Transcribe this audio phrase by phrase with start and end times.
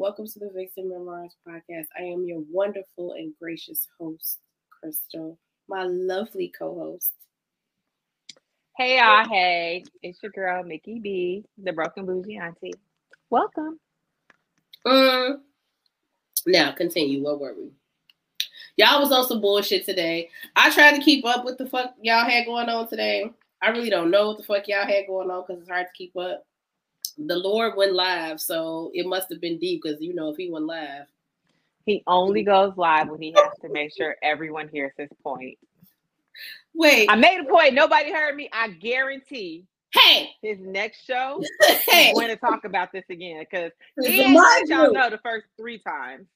[0.00, 1.88] Welcome to the Vixen Memoirs podcast.
[1.94, 4.38] I am your wonderful and gracious host,
[4.70, 5.38] Crystal,
[5.68, 7.12] my lovely co host.
[8.78, 9.28] Hey, y'all.
[9.28, 12.72] Hey, it's your girl, Mickey B, the broken bougie auntie.
[13.28, 13.78] Welcome.
[14.86, 15.42] Um,
[16.46, 17.22] now, continue.
[17.22, 17.70] What were we?
[18.76, 20.30] Y'all was on some bullshit today.
[20.56, 23.30] I tried to keep up with the fuck y'all had going on today.
[23.60, 25.92] I really don't know what the fuck y'all had going on because it's hard to
[25.92, 26.46] keep up
[27.26, 30.50] the Lord went live, so it must have been deep because you know if he
[30.50, 31.06] went live,
[31.86, 35.58] he only goes live when he has to make sure everyone hears his point.
[36.74, 37.74] Wait, I made a point.
[37.74, 38.48] Nobody heard me.
[38.52, 39.66] I guarantee.
[39.92, 41.42] Hey, his next show,
[41.88, 42.12] hey.
[42.14, 46.28] we're going to talk about this again because he y'all know the first three times.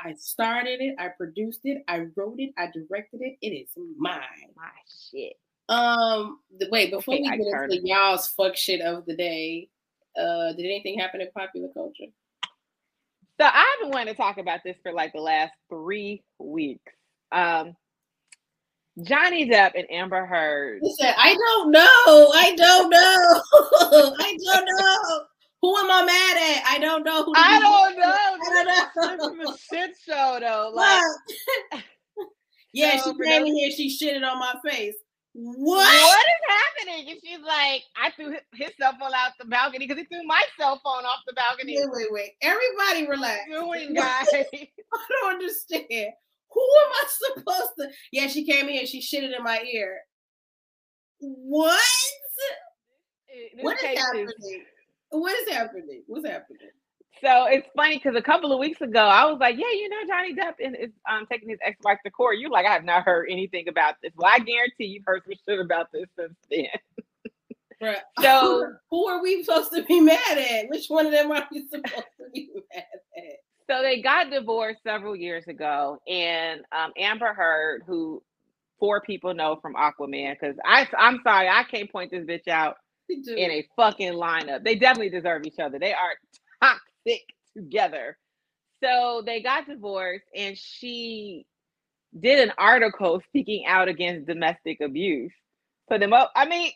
[0.00, 0.94] I started it.
[0.98, 1.82] I produced it.
[1.88, 2.54] I wrote it.
[2.56, 3.36] I directed it.
[3.42, 4.20] It is mine.
[4.56, 4.70] My
[5.10, 5.34] shit.
[5.68, 9.68] Um, wait before okay, we get into y'all's fuck shit of the day.
[10.18, 12.10] Uh, did anything happen in popular culture?
[13.38, 16.92] So I've been wanting to talk about this for like the last three weeks.
[17.32, 17.76] Um,
[19.02, 20.80] Johnny Depp and Amber Heard.
[20.82, 21.82] He said, "I don't know.
[22.34, 22.98] I don't know.
[24.18, 25.20] I don't know.
[25.62, 26.74] Who am I mad at?
[26.74, 27.24] I don't know.
[27.24, 28.06] Who I don't know.
[28.06, 29.44] I don't know.
[29.44, 30.72] This is a shit show though.
[30.74, 31.02] Like,
[32.72, 33.70] yeah, so she came in here.
[33.70, 34.94] She shitted on my face.
[35.38, 35.76] What?
[35.76, 37.10] What is happening?
[37.10, 40.40] And she's like, I threw his cell phone out the balcony because he threw my
[40.58, 41.76] cell phone off the balcony.
[41.76, 42.30] Wait, wait, wait.
[42.40, 43.42] Everybody relax.
[43.52, 44.26] Doing, guys.
[44.32, 44.68] I
[45.20, 46.12] don't understand.
[46.52, 47.88] Who am I supposed to?
[48.12, 48.86] Yeah, she came in.
[48.86, 49.98] She shitted in my ear.
[51.18, 51.80] What?
[53.28, 54.26] This what is happening?
[54.26, 54.60] Is...
[55.10, 56.02] What is happening?
[56.06, 56.70] What's happening?
[57.22, 59.96] So it's funny because a couple of weeks ago, I was like, "Yeah, you know,
[60.06, 63.28] Johnny Depp is um, taking his ex-wife to court." You're like, "I have not heard
[63.30, 66.66] anything about this." Well, I guarantee you've heard some shit about this since then.
[67.80, 67.98] Right.
[68.22, 70.70] So who are we supposed to be mad at?
[70.70, 72.84] Which one of them are we supposed to be mad
[73.16, 73.36] at?
[73.68, 78.22] So they got divorced several years ago, and um, Amber Heard, who
[78.78, 82.76] four people know from Aquaman, because I I'm sorry, I can't point this bitch out
[83.08, 84.64] in a fucking lineup.
[84.64, 85.78] They definitely deserve each other.
[85.78, 86.14] They are
[87.06, 87.22] sick
[87.56, 88.18] together.
[88.82, 91.46] So they got divorced, and she
[92.18, 95.32] did an article speaking out against domestic abuse.
[95.88, 96.32] Put them up.
[96.36, 96.72] I mean,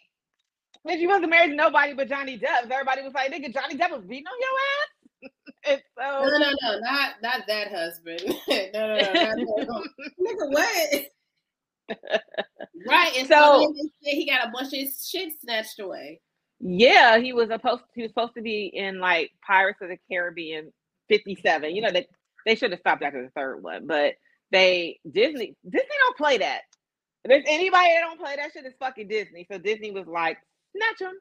[0.84, 3.90] if she wasn't married to nobody but Johnny Depp, everybody was like, "Nigga, Johnny Depp
[3.90, 8.22] was beating on your ass." so, no, no, no, not not that husband.
[8.72, 9.84] no, no, no, no.
[10.26, 11.06] Nigga, what?
[12.86, 16.20] right, and so, so he got a bunch of shit snatched away.
[16.60, 20.72] Yeah, he was supposed he was supposed to be in like Pirates of the Caribbean
[21.08, 21.74] 57.
[21.74, 22.06] You know, they
[22.46, 24.14] they should have stopped after the third one, but
[24.52, 26.62] they Disney Disney don't play that.
[27.24, 29.46] If there's anybody that don't play that shit, it's fucking Disney.
[29.50, 30.38] So Disney was like,
[30.74, 31.16] snatch him.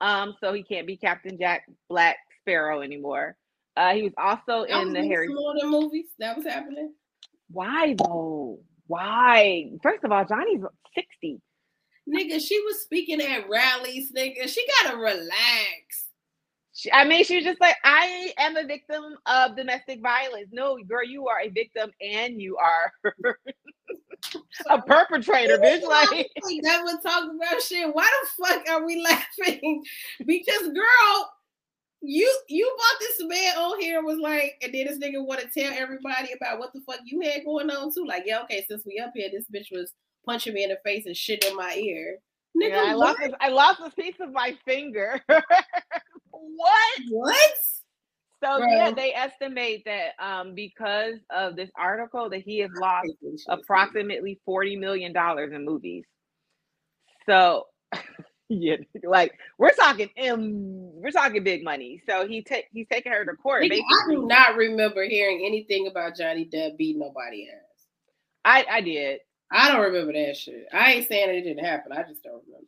[0.00, 3.36] Um, so he can't be Captain Jack Black Sparrow anymore.
[3.76, 6.06] Uh, he was also that in was the Harry Potter movies.
[6.18, 6.92] That was happening.
[7.50, 8.60] Why though?
[8.86, 9.70] Why?
[9.82, 10.62] First of all, Johnny's
[10.94, 11.40] 60.
[12.08, 14.46] Nigga, she was speaking at rallies, nigga.
[14.48, 16.08] She gotta relax.
[16.74, 20.48] She, I mean, she was just like, I am a victim of domestic violence.
[20.50, 22.92] No, girl, you are a victim and you are
[24.70, 25.82] a perpetrator, bitch.
[25.82, 26.30] Like
[26.62, 27.94] that would talk about shit.
[27.94, 29.00] Why the fuck are we
[29.40, 29.84] laughing?
[30.26, 31.32] Because girl,
[32.02, 35.48] you you bought this man on here was like, and then this nigga want to
[35.48, 38.04] tell everybody about what the fuck you had going on too.
[38.04, 39.92] Like, yeah, okay, since we up here, this bitch was
[40.24, 42.18] punching me in the face and shit in my ear.
[42.56, 45.20] Nigga, yeah, I lost this, I lost a piece of my finger.
[45.28, 47.00] what?
[47.10, 47.52] What?
[48.42, 48.68] So Bro.
[48.68, 53.08] yeah, they estimate that um, because of this article that he has lost
[53.48, 56.04] approximately forty million dollars in movies.
[57.26, 57.64] So
[58.48, 62.02] yeah, like we're talking um, we're talking big money.
[62.08, 63.64] So he take he's taking her to court.
[63.64, 67.86] I do not remember hearing anything about Johnny Depp beating nobody ass.
[68.44, 69.20] I I did.
[69.54, 70.66] I don't remember that shit.
[70.72, 71.92] I ain't saying it didn't happen.
[71.92, 72.66] I just don't remember.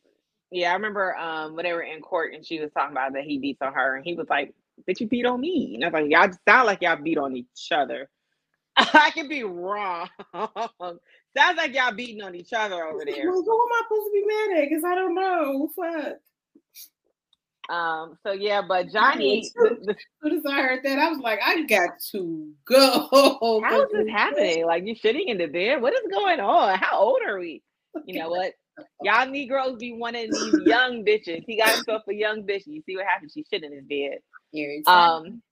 [0.53, 3.25] Yeah, I remember um when they were in court and she was talking about that
[3.25, 4.55] he beats on her and he was like,
[4.89, 7.37] "Bitch, you beat on me." And I was like, "Y'all sound like y'all beat on
[7.37, 8.09] each other."
[8.77, 10.09] I could be wrong.
[10.35, 13.31] Sounds like y'all beating on each other over there.
[13.31, 14.69] Well, who am I supposed to be mad at?
[14.69, 15.71] Because I don't know.
[15.75, 16.17] Fuck.
[17.69, 21.19] Um, so yeah, but Johnny, the, the, as soon as I heard that, I was
[21.19, 23.09] like, I got to go.
[23.65, 24.67] How is this happening?
[24.67, 25.83] Like you're shitting in the bed?
[25.83, 26.79] What is going on?
[26.79, 27.63] How old are we?
[28.05, 28.53] You know what?
[29.03, 31.45] Y'all Negroes be wanting these young bitches.
[31.47, 32.63] He got himself a young bitch.
[32.67, 33.33] You see what happens?
[33.35, 34.19] She shit in his bed.
[34.87, 35.43] Um,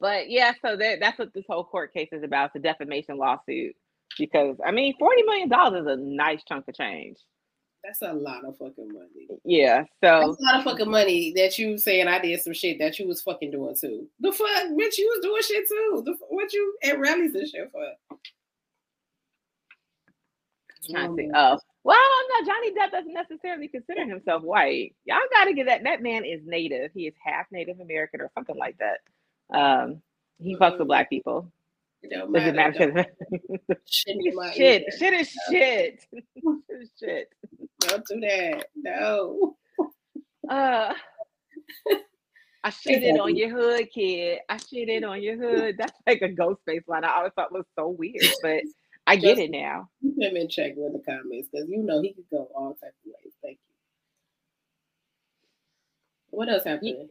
[0.00, 3.74] but yeah, so that, that's what this whole court case is about, the defamation lawsuit.
[4.18, 7.18] Because I mean, forty million dollars is a nice chunk of change.
[7.84, 9.28] That's a lot of fucking money.
[9.44, 12.78] Yeah, so That's a lot of fucking money that you saying I did some shit
[12.78, 14.08] that you was fucking doing too.
[14.20, 16.02] The fuck, bitch, you was doing shit too.
[16.04, 17.84] The what you at rallies and shit for?
[20.90, 21.30] trying to see.
[21.34, 22.52] Oh, well, I don't know.
[22.52, 24.94] Johnny Depp doesn't necessarily consider himself white.
[25.04, 25.84] Y'all got to get that.
[25.84, 26.90] That man is native.
[26.94, 29.00] He is half Native American or something like that.
[29.56, 30.00] Um,
[30.38, 31.50] he fucks with black people.
[32.04, 32.92] It don't it matter.
[32.92, 33.06] matter?
[33.86, 34.16] Shit,
[34.54, 36.04] shit, shit is shit.
[36.12, 37.28] shit shit.
[37.80, 38.66] Don't do that.
[38.76, 39.56] No.
[40.46, 40.92] Uh,
[42.62, 44.40] I shitted on your hood, kid.
[44.46, 45.76] I shitted on your hood.
[45.78, 47.02] That's like a Ghostface line.
[47.02, 48.60] I always thought was so weird, but
[49.06, 49.88] I get it now.
[50.02, 52.92] Keep him in check with the comments because you know he could go all types
[53.06, 53.32] of ways.
[53.42, 53.58] Thank
[56.30, 56.36] you.
[56.36, 57.08] What else happened?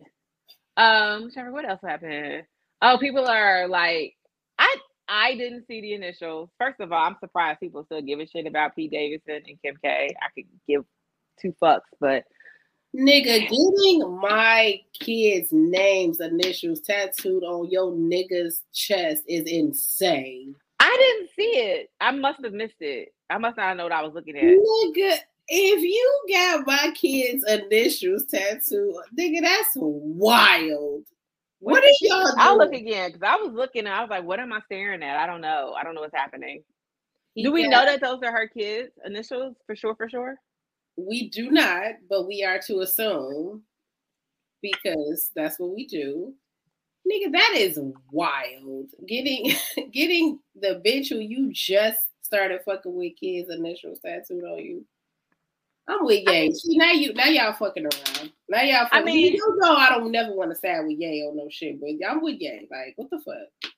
[0.77, 2.43] Um, Trevor, what else happened?
[2.83, 4.15] Oh, people are like,
[5.07, 6.49] I didn't see the initials.
[6.59, 9.77] First of all, I'm surprised people still give a shit about Pete Davidson and Kim
[9.83, 10.09] K.
[10.21, 10.83] I could give
[11.41, 12.23] two fucks, but
[12.95, 20.55] Nigga, getting my kids' names, initials tattooed on your nigga's chest is insane.
[20.79, 21.89] I didn't see it.
[21.99, 23.15] I must have missed it.
[23.31, 24.43] I must not know what I was looking at.
[24.43, 25.17] Nigga,
[25.47, 31.05] if you got my kids' initials tattooed, nigga, that's wild.
[31.63, 32.35] What is y'all doing?
[32.37, 35.01] I'll look again because I was looking and I was like, what am I staring
[35.01, 35.17] at?
[35.17, 35.73] I don't know.
[35.77, 36.63] I don't know what's happening.
[37.35, 39.95] He Do we know that those are her kids' initials for sure?
[39.95, 40.35] For sure.
[40.97, 43.63] We do not, but we are to assume
[44.61, 46.33] because that's what we do.
[47.11, 47.79] Nigga, that is
[48.11, 48.89] wild.
[49.07, 49.53] Getting
[49.91, 54.85] getting the bitch who you just started fucking with kids initials tattooed on you.
[55.87, 56.53] I'm with Ye.
[56.53, 58.31] See, now you now y'all fucking around.
[58.49, 61.25] Now y'all fucking, I mean- you know I don't never want to side with Ye
[61.27, 62.67] on no shit, but I'm with Ye.
[62.71, 63.71] Like, what the fuck?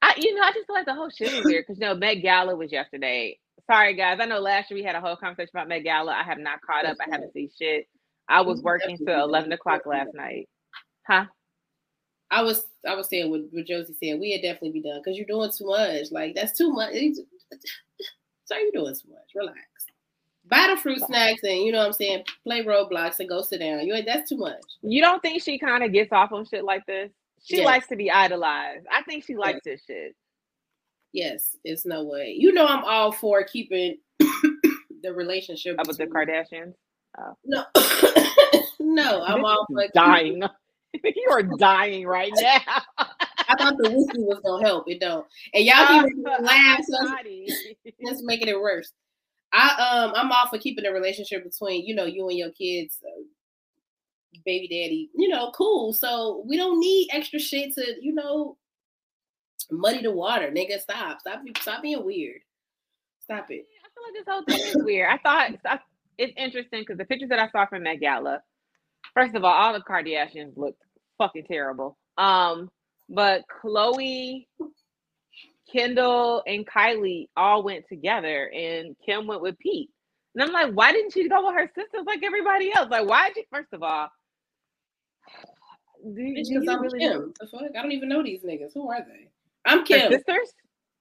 [0.00, 1.94] I, you know, I just feel like the whole shit is weird because you know
[1.94, 3.38] Met Gala was yesterday.
[3.70, 6.12] Sorry guys, I know last year we had a whole conversation about Met Gala.
[6.12, 6.96] I have not caught up.
[7.00, 7.86] I haven't seen shit.
[8.28, 10.48] I was working till eleven o'clock last night.
[11.06, 11.26] Huh?
[12.30, 14.18] I was I was saying what, what Josie said.
[14.18, 16.10] We had definitely be done because you're doing too much.
[16.10, 16.92] Like that's too much.
[18.44, 19.30] So you're doing too much.
[19.34, 19.58] Relax.
[20.52, 22.24] Buy the fruit snacks and you know what I'm saying.
[22.44, 23.86] Play Roblox and go sit down.
[23.86, 24.60] You ain't that's too much.
[24.82, 27.10] You don't think she kind of gets off on shit like this?
[27.42, 27.64] She Yes.
[27.64, 28.86] likes to be idolized.
[28.92, 30.14] I think she likes this shit.
[31.14, 32.36] Yes, it's no way.
[32.38, 36.74] You know I'm all for keeping the relationship Up with the Kardashians.
[37.18, 37.34] Oh.
[37.46, 37.64] No,
[38.78, 40.42] no, I'm all for dying.
[41.02, 42.60] you are dying right now.
[43.48, 44.84] I thought the whiskey was gonna help.
[44.86, 45.26] It don't.
[45.54, 46.80] And y'all keep uh, making me laugh.
[46.84, 47.14] So
[48.04, 48.92] that's making it worse.
[49.52, 52.98] I um I'm all for keeping the relationship between you know you and your kids,
[53.04, 53.22] uh,
[54.44, 55.10] baby daddy.
[55.14, 55.92] You know, cool.
[55.92, 58.56] So we don't need extra shit to you know
[59.70, 60.80] muddy the water, nigga.
[60.80, 62.40] Stop, stop, stop being weird.
[63.20, 63.66] Stop it.
[63.84, 65.08] I feel like this whole thing is weird.
[65.10, 65.80] I thought
[66.18, 68.42] it's interesting because the pictures that I saw from Met Gala,
[69.14, 70.82] first of all, all the Kardashians looked
[71.18, 71.96] fucking terrible.
[72.18, 72.70] Um,
[73.08, 74.46] but Khloé,
[75.72, 79.90] Kendall, and Kylie all went together, and Kim went with Pete.
[80.34, 82.88] And I'm like, why didn't she go with her sisters like everybody else?
[82.90, 83.44] Like, why did you?
[83.50, 84.08] First of all,
[86.04, 87.34] do, do Because you I'm really Kim.
[87.40, 87.62] The fuck?
[87.78, 88.72] I don't even know these niggas.
[88.74, 89.28] Who are they?
[89.64, 90.12] I'm her Kim.
[90.12, 90.52] sisters?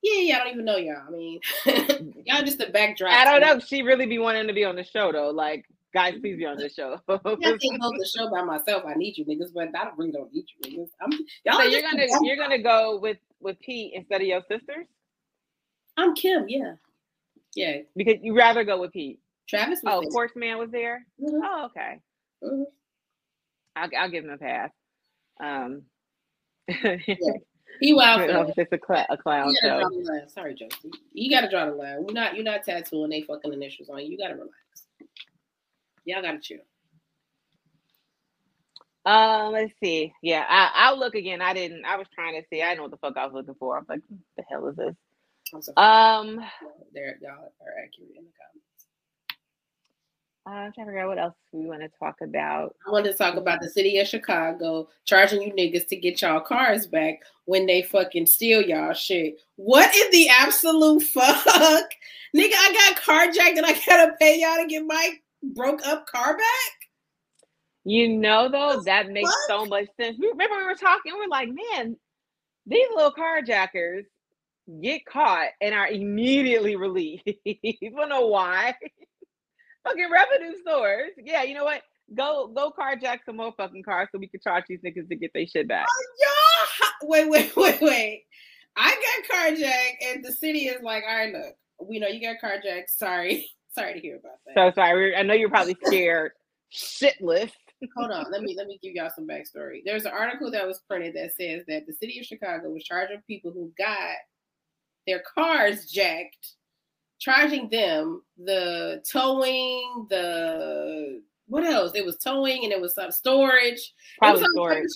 [0.03, 0.35] Yeah, yeah.
[0.37, 1.03] I don't even know y'all.
[1.07, 1.39] I mean,
[2.25, 3.13] y'all just the backdrop.
[3.13, 3.57] I don't know.
[3.57, 5.29] if She really be wanting to be on the show though.
[5.29, 6.99] Like, guys, please be on the show.
[7.09, 8.83] I can't hold the show by myself.
[8.85, 10.89] I need you niggas, but I don't really don't need you niggas.
[11.01, 11.11] I'm
[11.45, 11.57] y'all.
[11.57, 14.85] so you're gonna you're gonna go with with Pete instead of your sisters
[15.97, 16.45] I'm Kim.
[16.47, 16.73] Yeah,
[17.55, 17.77] yeah.
[17.95, 19.19] because you'd rather go with Pete.
[19.49, 20.09] Travis was Oh, there.
[20.11, 21.05] Horseman was there.
[21.21, 21.99] Mhm, Oh, okay.
[22.43, 22.63] mhm.
[23.75, 24.71] I'll I'll give him a pass.
[25.39, 25.83] Um,
[27.79, 29.79] He wild for it's a, cl- a clown show.
[29.79, 30.29] draw the line.
[30.29, 30.91] Sorry, Josie.
[31.13, 32.03] You gotta draw the line.
[32.03, 34.07] You're not you're not tattooing they fucking initials on you.
[34.11, 34.53] You gotta relax.
[36.05, 36.59] Y'all gotta chill.
[39.05, 40.13] Um, let's see.
[40.21, 41.41] Yeah, I, I'll look again.
[41.41, 41.85] I didn't.
[41.85, 42.61] I was trying to see.
[42.61, 43.75] I didn't know what the fuck I was looking for.
[43.75, 44.95] I was like, "What the hell is this?"
[45.75, 46.39] Um,
[46.93, 48.61] there y'all are accurate in the comments.
[50.45, 52.75] I'm trying to figure out what else we want to talk about.
[52.87, 56.39] I want to talk about the city of Chicago charging you niggas to get y'all
[56.39, 59.39] cars back when they fucking steal y'all shit.
[59.55, 61.89] What in the absolute fuck?
[62.35, 65.11] Nigga, I got carjacked and I gotta pay y'all to get my
[65.43, 66.80] broke up car back?
[67.83, 70.17] You know, though, that makes so much sense.
[70.19, 71.13] We remember we were talking.
[71.15, 71.97] We're like, man,
[72.67, 74.03] these little carjackers
[74.81, 77.23] get caught and are immediately released.
[77.45, 78.75] you wanna know why?
[79.83, 81.11] fucking revenue stores.
[81.17, 81.81] Yeah, you know what?
[82.15, 85.31] Go go carjack some more fucking cars so we can charge these niggas to get
[85.33, 85.87] their shit back.
[85.89, 88.23] Oh, y'all, wait, wait, wait, wait.
[88.75, 92.37] I got carjacked and the city is like, all right, look, we know you got
[92.43, 92.89] carjacked.
[92.89, 93.49] Sorry.
[93.73, 94.55] Sorry to hear about that.
[94.55, 95.15] So sorry.
[95.15, 96.31] I know you're probably scared
[96.73, 97.51] shitless.
[97.95, 99.81] Hold on, let me let me give y'all some backstory.
[99.83, 103.21] There's an article that was printed that says that the city of Chicago was charging
[103.27, 104.15] people who got
[105.07, 106.55] their cars jacked,
[107.19, 111.93] charging them the towing, the what else?
[111.95, 113.93] It was towing and it was some storage.
[114.19, 114.89] Probably storage.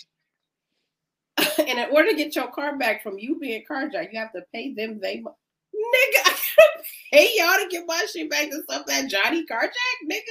[1.67, 4.43] and in order to get your car back from you being carjacked, you have to
[4.53, 5.31] pay them they nigga.
[6.25, 10.21] I gotta pay y'all to get my shit back to stuff that Johnny carjacked, nigga.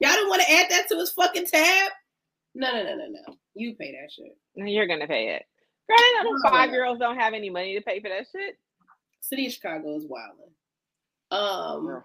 [0.00, 1.90] Y'all don't want to add that to his fucking tab?
[2.54, 3.36] No, no, no, no, no.
[3.54, 4.36] You pay that shit.
[4.54, 5.44] No, You're gonna pay it.
[5.88, 8.58] Granted, no, five year olds don't have any money to pay for that shit.
[9.20, 10.52] City of Chicago is wilding.
[11.30, 12.02] Um,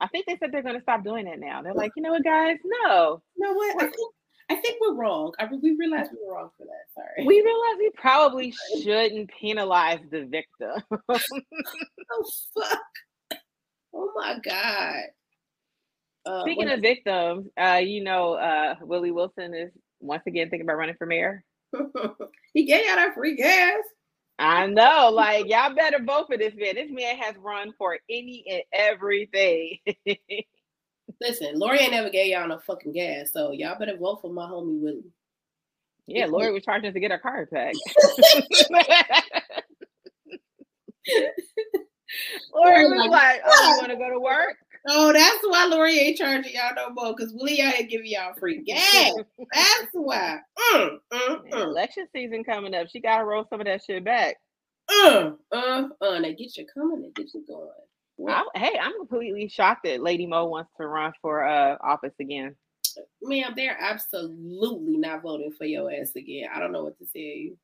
[0.00, 1.62] I think they said they're gonna stop doing that now.
[1.62, 2.56] They're like, you know what, guys?
[2.64, 3.22] No.
[3.36, 3.82] You know what?
[3.82, 4.14] I think
[4.48, 5.32] I think we're wrong.
[5.38, 6.94] I, we realized we were wrong for that.
[6.94, 7.26] Sorry.
[7.26, 10.82] We realized we probably shouldn't penalize the victim.
[11.08, 13.38] oh fuck!
[13.94, 15.02] Oh my god.
[16.26, 20.76] Uh, Speaking of victims, uh, you know, uh, Willie Wilson is once again thinking about
[20.76, 21.44] running for mayor.
[22.52, 23.82] he gave out that free gas.
[24.38, 26.74] I know, like y'all better vote for this man.
[26.74, 29.78] This man has run for any and everything.
[31.20, 34.46] Listen, Lori ain't never gave y'all no fucking gas, so y'all better vote for my
[34.46, 35.12] homie Willie.
[36.06, 37.74] Yeah, Lori was charging us to get our car back.
[42.54, 44.56] Lori was like, "Oh, you want to go to work?"
[44.88, 48.34] Oh, that's why Lori ain't charging y'all no more because Willie out here giving y'all
[48.34, 49.12] free gas.
[49.52, 50.38] that's why.
[50.72, 51.62] Mm, mm, mm.
[51.62, 52.88] Election season coming up.
[52.88, 54.36] She got to roll some of that shit back.
[54.88, 56.20] Uh, uh, uh.
[56.20, 57.02] They get you coming.
[57.02, 57.68] They get you going.
[58.28, 62.56] I, hey, I'm completely shocked that Lady Mo wants to run for uh office again.
[63.20, 66.48] Ma'am, they're absolutely not voting for your ass again.
[66.54, 67.58] I don't know what to tell you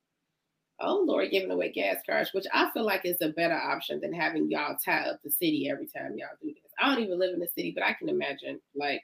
[0.81, 4.13] oh Lord, giving away gas cards, which I feel like is a better option than
[4.13, 6.73] having y'all tie up the city every time y'all do this.
[6.81, 9.03] I don't even live in the city, but I can imagine like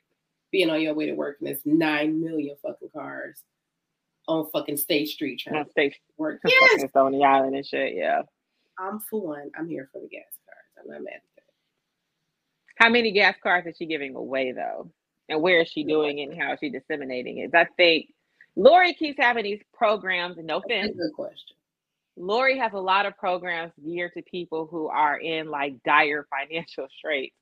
[0.51, 3.43] being on your way to work and there's nine million fucking cars
[4.27, 6.41] on fucking State Street trying on State work.
[6.45, 6.89] Yes.
[6.91, 7.95] Stony Island and shit.
[7.95, 8.23] Yeah.
[8.79, 9.51] I'm for one.
[9.59, 10.87] I'm here for the gas cards.
[10.87, 11.43] I'm not mad at that.
[12.77, 14.91] How many gas cards is she giving away though?
[15.29, 17.55] And where is she doing it and how is she disseminating it?
[17.55, 18.09] I think
[18.59, 20.97] Lori keeps having these programs, and no offense.
[20.97, 21.57] Good question.
[22.19, 26.87] Lori has a lot of programs geared to people who are in like dire financial
[26.97, 27.35] straits.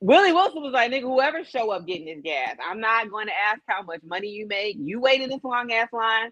[0.00, 3.32] Willie Wilson was like, nigga, whoever show up getting this gas, I'm not going to
[3.32, 4.76] ask how much money you make.
[4.78, 6.30] You waited this long ass line.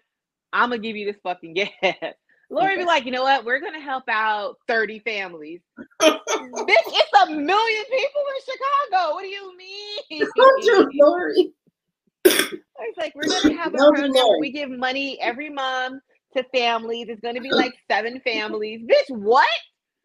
[0.53, 2.13] I'm gonna give you this fucking gas.
[2.49, 2.77] Lori okay.
[2.77, 3.43] be like, you know what?
[3.43, 5.59] We're gonna help out 30 families.
[6.01, 6.15] Bitch,
[6.69, 9.13] it's a million people in Chicago.
[9.13, 10.21] What do you mean?
[10.93, 11.51] Lori.
[12.23, 16.01] It's like we're gonna have a program where we give money every month
[16.35, 17.07] to families.
[17.09, 18.81] It's going to be like seven families.
[18.81, 19.47] Bitch, what?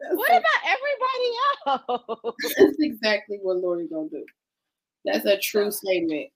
[0.00, 2.34] That's what about everybody else?
[2.58, 4.24] That's exactly what Lori gonna do.
[5.04, 6.28] That's a true statement.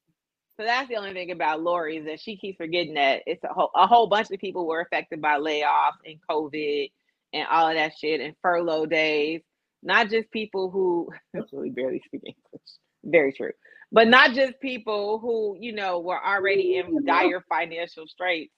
[0.59, 3.49] So that's the only thing about Lori is that she keeps forgetting that it's a
[3.49, 6.90] whole, a whole bunch of people were affected by layoffs and COVID
[7.35, 9.43] and all of that shit and furlough days.
[9.83, 11.11] Not just people who
[11.52, 12.69] really barely speak English.
[13.05, 13.52] Very true.
[13.93, 18.52] But not just people who, you know, were already in dire financial straits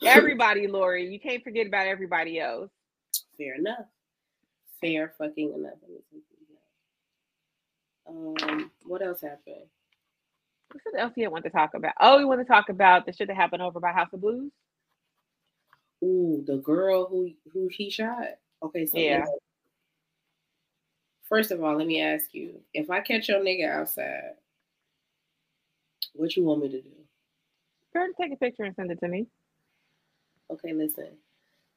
[0.04, 1.12] Everybody, Lori.
[1.12, 2.70] You can't forget about everybody else.
[3.36, 3.86] Fair enough.
[4.80, 5.74] Fair fucking enough.
[8.08, 9.66] Um, what else happened?
[10.72, 11.92] What else you want to talk about?
[12.00, 14.50] Oh, you want to talk about the shit that happened over by House of Blues?
[16.02, 18.38] Ooh, the girl who who he shot.
[18.62, 19.26] Okay, so yeah.
[21.28, 24.32] First of all, let me ask you: If I catch your nigga outside,
[26.14, 26.88] what you want me to do?
[27.94, 29.26] And take a picture and send it to me
[30.52, 31.08] okay, listen,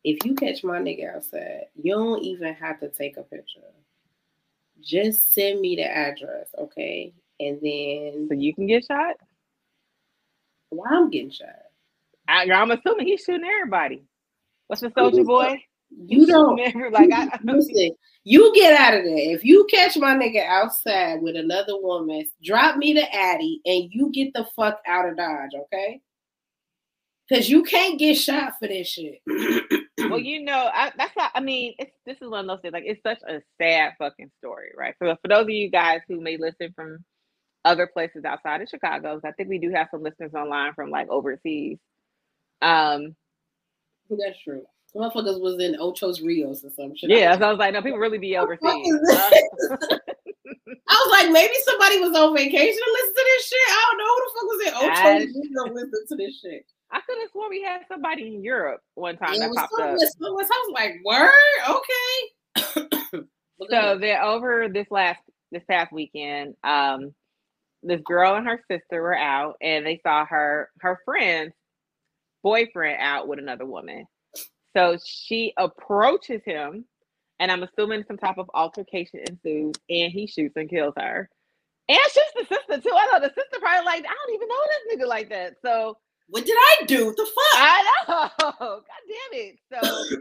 [0.03, 3.61] if you catch my nigga outside, you don't even have to take a picture.
[4.81, 7.13] Just send me the address, okay?
[7.39, 9.15] And then so you can get shot.
[10.69, 11.47] Why I'm getting shot?
[12.27, 14.03] I, am assuming he's shooting everybody.
[14.67, 15.61] What's the soldier boy?
[15.95, 16.57] You don't
[16.91, 17.91] like I listen.
[18.23, 19.35] You get out of there.
[19.35, 24.09] If you catch my nigga outside with another woman, drop me the addy and you
[24.11, 26.01] get the fuck out of Dodge, okay?
[27.33, 29.19] Because you can't get shot for this shit.
[29.97, 32.73] well, you know, I, that's not, I mean, it's this is one of those things.
[32.73, 34.93] Like, it's such a sad fucking story, right?
[34.99, 37.03] For for those of you guys who may listen from
[37.65, 41.09] other places outside of Chicago, I think we do have some listeners online from like
[41.09, 41.79] overseas.
[42.61, 43.15] Um,
[44.11, 44.61] that's true.
[44.95, 47.09] Motherfuckers was in Ocho's Rios or some shit.
[47.09, 48.61] Yeah, so I was like, no, people really be overseas.
[50.87, 53.69] I was like, maybe somebody was on vacation to listen to this shit.
[53.69, 56.65] I don't know who the fuck was in Ocho's Rios listening to this shit.
[56.91, 59.89] I could have sworn we had somebody in Europe one time that popped up.
[59.89, 61.31] I was like, word,
[61.69, 63.19] okay.
[63.69, 65.19] so they're over this last
[65.51, 66.55] this past weekend.
[66.63, 67.13] Um,
[67.81, 71.53] this girl and her sister were out, and they saw her her friend's
[72.43, 74.05] boyfriend out with another woman.
[74.75, 76.85] So she approaches him,
[77.39, 81.29] and I'm assuming some type of altercation ensues, and he shoots and kills her.
[81.89, 82.95] And shoots the sister too.
[82.95, 85.55] I know the sister probably like, I don't even know this nigga like that.
[85.63, 85.97] So
[86.33, 87.05] what did I do?
[87.05, 87.53] What the fuck?
[87.53, 88.29] I know.
[88.59, 89.59] God damn it.
[89.71, 90.17] So the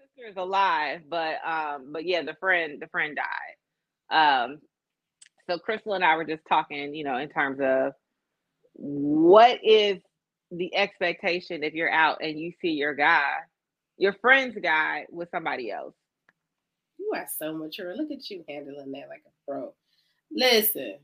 [0.00, 4.42] sister is alive, but um, but yeah, the friend, the friend died.
[4.44, 4.58] Um,
[5.48, 7.92] so Crystal and I were just talking, you know, in terms of
[8.72, 9.98] what is
[10.50, 13.30] the expectation if you're out and you see your guy,
[13.98, 15.94] your friend's guy with somebody else.
[16.98, 17.94] You are so mature.
[17.94, 19.72] Look at you handling that like a pro.
[20.32, 20.96] Listen,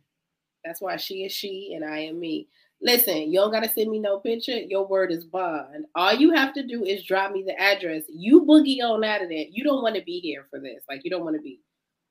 [0.65, 2.49] that's why she is she and I am me.
[2.85, 4.57] Listen, you don't gotta send me no picture.
[4.57, 5.87] Your word is bond.
[5.95, 8.03] All you have to do is drop me the address.
[8.09, 9.45] You boogie on out of there.
[9.51, 10.83] You don't want to be here for this.
[10.89, 11.61] Like you don't want to be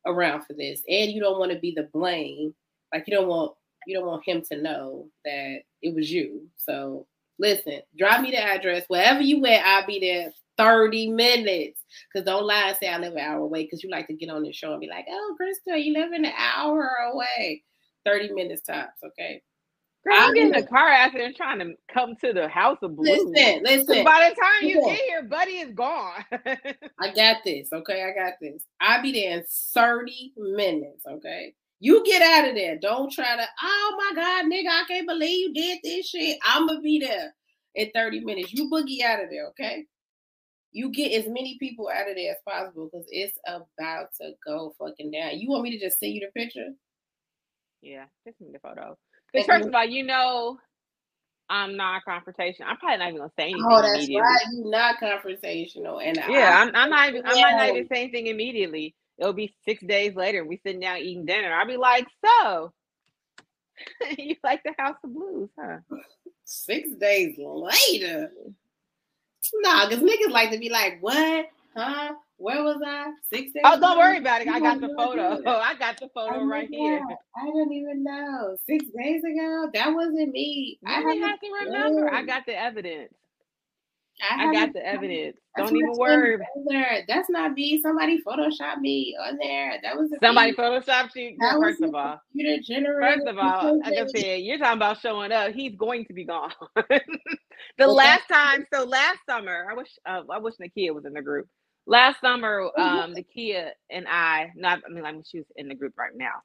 [0.05, 2.55] around for this, and you don't want to be the blame.
[2.93, 3.53] Like you don't want
[3.85, 6.47] you don't want him to know that it was you.
[6.55, 7.05] So
[7.37, 8.85] listen, drop me the address.
[8.87, 11.81] Wherever you at, I'll be there 30 minutes.
[12.13, 14.29] Cause don't lie and say I live an hour away because you like to get
[14.29, 17.63] on this show and be like, oh, Crystal, you live an hour away.
[18.05, 19.41] 30 minutes tops, okay?
[20.03, 23.23] Girl, I'm getting a car accident trying to come to the house of blues.
[23.27, 24.03] Listen, listen.
[24.03, 26.25] By the time you get here, buddy is gone.
[26.99, 28.03] I got this, okay?
[28.03, 28.63] I got this.
[28.79, 29.43] I'll be there in
[29.75, 31.53] 30 minutes, okay?
[31.79, 32.79] You get out of there.
[32.79, 36.39] Don't try to, oh my God, nigga, I can't believe you did this shit.
[36.43, 37.35] I'm gonna be there
[37.75, 38.53] in 30 minutes.
[38.53, 39.85] You boogie out of there, okay?
[40.71, 44.73] You get as many people out of there as possible because it's about to go
[44.79, 45.37] fucking down.
[45.37, 46.69] You want me to just send you the picture?
[47.81, 48.97] Yeah, just send me the photo.
[49.31, 50.59] Because first of all, you know
[51.49, 52.65] I'm not confrontational.
[52.67, 53.65] I'm probably not even gonna say anything.
[53.69, 54.09] Oh, that's right.
[54.09, 57.23] You're not confrontational, and yeah, I, am I'm not even.
[57.25, 57.31] Yeah.
[57.31, 58.95] I might not even say anything immediately.
[59.17, 60.45] It'll be six days later.
[60.45, 61.53] We sitting down eating dinner.
[61.53, 62.71] I'll be like, so
[64.17, 65.79] you like the House of Blues, huh?
[66.45, 68.31] Six days later.
[69.55, 71.47] Nah, because niggas like to be like, what?
[71.75, 72.13] Huh?
[72.37, 73.11] Where was I?
[73.29, 73.61] Six days.
[73.63, 74.47] Oh, don't worry about it.
[74.49, 75.41] I got the photo.
[75.45, 77.01] Oh, I got the photo oh right here.
[77.37, 78.57] I don't even know.
[78.67, 80.79] Six days ago, that wasn't me.
[80.85, 82.11] I have to remember.
[82.11, 83.13] I got the evidence.
[84.29, 85.37] I, I got the evidence.
[85.57, 86.37] Don't even worry.
[86.67, 87.03] There.
[87.07, 87.81] That's not me.
[87.81, 89.79] Somebody photoshopped me on there.
[89.83, 91.35] That was somebody photoshopped you.
[91.39, 93.19] That first of all, computer generated.
[93.19, 95.53] First of all, I just said you're talking about showing up.
[95.53, 96.51] He's going to be gone.
[96.75, 97.01] the
[97.79, 101.21] well, last time, so last summer, I wish uh, I wish Nakia was in the
[101.21, 101.47] group.
[101.87, 105.75] Last summer, oh, um, Nakia and I, not I mean, I mean, she's in the
[105.75, 106.35] group right now,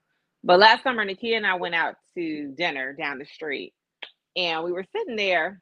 [0.45, 3.73] but last summer, Nakia and I went out to dinner down the street,
[4.37, 5.61] and we were sitting there,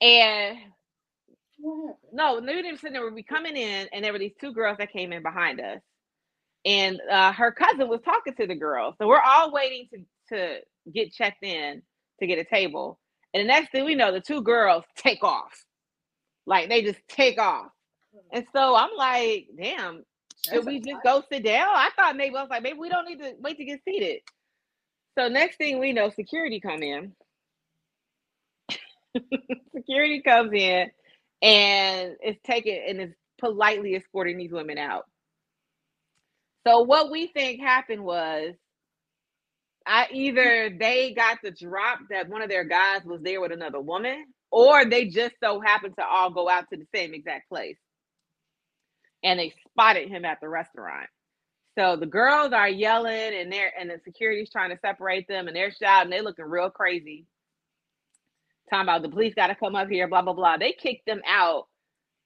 [0.00, 0.58] and
[2.12, 3.04] no, we didn't sit there.
[3.04, 5.80] We were coming in, and there were these two girls that came in behind us,
[6.64, 8.96] and uh, her cousin was talking to the girls.
[9.00, 10.60] So we're all waiting to to
[10.94, 11.82] get checked in
[12.20, 13.00] to get a table,
[13.34, 15.64] and the next thing we know, the two girls take off,
[16.46, 17.68] like they just take off.
[18.32, 20.04] And so I'm like, damn,
[20.44, 21.68] should That's we just go sit down?
[21.68, 24.20] I thought maybe I was like, maybe we don't need to wait to get seated.
[25.18, 27.12] So next thing we know, security come in.
[29.74, 30.90] security comes in
[31.42, 35.04] and it's taken and is politely escorting these women out.
[36.66, 38.54] So what we think happened was
[39.86, 43.80] I either they got the drop that one of their guys was there with another
[43.80, 47.76] woman, or they just so happened to all go out to the same exact place
[49.22, 51.08] and they spotted him at the restaurant.
[51.78, 55.56] So the girls are yelling and they're and the security's trying to separate them and
[55.56, 57.26] they're shouting, they're looking real crazy.
[58.68, 60.56] Talking about the police got to come up here, blah, blah, blah.
[60.56, 61.68] They kicked them out.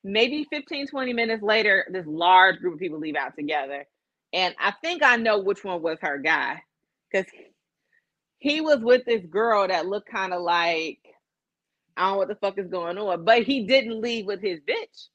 [0.04, 3.86] Maybe 15, 20 minutes later, this large group of people leave out together.
[4.32, 6.62] And I think I know which one was her guy.
[7.10, 7.26] Because
[8.38, 11.00] he was with this girl that looked kind of like,
[11.96, 14.60] I don't know what the fuck is going on, but he didn't leave with his
[14.60, 15.08] bitch.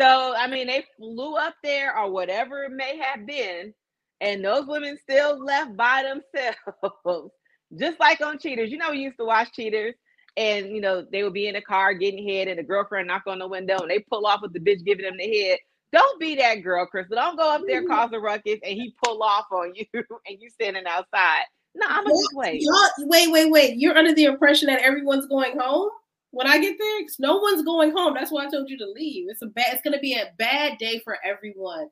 [0.00, 3.72] So, I mean, they flew up there or whatever it may have been,
[4.20, 7.30] and those women still left by themselves,
[7.78, 8.70] just like on Cheaters.
[8.70, 9.94] You know, we used to watch Cheaters,
[10.36, 13.22] and you know, they would be in the car getting head, and the girlfriend knock
[13.26, 15.58] on the window, and they pull off with the bitch giving them the head.
[15.92, 17.16] Don't be that girl, Crystal.
[17.16, 17.90] Don't go up there, mm-hmm.
[17.90, 21.44] cause a ruckus, and he pull off on you, and you standing outside.
[21.74, 22.62] No, I'm gonna wait.
[22.98, 23.76] Wait, wait, wait.
[23.76, 25.90] You're under the impression that everyone's going home?
[26.36, 28.12] When I get there, no one's going home.
[28.12, 29.24] That's why I told you to leave.
[29.30, 29.68] It's a bad.
[29.72, 31.88] It's gonna be a bad day for everyone.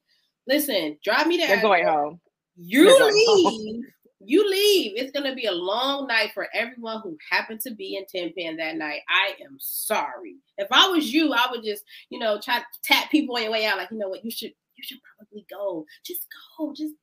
[0.46, 1.48] Listen, drive me there.
[1.48, 2.20] They're going home.
[2.54, 3.84] You They're leave.
[4.26, 4.92] You leave.
[4.96, 8.56] It's gonna be a long night for everyone who happened to be in Tin Pan
[8.56, 9.00] that night.
[9.06, 10.36] I am sorry.
[10.56, 13.52] If I was you, I would just, you know, try to tap people on your
[13.52, 13.76] way out.
[13.76, 15.84] Like, you know what, you should, you should probably go.
[16.06, 16.26] Just
[16.56, 16.72] go.
[16.74, 16.94] Just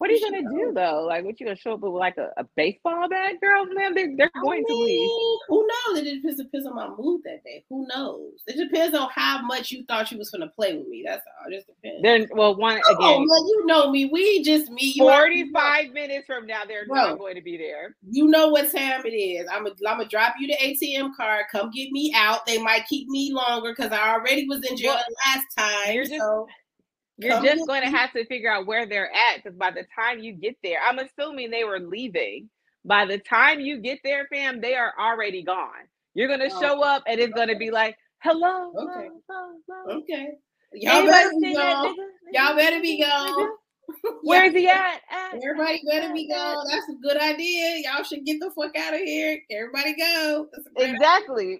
[0.00, 1.04] What are you gonna do though?
[1.06, 3.66] Like, what you gonna show up with like a, a baseball bat, girl?
[3.66, 5.38] Man, they're they're going mean, to leave.
[5.50, 5.98] Who knows?
[5.98, 7.66] It just depends on my mood that day.
[7.68, 8.32] Who knows?
[8.46, 11.04] It depends on how much you thought you was gonna play with me.
[11.06, 11.52] That's all.
[11.52, 12.02] It just depends.
[12.02, 12.96] Then, well, one again.
[12.98, 14.06] Oh, well, you know me.
[14.06, 14.96] We just meet.
[14.96, 17.94] You Forty-five minutes from now, they're Bro, not going to be there.
[18.10, 19.46] You know what time it is.
[19.52, 21.44] I'm I'm gonna drop you the ATM card.
[21.52, 22.46] Come get me out.
[22.46, 25.94] They might keep me longer because I already was in jail well, last time.
[25.94, 26.24] You're just.
[27.20, 30.20] You're just going to have to figure out where they're at because by the time
[30.20, 32.48] you get there, I'm assuming they were leaving.
[32.84, 35.86] By the time you get there, fam, they are already gone.
[36.14, 36.60] You're going to oh.
[36.60, 38.72] show up and it's going to be like, hello.
[38.76, 39.08] Okay.
[39.28, 39.98] Hello, hello.
[39.98, 40.28] Okay.
[40.72, 41.96] Y'all better be gone.
[42.32, 43.50] Y'all better be gone.
[44.22, 45.00] Where's he at?
[45.34, 46.64] Everybody better be gone.
[46.70, 47.82] That's a good idea.
[47.84, 49.40] Y'all should get the fuck out of here.
[49.50, 50.46] Everybody go.
[50.76, 51.44] Exactly.
[51.44, 51.58] Idea.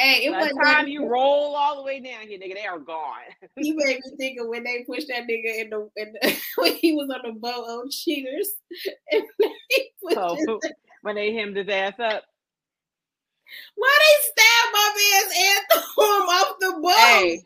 [0.00, 2.54] Hey, it was time you roll all the way down here, nigga.
[2.54, 3.18] They are gone.
[3.56, 6.74] he made me think of when they pushed that nigga in the, in the when
[6.76, 8.50] he was on the boat on cheaters.
[10.16, 10.58] oh,
[11.02, 12.24] when they hemmed his ass up.
[13.74, 16.96] Why they stab my man's ass and threw him off the boat?
[16.96, 17.42] Hey,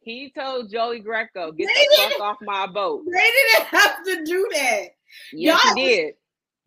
[0.00, 4.24] he told Joey Greco, "Get they the fuck off my boat." They didn't have to
[4.26, 4.88] do that.
[5.32, 6.14] Yes, Y'all, he did.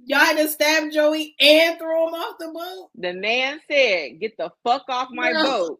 [0.05, 2.89] Y'all had to stab Joey and throw him off the boat.
[2.95, 5.43] The man said, "Get the fuck off my no.
[5.43, 5.79] boat."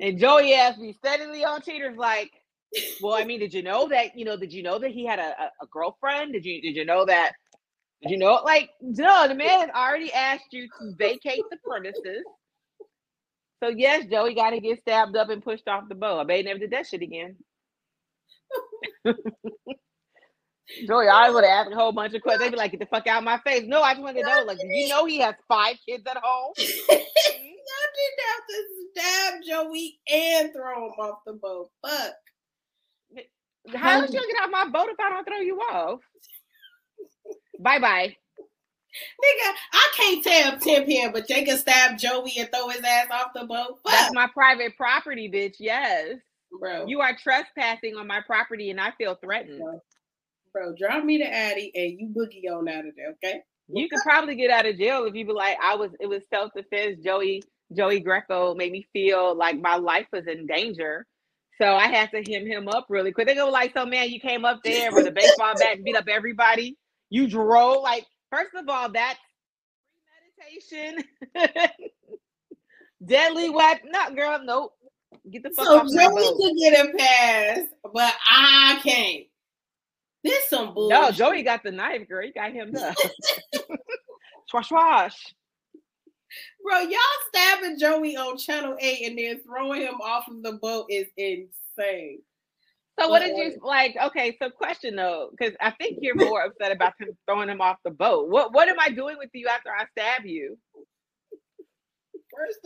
[0.00, 2.30] And Joey asked me steadily on cheaters, like,
[3.00, 4.16] "Well, I mean, did you know that?
[4.16, 6.32] You know, did you know that he had a, a, a girlfriend?
[6.32, 7.32] Did you did you know that?
[8.02, 8.40] Did you know?
[8.44, 12.24] Like, no, the man has already asked you to vacate the premises."
[13.62, 16.20] So yes, Joey got to get stabbed up and pushed off the boat.
[16.20, 17.36] I bet he never did that shit again.
[20.86, 22.44] Joey, I would have asked a whole bunch of questions.
[22.44, 24.22] They'd be like, "Get the fuck out of my face!" No, I just want to
[24.22, 26.52] know, like, do you know he has five kids at home?
[26.58, 31.70] Y'all didn't have to stab Joey and throw him off the boat.
[31.84, 32.14] Fuck.
[33.74, 36.00] How would you get off my boat if I don't throw you off?
[37.60, 38.16] bye bye.
[39.22, 43.08] Nigga, I can't tell Tim him, but they can stab Joey and throw his ass
[43.12, 43.78] off the boat.
[43.82, 43.92] Fuck.
[43.92, 45.56] That's my private property, bitch.
[45.58, 46.16] Yes.
[46.58, 46.86] Bro.
[46.86, 49.60] You are trespassing on my property and I feel threatened.
[49.60, 49.82] Bro
[50.52, 50.74] bro.
[50.74, 53.42] Drop me the Addy and you boogie on out of there, okay?
[53.68, 55.90] You could probably get out of jail if you be like, I was.
[56.00, 57.04] It was self defense.
[57.04, 57.42] Joey
[57.76, 61.06] Joey Greco made me feel like my life was in danger.
[61.60, 63.26] So I had to hem him up really quick.
[63.26, 65.96] They go like, so man, you came up there with a baseball bat and beat
[65.96, 66.78] up everybody.
[67.10, 69.18] You drove like, first of all, that's
[70.54, 71.04] premeditation,
[73.04, 73.90] deadly weapon.
[73.90, 74.72] Not girl, nope.
[75.30, 77.60] Get the fuck so off Joey could get a pass,
[77.92, 79.26] but I can't.
[80.24, 81.00] This some bullshit.
[81.00, 82.24] No, Joey got the knife, girl.
[82.24, 82.96] He got him up.
[84.48, 85.34] swash swash.
[86.62, 90.86] Bro, y'all stabbing Joey on Channel 8 and then throwing him off of the boat
[90.90, 92.20] is insane.
[92.98, 93.96] So what did you like?
[94.06, 97.76] Okay, so question though, because I think you're more upset about him throwing him off
[97.84, 98.28] the boat.
[98.28, 100.58] What what am I doing with you after I stab you?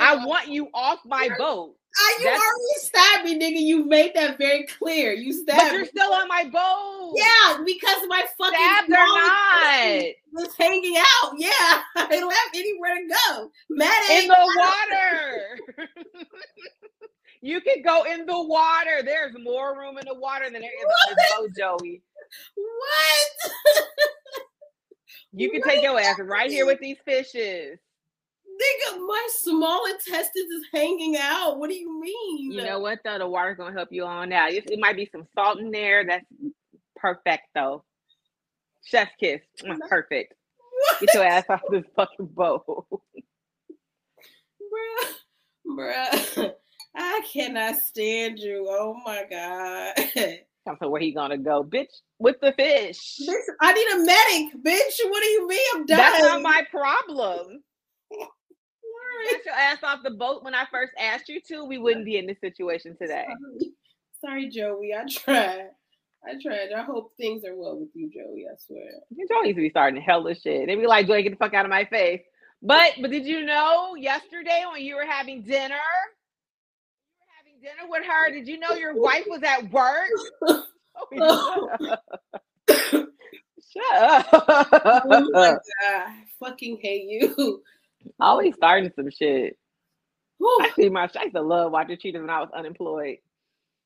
[0.00, 1.74] I all, want you off my boat.
[1.94, 3.60] Uh, you That's, already stabbed me, nigga.
[3.60, 5.12] You made that very clear.
[5.12, 5.60] You stabbed.
[5.60, 7.14] But you're still on my boat.
[7.16, 11.34] Yeah, because my fucking stabbed or not was hanging out.
[11.36, 11.50] Yeah,
[11.96, 13.50] I left anywhere to go.
[13.68, 15.88] Matt in the water.
[17.42, 19.02] you could go in the water.
[19.04, 22.02] There's more room in the water than there is on the boat, Joey.
[22.54, 23.86] What?
[25.32, 27.78] you can take your ass right here with these fishes.
[28.62, 31.58] Nigga, my small intestines is hanging out.
[31.58, 32.52] What do you mean?
[32.52, 33.18] You know what though?
[33.18, 34.48] The water's gonna help you on now.
[34.48, 36.04] It, it might be some salt in there.
[36.06, 36.24] That's
[36.96, 37.84] perfect though.
[38.84, 39.40] Chef kiss.
[39.64, 40.34] Mm, perfect.
[40.58, 41.00] What?
[41.00, 42.64] Get your ass off this fucking boat.
[44.72, 45.12] Bruh.
[45.66, 46.52] Bruh.
[46.94, 48.66] I cannot stand you.
[48.68, 49.94] Oh my god.
[50.66, 51.92] Come to where he gonna go, bitch?
[52.18, 53.18] With the fish.
[53.20, 55.10] Bitch, I need a medic, bitch.
[55.10, 55.66] What do you mean?
[55.74, 55.96] I'm done.
[55.96, 57.62] That's not my problem
[59.32, 62.18] got your ass off the boat when I first asked you to, we wouldn't be
[62.18, 63.26] in this situation today.
[63.28, 63.74] Sorry,
[64.20, 64.94] Sorry Joey.
[64.94, 65.70] I tried.
[66.24, 66.72] I tried.
[66.76, 68.46] I hope things are well with you, Joey.
[68.50, 68.90] I swear.
[69.28, 70.66] Joey used to be starting hellish shit.
[70.66, 72.22] They be like, Joey, get the fuck out of my face.
[72.62, 75.74] But but did you know yesterday when you were having dinner?
[77.04, 78.30] You were having dinner with her.
[78.30, 80.10] Did you know your wife was at work?
[81.20, 81.96] oh,
[82.68, 84.26] shut up.
[84.32, 85.58] oh my god.
[85.82, 87.62] I fucking hate you.
[88.20, 89.56] Always starting some shit.
[90.38, 90.58] Whew.
[90.62, 93.18] I see my I used to love watching cheaters when I was unemployed.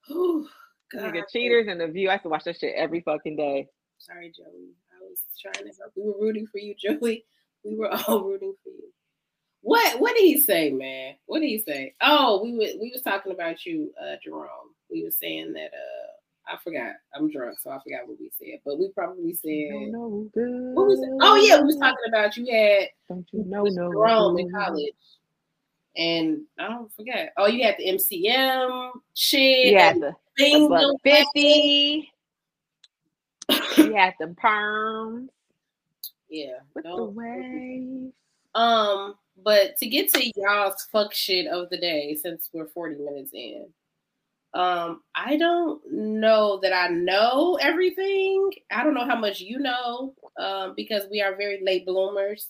[0.06, 0.48] Whew,
[0.94, 2.08] Nigga, cheaters and the view.
[2.08, 3.68] I used to watch that shit every fucking day.
[3.98, 4.74] Sorry, Joey.
[4.94, 5.92] I was trying to help.
[5.96, 7.24] We were rooting for you, Joey.
[7.64, 8.92] We were all rooting for you.
[9.62, 11.16] What what did he say, man?
[11.26, 11.94] What did he say?
[12.00, 14.74] Oh, we were we was talking about you, uh, Jerome.
[14.90, 16.05] We were saying that uh
[16.48, 16.92] I forgot.
[17.14, 18.60] I'm drunk, so I forgot what we said.
[18.64, 20.28] But we probably said no,
[20.74, 21.08] what was it?
[21.20, 24.92] Oh yeah, we was talking about you had don't you know no Rome in college.
[25.96, 27.32] And I don't forget.
[27.38, 29.72] Oh, you had the MCM shit.
[29.72, 32.12] Yeah, the, the 50.
[33.78, 35.30] you had the perm.
[36.28, 36.58] Yeah.
[36.74, 38.12] With the waves.
[38.54, 43.30] Um, but to get to y'all's fuck shit of the day, since we're 40 minutes
[43.32, 43.66] in,
[44.54, 48.50] um, I don't know that I know everything.
[48.70, 52.48] I don't know how much you know, um, because we are very late bloomers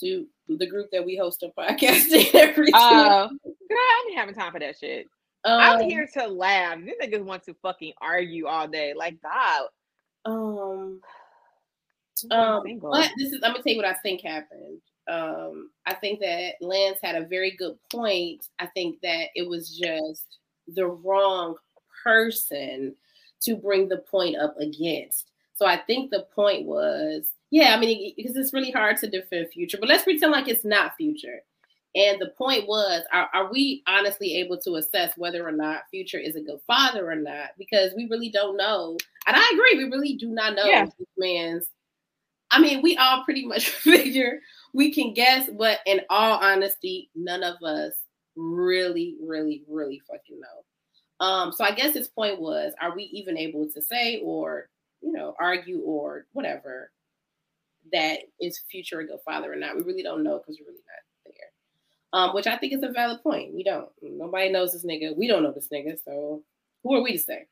[0.00, 3.38] to the group that we host a podcast every uh, Girl,
[3.70, 5.06] I ain't having time for that shit.
[5.44, 6.78] Um, I'm here to laugh.
[6.78, 8.94] These niggas want to fucking argue all day.
[8.94, 9.68] Like, God.
[10.24, 11.00] Um,
[12.30, 14.80] um, but this is, I'm gonna tell you what I think happened.
[15.08, 18.46] Um, I think that Lance had a very good point.
[18.58, 21.56] I think that it was just the wrong
[22.02, 22.94] person
[23.42, 25.30] to bring the point up against.
[25.54, 29.48] So I think the point was, yeah, I mean, because it's really hard to defend
[29.50, 31.40] future, but let's pretend like it's not future.
[31.94, 36.18] And the point was, are, are, we honestly able to assess whether or not Future
[36.18, 37.50] is a good father or not?
[37.58, 38.96] Because we really don't know.
[39.26, 40.86] And I agree, we really do not know yeah.
[40.86, 41.66] this man's.
[42.50, 44.40] I mean, we all pretty much figure
[44.72, 47.92] we can guess, but in all honesty, none of us
[48.36, 51.26] really, really, really fucking know.
[51.26, 54.68] Um, so I guess his point was, are we even able to say or
[55.00, 56.90] you know argue or whatever
[57.92, 59.76] that is future a good father or not?
[59.76, 62.20] We really don't know because we're really not there.
[62.20, 63.54] Um, which I think is a valid point.
[63.54, 63.88] We don't.
[64.02, 65.16] Nobody knows this nigga.
[65.16, 65.96] We don't know this nigga.
[66.04, 66.42] So
[66.82, 67.46] who are we to say?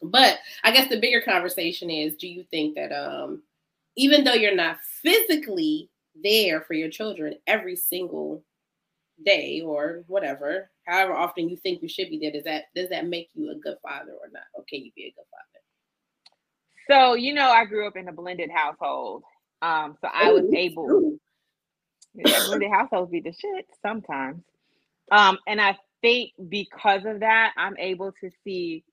[0.00, 3.42] But I guess the bigger conversation is: Do you think that um,
[3.96, 5.90] even though you're not physically
[6.22, 8.44] there for your children every single
[9.24, 13.06] day or whatever, however often you think you should be there, does that does that
[13.06, 14.44] make you a good father or not?
[14.54, 15.60] Or can you be a good father?
[16.90, 19.22] So you know, I grew up in a blended household,
[19.62, 21.18] um, so I was able.
[22.14, 24.42] Yeah, blended households be the shit sometimes,
[25.12, 28.84] um, and I think because of that, I'm able to see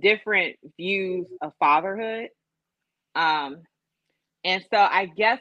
[0.00, 2.28] different views of fatherhood.
[3.14, 3.62] Um,
[4.44, 5.40] and so I guess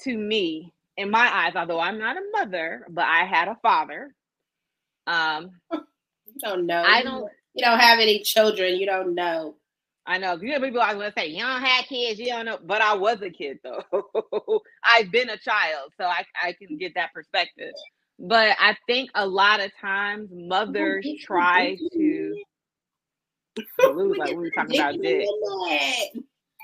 [0.00, 4.14] to me, in my eyes, although I'm not a mother, but I had a father.
[5.06, 6.82] Um, you don't know.
[6.82, 7.30] I don't.
[7.54, 8.76] You don't have any children.
[8.76, 9.56] You don't know.
[10.06, 10.36] I know.
[10.40, 12.18] You know, people I going to say you don't have kids.
[12.20, 13.82] You don't know, but I was a kid though.
[14.84, 17.74] I've been a child, so I I can get that perspective.
[18.18, 22.34] But I think a lot of times mothers try to.
[23.82, 25.32] Lose like we were talking about dick.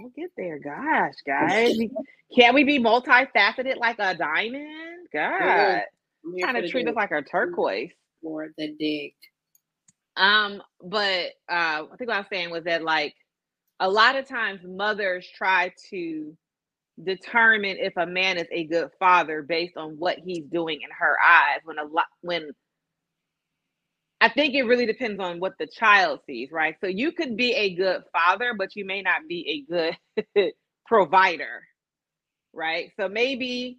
[0.00, 0.58] We'll get there.
[0.58, 1.76] Gosh, guys.
[2.36, 5.08] Can we be multifaceted like a diamond?
[5.12, 5.82] God.
[6.42, 7.90] Kind of treat us like a turquoise.
[8.22, 9.14] For the dick.
[10.16, 13.14] Um, but uh I think what I was saying was that like
[13.80, 16.36] a lot of times mothers try to
[17.02, 21.16] determine if a man is a good father based on what he's doing in her
[21.18, 22.50] eyes when a lot when
[24.20, 26.76] I think it really depends on what the child sees, right?
[26.82, 29.72] So you could be a good father, but you may not be a
[30.36, 30.52] good
[30.86, 31.62] provider,
[32.52, 32.92] right?
[32.98, 33.78] So maybe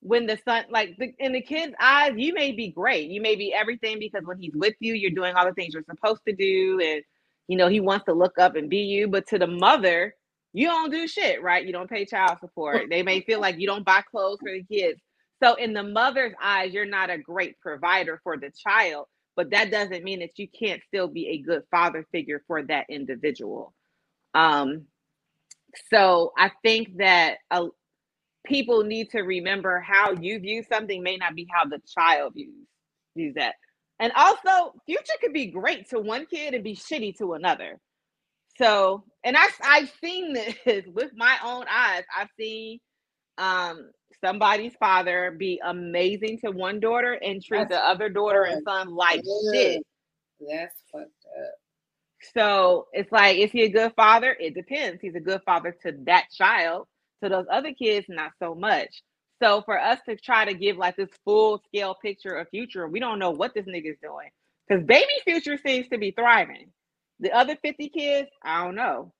[0.00, 3.10] when the son, like the, in the kid's eyes, you may be great.
[3.10, 5.84] You may be everything because when he's with you, you're doing all the things you're
[5.88, 6.80] supposed to do.
[6.84, 7.02] And,
[7.48, 9.08] you know, he wants to look up and be you.
[9.08, 10.14] But to the mother,
[10.52, 11.66] you don't do shit, right?
[11.66, 12.90] You don't pay child support.
[12.90, 15.00] They may feel like you don't buy clothes for the kids.
[15.42, 19.70] So in the mother's eyes, you're not a great provider for the child but that
[19.70, 23.74] doesn't mean that you can't still be a good father figure for that individual.
[24.34, 24.86] Um,
[25.90, 27.66] so I think that uh,
[28.46, 32.66] people need to remember how you view something may not be how the child views
[33.16, 33.54] views that.
[34.00, 37.80] And also, future could be great to one kid and be shitty to another.
[38.58, 40.32] So, and I I've seen
[40.66, 42.04] this with my own eyes.
[42.16, 42.80] I've seen
[43.38, 43.90] um
[44.22, 48.94] somebody's father be amazing to one daughter and treat That's the other daughter and son
[48.94, 49.82] like shit.
[50.40, 51.54] That's fucked up.
[52.32, 54.36] So it's like, is he a good father?
[54.40, 55.00] It depends.
[55.02, 56.86] He's a good father to that child.
[57.22, 59.02] To those other kids, not so much.
[59.42, 63.00] So for us to try to give like this full scale picture of future, we
[63.00, 64.28] don't know what this nigga's doing.
[64.68, 66.70] Because baby future seems to be thriving.
[67.20, 69.12] The other 50 kids, I don't know.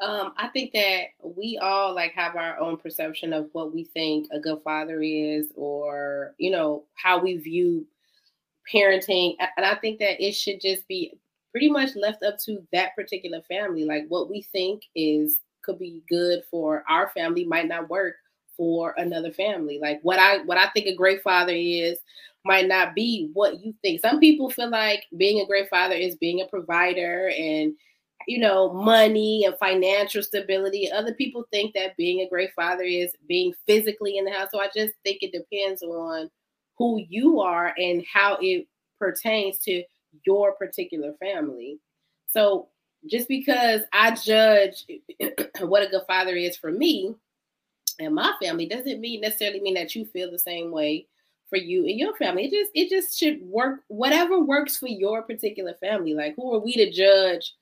[0.00, 4.28] Um, I think that we all like have our own perception of what we think
[4.30, 7.86] a good father is, or you know how we view
[8.72, 11.18] parenting, and I think that it should just be
[11.50, 13.84] pretty much left up to that particular family.
[13.84, 18.16] Like what we think is could be good for our family might not work
[18.56, 19.78] for another family.
[19.80, 21.98] Like what I what I think a great father is
[22.44, 24.00] might not be what you think.
[24.00, 27.74] Some people feel like being a great father is being a provider and
[28.26, 30.90] you know, money and financial stability.
[30.90, 34.48] Other people think that being a great father is being physically in the house.
[34.52, 36.30] So I just think it depends on
[36.78, 38.66] who you are and how it
[38.98, 39.82] pertains to
[40.26, 41.78] your particular family.
[42.28, 42.68] So
[43.08, 44.86] just because I judge
[45.60, 47.14] what a good father is for me
[47.98, 51.06] and my family doesn't mean necessarily mean that you feel the same way
[51.48, 52.46] for you and your family.
[52.46, 56.14] It just it just should work whatever works for your particular family.
[56.14, 57.54] Like who are we to judge?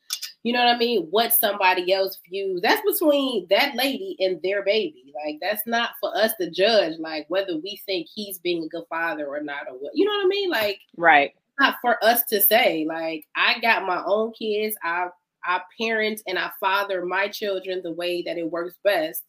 [0.44, 1.09] You know what I mean?
[1.11, 2.61] What somebody else views.
[2.62, 5.12] That's between that lady and their baby.
[5.24, 8.85] Like that's not for us to judge like whether we think he's being a good
[8.90, 9.92] father or not or what.
[9.94, 10.50] You know what I mean?
[10.50, 11.35] Like right.
[11.59, 12.85] Not for us to say.
[12.87, 14.76] Like I got my own kids.
[14.83, 15.09] I
[15.44, 19.22] I parent and I father my children the way that it works best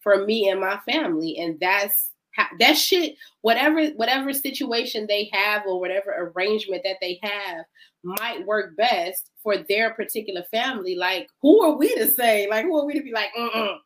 [0.00, 1.38] for me and my family.
[1.38, 2.10] And that's
[2.58, 7.64] that shit, whatever whatever situation they have or whatever arrangement that they have
[8.04, 10.94] might work best for their particular family.
[10.94, 12.48] Like, who are we to say?
[12.48, 13.78] Like, who are we to be like, mm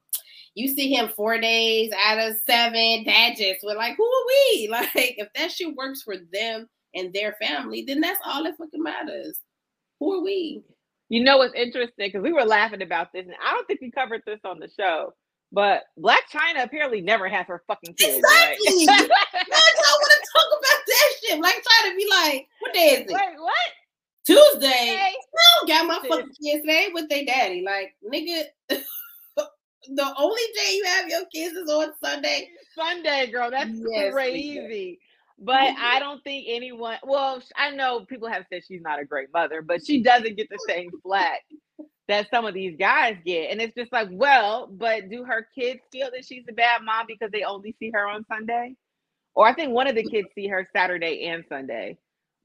[0.55, 4.69] you see him four days out of seven, that just we're like, who are we?
[4.71, 8.83] Like, if that shit works for them and their family, then that's all that fucking
[8.83, 9.39] matters.
[10.01, 10.63] Who are we?
[11.09, 12.09] You know what's interesting?
[12.09, 14.69] Because we were laughing about this, and I don't think we covered this on the
[14.69, 15.15] show.
[15.53, 18.17] But Blac Chyna apparently never has her fucking kids.
[18.17, 18.87] Exactly.
[18.87, 19.01] Right?
[19.01, 21.41] I want to talk about that shit.
[21.41, 23.09] Blac Chyna be like, what day is it?
[23.09, 23.55] Wait, what?
[24.25, 24.69] Tuesday.
[24.69, 25.13] Hey.
[25.63, 27.63] I got my fucking kids today with their daddy.
[27.63, 28.45] Like, nigga,
[29.89, 32.49] the only day you have your kids is on Sunday.
[32.75, 33.51] Sunday, girl.
[33.51, 35.01] That's yes, crazy.
[35.39, 39.29] But I don't think anyone, well, I know people have said she's not a great
[39.35, 41.43] mother, but she doesn't get the same flack
[42.09, 43.51] that some of these guys get.
[43.51, 47.07] And it's just like, well, but do her kids feel that she's a bad mom
[47.07, 48.75] because they only see her on Sunday?
[49.35, 51.97] Or I think one of the kids see her Saturday and Sunday,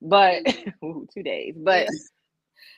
[0.01, 0.43] but
[0.83, 1.55] ooh, two days.
[1.57, 1.89] But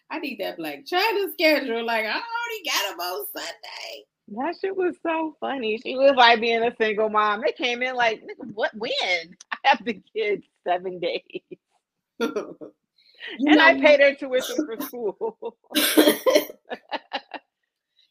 [0.10, 1.86] I need that Blac Chyna schedule.
[1.86, 4.06] Like I already got them on Sunday.
[4.32, 5.80] That shit was so funny.
[5.84, 7.42] She was like being a single mom.
[7.46, 8.22] They came in like,
[8.54, 8.72] what?
[8.76, 8.92] When?
[9.52, 11.42] I have the kids seven days.
[13.38, 15.58] You and know, I paid her tuition for school.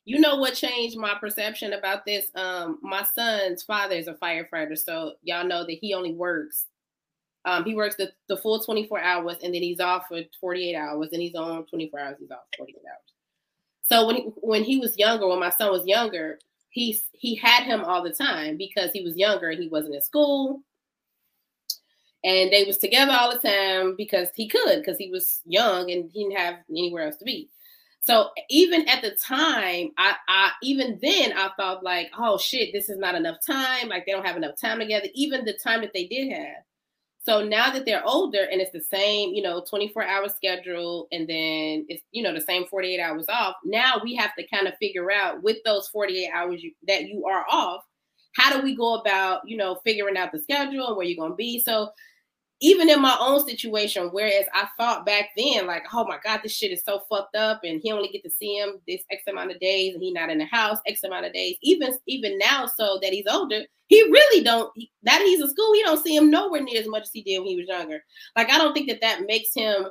[0.05, 2.31] you know what changed my perception about this?
[2.35, 6.67] Um, my son's father is a firefighter, so y'all know that he only works.
[7.45, 11.09] Um, he works the, the full 24 hours and then he's off for 48 hours
[11.13, 13.09] and he's on 24 hours, he's off 48 hours.
[13.85, 16.39] So when he, when he was younger, when my son was younger,
[16.71, 20.03] he he had him all the time because he was younger and he wasn't in
[20.03, 20.63] school
[22.25, 26.11] and they was together all the time because he could because he was young and
[26.11, 27.49] he didn't have anywhere else to be.
[28.01, 32.89] So even at the time I, I even then i thought like oh shit this
[32.89, 33.89] is not enough time.
[33.89, 35.09] Like they don't have enough time together.
[35.15, 36.65] Even the time that they did have.
[37.25, 41.29] So now that they're older and it's the same you know 24 hour schedule and
[41.29, 44.77] then it's you know the same 48 hours off now we have to kind of
[44.79, 47.85] figure out with those 48 hours you, that you are off
[48.39, 51.33] how do we go about you know figuring out the schedule and where you're going
[51.33, 51.91] to be so
[52.61, 56.57] even in my own situation, whereas I thought back then, like, oh my God, this
[56.57, 59.53] shit is so fucked up, and he only get to see him this X amount
[59.53, 61.57] of days, and he not in the house X amount of days.
[61.63, 64.73] Even even now, so that he's older, he really don't.
[65.05, 67.39] That he's in school, he don't see him nowhere near as much as he did
[67.39, 68.03] when he was younger.
[68.37, 69.87] Like, I don't think that that makes him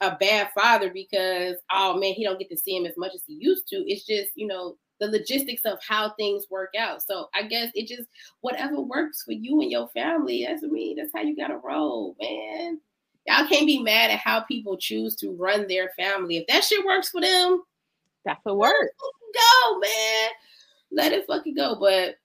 [0.00, 3.22] a bad father because oh man, he don't get to see him as much as
[3.26, 3.76] he used to.
[3.90, 7.02] It's just you know the logistics of how things work out.
[7.02, 8.08] So I guess it just
[8.40, 10.46] whatever works for you and your family.
[10.46, 10.94] That's me.
[10.96, 12.80] That's how you gotta roll, man.
[13.26, 16.36] Y'all can't be mad at how people choose to run their family.
[16.36, 17.62] If that shit works for them,
[18.24, 18.94] that's what works.
[19.34, 20.30] Go, man.
[20.92, 21.76] Let it fucking go.
[21.78, 22.16] But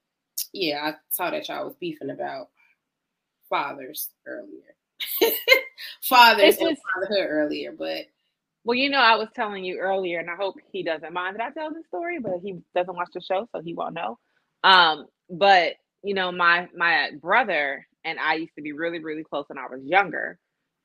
[0.53, 2.49] yeah, I saw that y'all was beefing about
[3.49, 4.75] fathers earlier.
[6.01, 8.05] fathers and fatherhood earlier, but
[8.67, 11.45] well, you know, I was telling you earlier, and I hope he doesn't mind that
[11.45, 14.19] I tell this story, but he doesn't watch the show, so he won't know.
[14.65, 19.45] Um, but you know, my my brother and I used to be really, really close
[19.47, 20.37] when I was younger.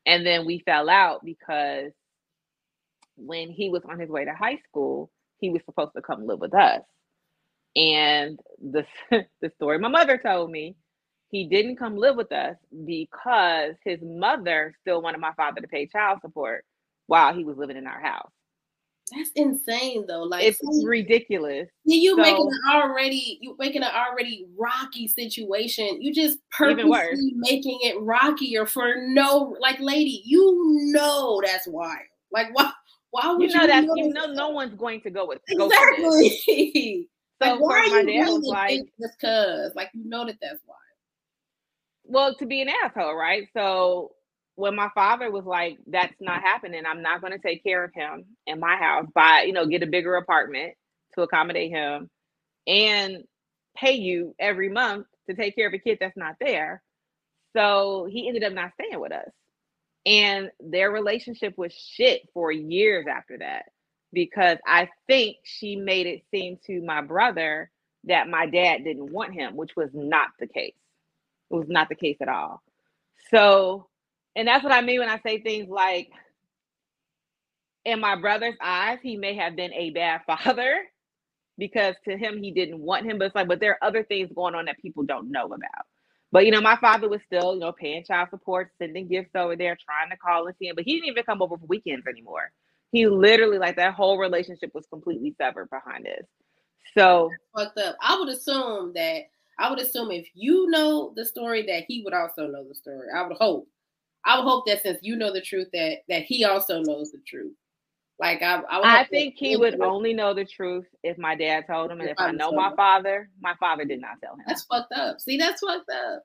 [0.06, 1.90] And then we fell out because
[3.16, 6.38] when he was on his way to high school, he was supposed to come live
[6.40, 6.82] with us.
[7.74, 10.76] And the the story my mother told me,
[11.33, 12.56] he didn't come live with us
[12.87, 16.64] because his mother still wanted my father to pay child support
[17.07, 18.31] while he was living in our house.
[19.15, 20.23] That's insane though.
[20.23, 21.69] Like it's ridiculous.
[21.85, 26.00] You so, making an already you making an already rocky situation.
[26.00, 31.96] You just purposely making it rockier for no like lady, you know that's why.
[32.33, 32.73] Like why
[33.11, 35.67] why would you know you that you know no one's going to go with go
[35.67, 37.09] exactly.
[37.40, 39.11] like, why are you doing like, this?
[39.21, 40.77] Cause like you know that that's why.
[42.05, 43.48] Well, to be an asshole, right?
[43.55, 44.13] So
[44.63, 46.87] when my father was like, "That's not happening.
[46.87, 49.06] I'm not going to take care of him in my house.
[49.13, 50.75] Buy, you know, get a bigger apartment
[51.17, 52.08] to accommodate him,
[52.69, 53.25] and
[53.77, 56.81] pay you every month to take care of a kid that's not there."
[57.56, 59.31] So he ended up not staying with us.
[60.06, 63.65] And their relationship was shit for years after that
[64.13, 67.69] because I think she made it seem to my brother
[68.04, 70.77] that my dad didn't want him, which was not the case.
[71.50, 72.63] It was not the case at all.
[73.33, 73.88] So,
[74.37, 76.10] and that's what I mean when I say things like,
[77.85, 80.85] in my brother's eyes, he may have been a bad father
[81.58, 83.18] because to him, he didn't want him.
[83.18, 85.87] But it's like, but there are other things going on that people don't know about.
[86.30, 89.54] But you know, my father was still, you know, paying child support, sending gifts over
[89.54, 90.76] there, trying to call and see him.
[90.76, 92.50] But he didn't even come over for weekends anymore.
[92.90, 96.26] He literally, like, that whole relationship was completely severed behind this.
[96.96, 97.96] So fucked up.
[98.02, 99.22] I would assume that
[99.58, 103.08] I would assume if you know the story, that he would also know the story.
[103.14, 103.68] I would hope.
[104.25, 107.20] I would hope that since you know the truth, that that he also knows the
[107.27, 107.54] truth.
[108.18, 111.90] Like I, I, I think he would only know the truth if my dad told
[111.90, 114.44] him, and if I know my father, my father did not tell him.
[114.46, 115.20] That's fucked up.
[115.20, 116.23] See, that's fucked up.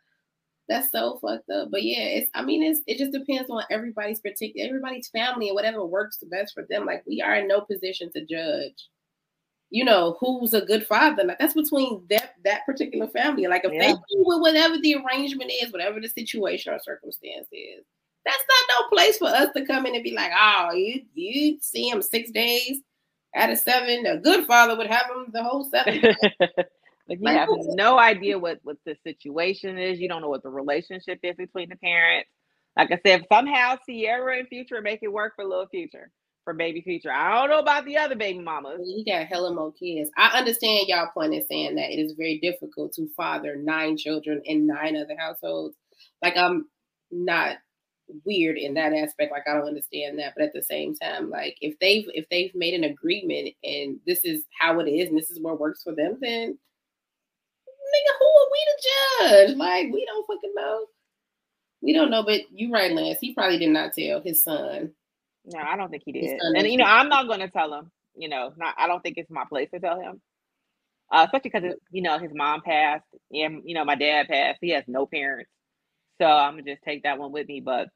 [0.70, 1.70] That's so fucked up.
[1.72, 2.30] But yeah, it's.
[2.36, 2.82] I mean, it's.
[2.86, 6.86] It just depends on everybody's particular, everybody's family, and whatever works the best for them.
[6.86, 8.76] Like we are in no position to judge.
[9.70, 11.24] You know who's a good father.
[11.24, 13.47] Like that's between that that particular family.
[13.47, 13.93] Like if yeah.
[13.93, 17.84] they with whatever the arrangement is, whatever the situation or circumstance is,
[18.26, 21.57] that's not no place for us to come in and be like, oh, you you
[21.61, 22.82] see him six days
[23.36, 24.05] out of seven.
[24.05, 26.01] A good father would have him the whole seven.
[26.39, 29.99] like you like, have no idea what what the situation is.
[29.99, 32.30] You don't know what the relationship is between the parents.
[32.78, 36.11] Like I said, somehow Ciara and Future make it work for little Future
[36.48, 37.12] for baby Future.
[37.12, 38.80] I don't know about the other baby mamas.
[38.86, 40.10] He got hella more kids.
[40.16, 44.41] I understand y'all point in saying that it is very difficult to father nine children
[44.45, 45.76] in nine other households.
[46.22, 46.70] Like I'm
[47.12, 47.58] not
[48.24, 49.34] weird in that aspect.
[49.34, 52.56] Like I don't understand that, but at the same time, like if they've if they've
[52.56, 55.93] made an agreement and this is how it is and this is what works for
[55.93, 56.58] them, then
[57.68, 59.58] nigga, who are we to judge?
[59.58, 60.86] Like we don't fucking know.
[61.82, 63.20] We don't know, but you're right, Lance.
[63.20, 64.93] He probably did not tell his son.
[65.48, 66.43] No, I don't think he did.
[66.54, 67.91] And you know, I'm not going to tell him.
[68.16, 68.76] You know, not.
[68.80, 70.22] I don't think it's my place to tell him.
[71.12, 74.60] Uh, especially because you know his mom passed, and you know my dad passed.
[74.62, 75.52] He has no parents,
[76.22, 77.62] so I'm gonna just take that one with me.
[77.62, 77.89] But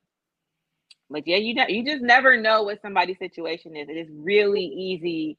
[1.09, 3.89] but yeah, you know, you just never know what somebody's situation is.
[3.89, 5.37] It is really easy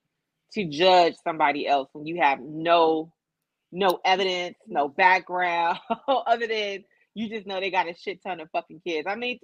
[0.54, 3.12] to judge somebody else when you have no
[3.72, 6.84] no evidence, no background, other than
[7.14, 9.06] you just know they got a shit ton of fucking kids.
[9.08, 9.38] I mean,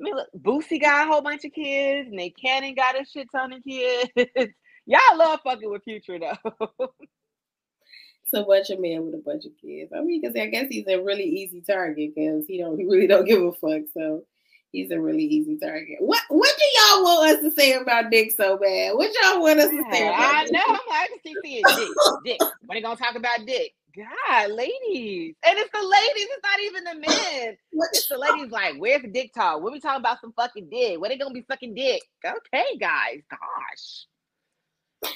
[0.00, 2.08] I mean, look, Boosie got a whole bunch of kids.
[2.08, 4.10] and Nick Cannon got a shit ton of kids.
[4.86, 6.52] Y'all love fucking with Future though.
[6.80, 9.92] it's a bunch of men with a bunch of kids.
[9.96, 13.06] I mean, because I guess he's a really easy target because he don't he really
[13.06, 13.82] don't give a fuck.
[13.92, 14.24] So
[14.72, 15.96] He's a really easy target.
[15.98, 18.94] What What do y'all want us to say about Dick so bad?
[18.94, 20.52] What y'all want us to say about I Dick?
[20.52, 20.60] know.
[20.68, 21.88] I'm like, keep seeing Dick.
[22.24, 22.40] Dick.
[22.66, 23.74] When are gonna talk about Dick?
[23.96, 25.34] God, ladies.
[25.44, 27.56] And it's the ladies, it's not even the men.
[27.92, 29.62] it's the ladies like, where's the dick talk?
[29.62, 31.00] When we talking about some fucking dick?
[31.00, 32.02] When they gonna be fucking dick?
[32.24, 33.22] Okay, guys.
[33.30, 34.06] Gosh.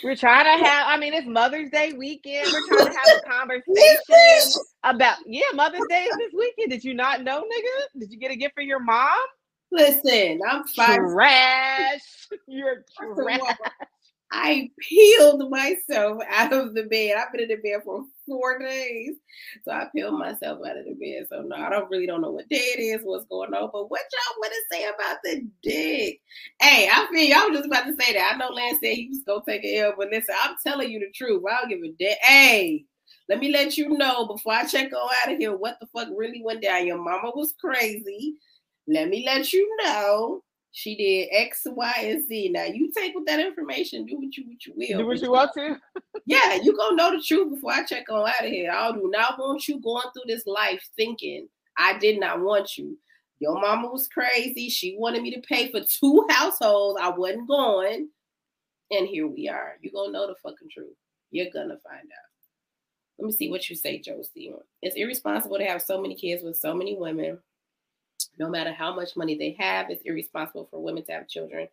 [0.02, 2.48] We're trying to have, I mean, it's Mother's Day weekend.
[2.50, 6.70] We're trying to have a conversation about, yeah, Mother's Day is this weekend.
[6.70, 8.00] Did you not know, nigga?
[8.00, 9.10] Did you get a gift for your mom?
[9.70, 11.00] Listen, I'm fine.
[11.10, 12.00] Trash.
[12.46, 13.40] You're trash.
[14.36, 17.16] I peeled myself out of the bed.
[17.16, 19.14] I've been in the bed for four days.
[19.64, 21.28] So I peeled myself out of the bed.
[21.30, 23.70] So no, I don't really don't know what day it is, what's going on.
[23.72, 26.20] But what y'all want to say about the dick?
[26.60, 28.32] Hey, I feel y'all was just about to say that.
[28.34, 30.98] I know Lance said he was gonna take a L, but listen, I'm telling you
[30.98, 31.44] the truth.
[31.48, 32.16] I don't give a damn.
[32.22, 32.84] Hey,
[33.28, 36.08] let me let you know before I check on out of here what the fuck
[36.14, 36.88] really went down.
[36.88, 38.34] Your mama was crazy.
[38.88, 40.42] Let me let you know
[40.76, 42.48] she did X, Y, and Z.
[42.48, 44.98] Now you take with that information, do what you what you will.
[44.98, 45.76] Do what you want to.
[46.26, 48.72] yeah, you gonna know the truth before I check on out of here.
[48.72, 51.48] I do not want you going through this life thinking
[51.78, 52.98] I did not want you.
[53.38, 54.68] Your mama was crazy.
[54.68, 57.00] She wanted me to pay for two households.
[57.00, 58.08] I wasn't going.
[58.90, 59.76] And here we are.
[59.80, 60.96] You're gonna know the fucking truth.
[61.30, 62.30] You're gonna find out.
[63.20, 64.52] Let me see what you say, Josie.
[64.82, 67.38] It's irresponsible to have so many kids with so many women
[68.38, 71.68] no matter how much money they have, it's irresponsible for women to have children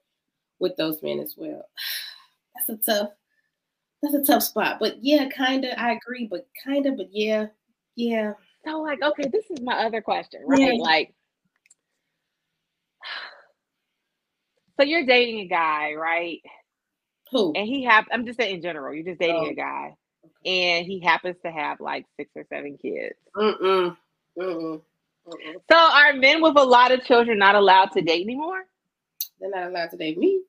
[0.60, 1.66] with those men as well.
[2.68, 3.10] That's a tough,
[4.04, 4.78] that's a tough spot.
[4.80, 7.46] But yeah, kind of, I agree, but kind of, but yeah,
[7.96, 8.34] yeah.
[8.66, 10.60] So like, okay, this is my other question, right?
[10.60, 10.74] Yeah.
[10.78, 11.14] Like,
[14.80, 16.42] so you're dating a guy, right?
[17.32, 17.54] Who?
[17.56, 19.96] And he have I'm just saying in general, you're just dating oh, a guy.
[20.46, 23.16] and he happens to have like six or seven kids.
[23.36, 23.96] Mm-mm.
[24.38, 24.82] Mm-mm.
[25.28, 28.64] So are men with a lot of children not allowed to date anymore?
[29.40, 30.42] They're not allowed to date me.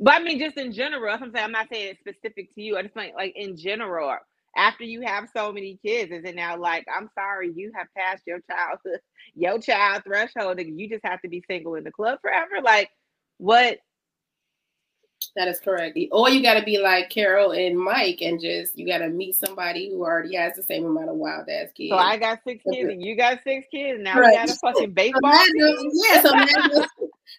[0.00, 2.76] But I mean, just in general, I'm saying I'm not saying it's specific to you.
[2.76, 4.16] I just mean like in general,
[4.56, 8.24] after you have so many kids, is it now like I'm sorry, you have passed
[8.26, 9.00] your childhood,
[9.34, 12.60] your child threshold, and you just have to be single in the club forever?
[12.62, 12.90] Like,
[13.38, 13.78] what
[15.36, 15.98] that is correct.
[16.10, 19.36] Or you got to be like Carol and Mike and just, you got to meet
[19.36, 21.90] somebody who already has the same amount of wild ass kids.
[21.90, 24.00] So I got six kids and you got six kids.
[24.02, 24.30] Now right.
[24.30, 25.32] we got a fucking baseball.
[25.32, 26.86] So yeah, so,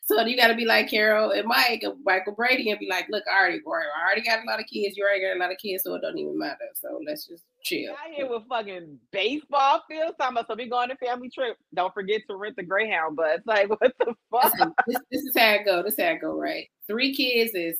[0.18, 3.08] so you got to be like Carol and Mike and Michael Brady and be like,
[3.10, 4.98] look, I already, I already got a lot of kids.
[4.98, 6.58] You already got a lot of kids, so it don't even matter.
[6.76, 7.94] So let's just chill.
[7.94, 10.16] Out here with fucking baseball fields.
[10.20, 11.58] Talking about so we going to family trip.
[11.74, 13.40] Don't forget to rent the Greyhound bus.
[13.46, 14.54] Like what the fuck?
[14.54, 15.84] Listen, this, this is how it go.
[15.84, 16.38] This is how it go.
[16.38, 16.68] Right.
[16.88, 17.78] Three kids is,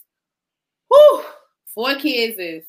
[0.90, 1.24] whoo.
[1.74, 2.64] Four kids is,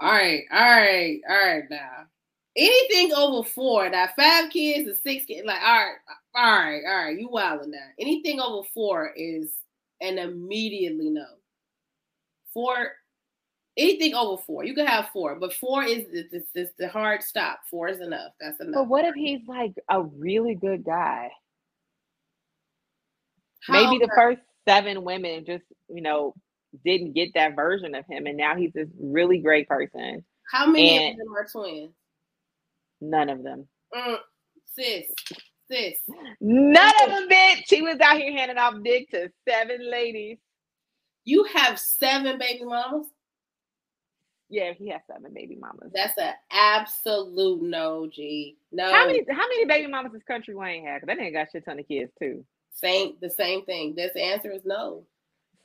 [0.00, 1.64] all right, all right, all right.
[1.70, 2.06] Now,
[2.56, 3.88] anything over four.
[3.88, 5.46] Now, five kids or six kids.
[5.46, 5.94] Like, all right,
[6.34, 7.18] all right, all right.
[7.18, 7.86] You wilding now.
[7.98, 9.54] Anything over four is
[10.00, 11.24] an immediately no.
[12.52, 12.92] Four
[13.78, 14.64] anything over four.
[14.64, 17.60] You can have four, but four is this is the hard stop.
[17.70, 18.32] Four is enough.
[18.40, 18.74] That's enough.
[18.74, 21.30] But what if he's like a really good guy?
[23.60, 26.34] How Maybe the first seven women just, you know,
[26.84, 30.24] didn't get that version of him, and now he's this really great person.
[30.52, 31.92] How many of them are twins?
[33.00, 33.68] None of them.
[33.94, 34.16] Mm,
[34.74, 35.06] sis,
[35.70, 35.98] sis.
[36.40, 37.62] None of them, bitch.
[37.66, 40.38] She was out here handing off dick to seven ladies.
[41.24, 43.06] You have seven baby mamas?
[44.50, 45.92] Yeah, he has seven baby mamas.
[45.94, 48.56] That's an absolute no, G.
[48.72, 48.90] No.
[48.90, 51.02] How many how many baby mamas does Country Wayne have?
[51.02, 52.44] Because That ain't got shit ton of kids too.
[52.72, 53.94] Same the same thing.
[53.94, 55.04] This answer is no.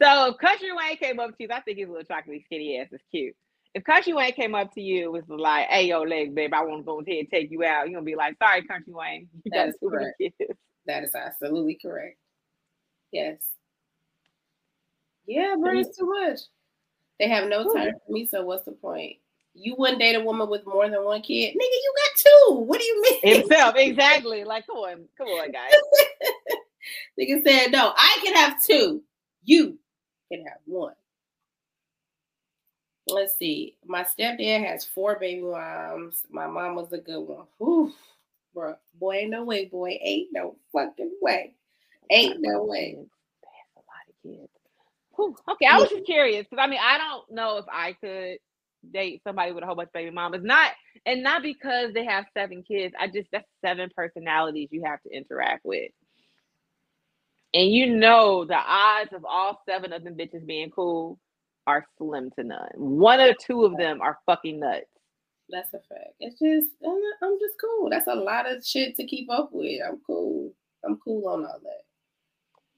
[0.02, 2.92] So if Country Wayne came up to you, I think his little chocolate skinny ass
[2.92, 3.36] is cute.
[3.74, 6.82] If Country Wayne came up to you was like, "Hey, yo, leg, babe, I want
[6.82, 9.52] to go ahead and take you out," you're gonna be like, "Sorry, Country Wayne, you
[9.52, 10.16] that got too correct.
[10.20, 12.18] many kids." That is absolutely correct.
[13.12, 13.38] Yes.
[15.26, 16.40] Yeah, but it's too much.
[17.20, 19.18] They have no time for me, so what's the point?
[19.54, 21.58] You wouldn't date a woman with more than one kid, nigga.
[21.60, 22.56] You got two.
[22.62, 23.36] What do you mean?
[23.36, 24.44] Himself, exactly.
[24.44, 25.72] Like, come on, come on, guys.
[27.20, 29.04] nigga said, no, I can have two.
[29.44, 29.78] You
[30.32, 30.94] can have one.
[33.08, 33.76] Let's see.
[33.86, 36.24] My stepdad has four baby moms.
[36.30, 37.46] My mom was a good one.
[37.58, 37.94] Whew,
[38.54, 38.76] bro.
[39.00, 40.00] Boy, ain't no way, boy.
[40.02, 41.54] Ain't no fucking way.
[42.10, 42.98] Ain't no way.
[42.98, 44.63] That's a lot of kids.
[45.16, 45.36] Whew.
[45.50, 48.38] Okay, I was just curious because I mean I don't know if I could
[48.92, 50.42] date somebody with a whole bunch of baby mamas.
[50.44, 50.72] Not
[51.06, 52.94] and not because they have seven kids.
[53.00, 55.92] I just that's seven personalities you have to interact with.
[57.54, 61.20] And you know the odds of all seven of them bitches being cool
[61.68, 62.70] are slim to none.
[62.76, 64.86] One or two of them are fucking nuts.
[65.50, 66.16] That's a fact.
[66.20, 67.90] It's just I'm just cool.
[67.90, 69.82] That's a lot of shit to keep up with.
[69.88, 70.54] I'm cool.
[70.86, 71.84] I'm cool on all that.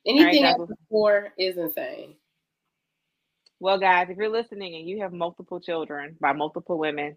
[0.08, 0.56] Anything right,
[0.90, 2.16] four is insane.
[3.60, 7.16] Well, guys, if you're listening and you have multiple children by multiple women,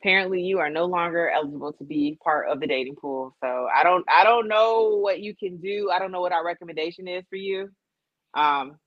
[0.00, 3.36] apparently you are no longer eligible to be part of the dating pool.
[3.42, 5.90] So I don't I don't know what you can do.
[5.92, 7.70] I don't know what our recommendation is for you.
[8.34, 8.78] Um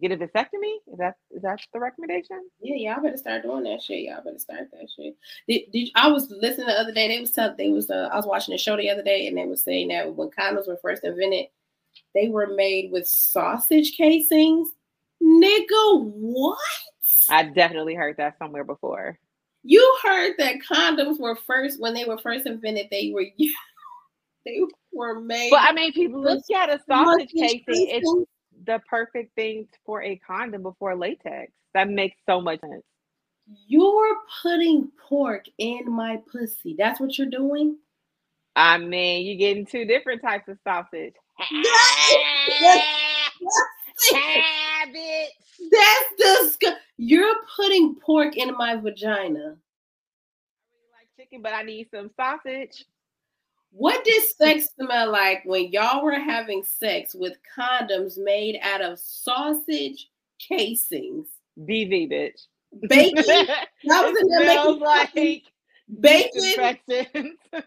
[0.00, 0.76] get a vasectomy?
[0.92, 2.48] Is that is that the recommendation?
[2.60, 4.04] Yeah, y'all better start doing that shit.
[4.04, 5.16] Y'all better start that shit.
[5.48, 7.08] Did, did I was listening the other day.
[7.08, 9.36] They was telling they was uh, I was watching a show the other day, and
[9.36, 11.46] they was saying that when condoms were first invented,
[12.14, 14.68] they were made with sausage casings
[15.22, 16.58] Nigga, what?
[17.28, 19.18] I definitely heard that somewhere before.
[19.62, 22.88] You heard that condoms were first when they were first invented.
[22.90, 23.26] They were
[24.46, 24.60] they
[24.92, 25.50] were made.
[25.50, 27.64] But I mean, people look at a sausage casing.
[27.66, 28.14] It's
[28.64, 31.52] the perfect thing for a condom before latex.
[31.74, 32.82] That makes so much sense.
[33.66, 36.74] You're putting pork in my pussy.
[36.76, 37.78] That's what you're doing.
[38.56, 41.14] I mean, you're getting two different types of sausage.
[44.12, 45.28] Habit.
[45.70, 46.78] That's disgusting.
[46.96, 49.56] You're putting pork in my vagina.
[49.56, 52.84] I like chicken, but I need some sausage.
[53.70, 58.98] What did sex smell like when y'all were having sex with condoms made out of
[58.98, 61.28] sausage casings?
[61.58, 62.46] BV, bitch.
[62.88, 63.24] Bacon.
[63.26, 65.42] that was in there making like
[66.00, 67.36] bacon.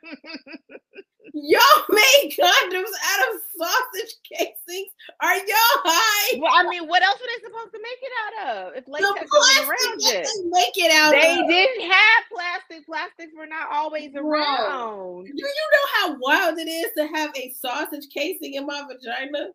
[1.34, 4.92] Y'all made condoms out of sausage casings.
[5.22, 6.40] Are y'all high?
[6.40, 8.76] Well, I mean, what else were they supposed to make it out of?
[8.76, 11.12] If latex was around it, make it out.
[11.12, 11.48] They of.
[11.48, 12.86] didn't have plastic.
[12.86, 15.26] Plastics were not always around.
[15.26, 19.50] Do you know how wild it is to have a sausage casing in my vagina?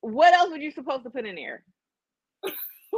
[0.00, 1.62] What else were you supposed to put in there?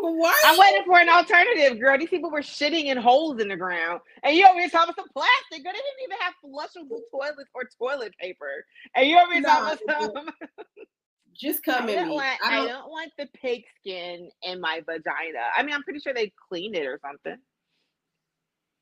[0.00, 0.34] Why?
[0.44, 1.98] I'm waiting for an alternative, girl.
[1.98, 5.08] These people were shitting in holes in the ground, and you over here talking some
[5.12, 5.64] plastic.
[5.64, 9.74] Girl, they didn't even have flushable toilets or toilet paper, and you over here Nah,
[9.74, 10.30] talking some.
[11.34, 12.14] Just I come at don't, me.
[12.14, 15.40] want, I I don't, don't want the pig skin in my vagina.
[15.54, 17.36] I mean, I'm pretty sure they cleaned it or something.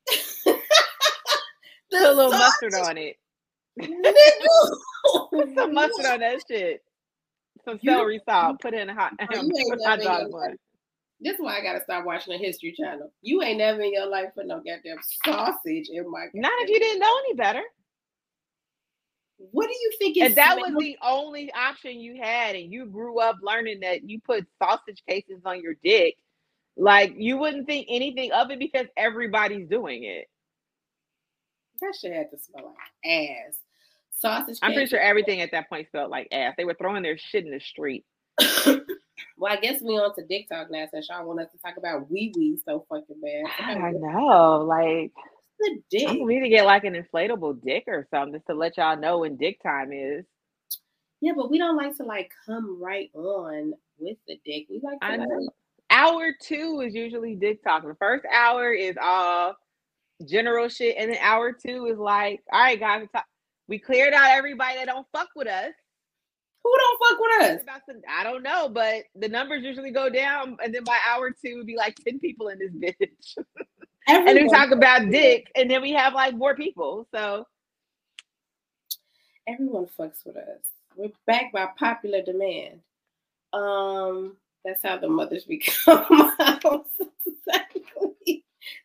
[0.45, 0.61] the
[1.91, 3.17] Put a little mustard on it.
[3.77, 6.81] Put some mustard on that shit.
[7.65, 8.61] Some celery salt.
[8.61, 9.29] Put it in a hot, put
[9.85, 10.55] hot dog bun.
[11.21, 13.11] This is why I gotta stop watching the History Channel.
[13.21, 16.27] You ain't never in your life put no goddamn sausage in my.
[16.33, 17.61] Not if you didn't know any better.
[19.37, 20.23] What do you think is?
[20.23, 24.19] And that was the only option you had, and you grew up learning that you
[24.21, 26.15] put sausage cases on your dick.
[26.77, 30.27] Like you wouldn't think anything of it because everybody's doing it.
[31.79, 33.55] that shit had to smell like ass.
[34.19, 34.59] Sausage.
[34.61, 36.55] I'm pretty sure everything at that point smelled like ass.
[36.57, 38.05] They were throwing their shit in the street.
[39.37, 40.85] well, I guess we on to dick talk now.
[40.91, 43.83] Since y'all want us to talk about wee wee so fucking bad.
[43.83, 45.11] I know, like
[45.59, 46.09] the dick.
[46.09, 49.19] I need to get like an inflatable dick or something just to let y'all know
[49.19, 50.25] when dick time is.
[51.21, 54.67] Yeah, but we don't like to like come right on with the dick.
[54.69, 55.49] We like to I like.
[55.91, 57.83] Hour two is usually dick talk.
[57.83, 59.55] The first hour is all
[60.27, 63.19] general shit, and then hour two is like, all right, guys, we,
[63.67, 65.73] we cleared out everybody that don't fuck with us.
[66.65, 68.01] Who don't fuck with us?
[68.09, 71.77] I don't know, but the numbers usually go down, and then by hour two, be
[71.77, 73.37] like ten people in this bitch,
[74.07, 77.07] and we talk about dick, and then we have like more people.
[77.13, 77.45] So
[79.47, 80.61] everyone fucks with us.
[80.95, 82.79] We're backed by popular demand.
[83.53, 86.03] Um, that's how the mothers become
[86.39, 86.81] exactly.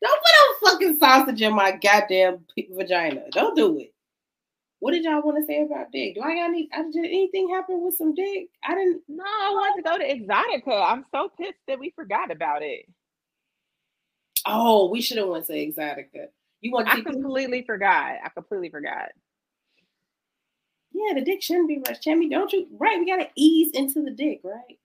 [0.03, 3.23] Don't put no fucking sausage in my goddamn vagina.
[3.31, 3.95] Don't do it.
[4.81, 6.15] What did y'all want to say about dick?
[6.15, 6.69] Do I got any?
[6.73, 8.49] I- Did anything happen with some dick?
[8.65, 9.03] I didn't.
[9.09, 10.91] no, I want to go to Exotica.
[10.91, 12.87] I'm so pissed that we forgot about it.
[14.47, 16.29] Oh, we should have went to Exotica.
[16.63, 18.17] You want to I completely forgot.
[18.25, 19.11] I completely forgot.
[20.93, 22.03] Yeah, the dick shouldn't be rushed.
[22.03, 22.67] Chammy, don't you?
[22.73, 24.79] Right, we gotta ease into the dick, right?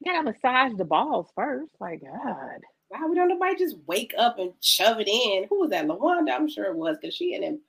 [0.00, 1.70] You gotta massage the balls first.
[1.80, 2.60] Like God.
[2.88, 5.46] Why we don't nobody just wake up and shove it in?
[5.48, 5.86] Who was that?
[5.86, 6.32] Lawanda?
[6.34, 7.60] I'm sure it was because she and im-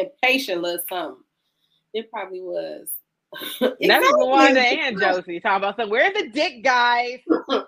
[0.00, 1.22] impatient little something.
[1.92, 2.88] It probably was.
[3.60, 4.26] That's Exactly.
[4.26, 5.90] Wanda and Josie talking about some.
[5.90, 7.20] Where's the dick, guys?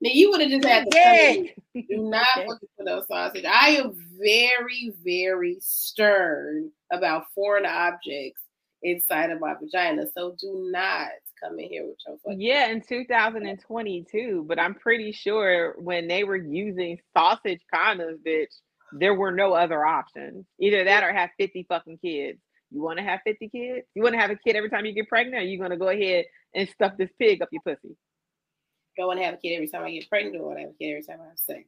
[0.00, 1.56] Now you would have just had to Dick.
[1.74, 3.46] do not fucking put no sausage.
[3.46, 8.42] I am very, very stern about foreign objects
[8.82, 10.04] inside of my vagina.
[10.14, 11.08] So do not
[11.42, 16.24] come in here with your fucking Yeah, in 2022, but I'm pretty sure when they
[16.24, 18.54] were using sausage condoms, bitch,
[18.98, 20.46] there were no other options.
[20.60, 22.38] Either that or have 50 fucking kids.
[22.70, 23.86] You want to have 50 kids?
[23.94, 25.42] You want to have a kid every time you get pregnant?
[25.42, 26.24] Or you going to go ahead
[26.54, 27.96] and stuff this pig up your pussy?
[28.96, 30.90] go and have a kid every time I get pregnant or I have a kid
[30.90, 31.64] every time I have sex.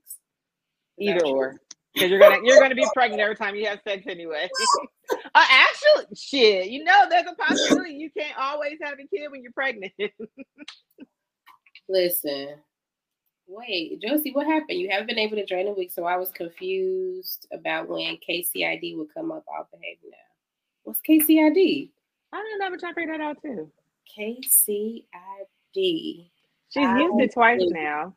[0.99, 1.61] Is Either or.
[1.95, 4.49] Because you're gonna you're gonna be pregnant every time you have sex anyway.
[5.35, 9.43] uh, actually, shit, you know there's a possibility you can't always have a kid when
[9.43, 9.93] you're pregnant.
[11.89, 12.57] Listen.
[13.49, 14.79] Wait, Josie, what happened?
[14.79, 18.97] You haven't been able to join the week, so I was confused about when KCID
[18.99, 19.45] would come up.
[19.57, 20.17] I'll behave now.
[20.85, 21.91] What's KCID?
[22.33, 22.67] I don't know.
[22.67, 23.71] I'm trying to figure that out too.
[24.19, 25.05] KCID.
[25.75, 28.15] She's I used it twice think- now.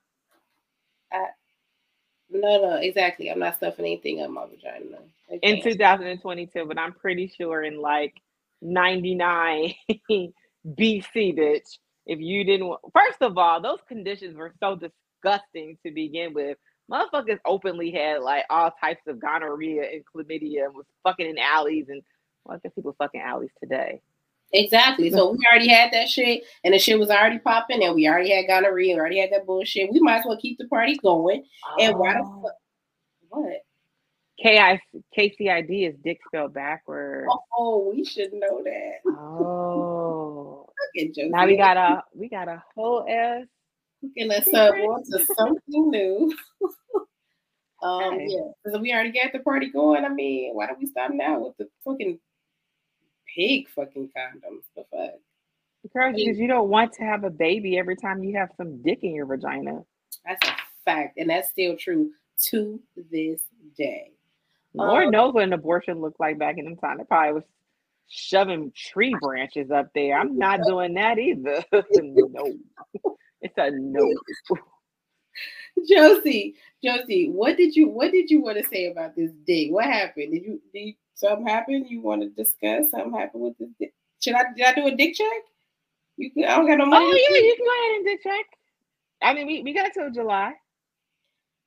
[2.33, 3.29] No, no, exactly.
[3.29, 4.99] I'm not stuffing anything up my vagina.
[5.41, 8.13] in 2022, but I'm pretty sure in like
[8.61, 9.73] 99
[10.09, 10.33] BC,
[10.67, 11.77] bitch.
[12.05, 14.75] If you didn't, first of all, those conditions were so
[15.21, 16.57] disgusting to begin with.
[16.91, 21.85] Motherfuckers openly had like all types of gonorrhea and chlamydia and was fucking in alleys
[21.89, 22.01] and
[22.43, 24.01] well, I guess people fucking alleys today.
[24.53, 25.09] Exactly.
[25.11, 28.31] So we already had that shit, and the shit was already popping, and we already
[28.31, 29.89] had gonorrhea, we already had that bullshit.
[29.93, 31.45] We might as well keep the party going.
[31.79, 32.41] And why the Oh.
[32.41, 32.51] fuck?
[33.29, 33.61] What?
[34.43, 34.81] KI,
[35.15, 37.31] KCID is dick spelled backwards.
[37.55, 38.95] Oh, we should know that.
[39.05, 41.29] Oh, Look at Josie.
[41.29, 43.45] now we got a we got a whole ass
[44.01, 46.33] hooking us up onto something new.
[47.83, 50.05] um, yeah, because we already got the party going.
[50.05, 52.19] I mean, why don't we stop now with the fucking
[53.35, 54.63] pig fucking condoms?
[54.75, 55.19] The fuck?
[55.83, 59.15] Because you don't want to have a baby every time you have some dick in
[59.15, 59.83] your vagina.
[60.25, 60.53] That's a
[60.85, 62.11] fact, and that's still true
[62.49, 62.79] to
[63.11, 63.41] this
[63.77, 64.11] day.
[64.73, 66.99] Lord Um, knows what an abortion looked like back in them time.
[66.99, 67.43] It probably was
[68.07, 70.19] shoving tree branches up there.
[70.19, 71.63] I'm not doing that either.
[71.93, 72.53] no.
[73.41, 74.07] It's a no.
[75.89, 79.71] Josie, Josie, what did you what did you want to say about this dick?
[79.71, 80.33] What happened?
[80.33, 81.85] Did you did something happen?
[81.87, 83.93] You want to discuss something happened with this dick?
[84.19, 85.27] Should I did I do a dick check?
[86.17, 87.05] You could, I don't got no money.
[87.05, 88.45] Oh yeah, you can go ahead and dick check.
[89.23, 90.53] I mean, we, we got till July.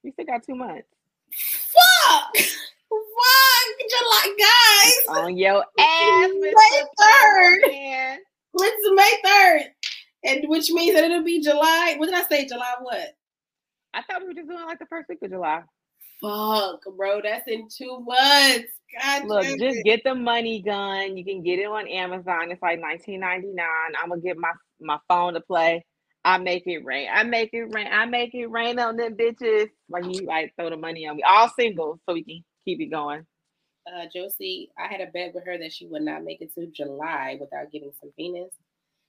[0.03, 0.89] We still got two months.
[1.33, 2.37] Fuck!
[2.37, 3.75] Fuck!
[3.91, 5.23] July, guys!
[5.23, 6.53] On your ass, May
[7.01, 8.17] 3rd!
[8.57, 9.61] It's May 3rd.
[10.25, 11.95] And which means that it'll be July.
[11.99, 12.47] What did I say?
[12.47, 13.15] July what?
[13.93, 15.63] I thought we were just doing like the first week of July.
[16.21, 17.21] Fuck, bro.
[17.23, 18.71] That's in two months.
[19.01, 19.85] God Look, just it.
[19.85, 21.17] get the money gun.
[21.17, 22.51] You can get it on Amazon.
[22.51, 23.55] It's like 19.99.
[24.03, 25.85] I'm gonna get my my phone to play.
[26.25, 27.09] I make it rain.
[27.13, 27.89] I make it rain.
[27.91, 29.69] I make it rain on them bitches.
[29.91, 31.23] Like you like throw the money on me.
[31.27, 33.27] All single so we can keep it going.
[33.87, 36.67] Uh Josie, I had a bet with her that she would not make it to
[36.67, 38.55] July without getting some penis.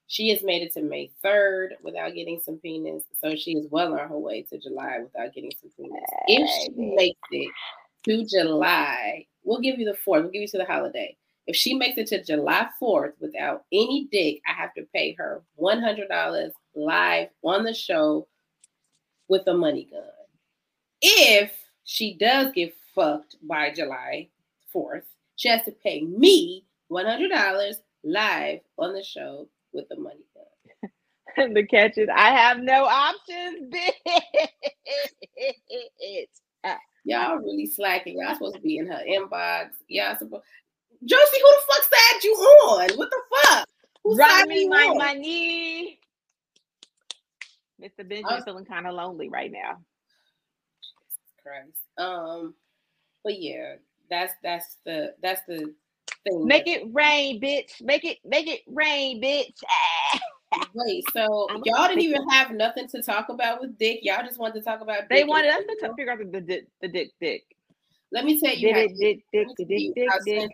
[0.08, 3.04] She has made it to May 3rd without getting some penis.
[3.22, 6.04] So she is well on her way to July without getting some penis.
[6.28, 7.52] If she makes it
[8.06, 10.22] to July, we'll give you the 4th.
[10.22, 11.18] We'll give you to the holiday.
[11.48, 15.42] If she makes it to July 4th without any dick, I have to pay her
[15.60, 18.28] $100 live on the show
[19.28, 20.04] with a money gun.
[21.02, 21.52] If
[21.84, 24.30] she does get fucked by July
[24.74, 25.04] 4th,
[25.36, 31.54] she has to pay me $100 live on the show with the money gun.
[31.54, 33.92] the catch is I have no options, bitch.
[37.04, 38.20] Y'all really slacking.
[38.20, 39.70] Y'all supposed to be in her inbox.
[39.88, 40.44] Y'all supposed
[41.04, 42.98] Josie, who the fuck said you on?
[42.98, 43.68] What the fuck?
[44.04, 44.98] Who Run me my on?
[44.98, 46.00] money.
[47.82, 48.08] Mr.
[48.08, 49.78] Benjamin feeling kind of lonely right now.
[50.82, 51.78] Jesus Christ.
[51.98, 52.56] Um,
[53.24, 53.76] but yeah,
[54.10, 55.74] that's that's the that's the
[56.28, 56.46] thing.
[56.46, 57.82] Make it rain, bitch.
[57.82, 59.54] Make it make it rain, bitch.
[60.74, 64.00] Wait, so y'all didn't even have nothing to talk about with Dick.
[64.04, 65.04] Y'all just wanted to talk about.
[65.10, 67.44] They wanted us to figure out the, the, the Dick Dick.
[68.12, 70.50] Let me tell you, Dick Dick Dick Dick Dick Dick.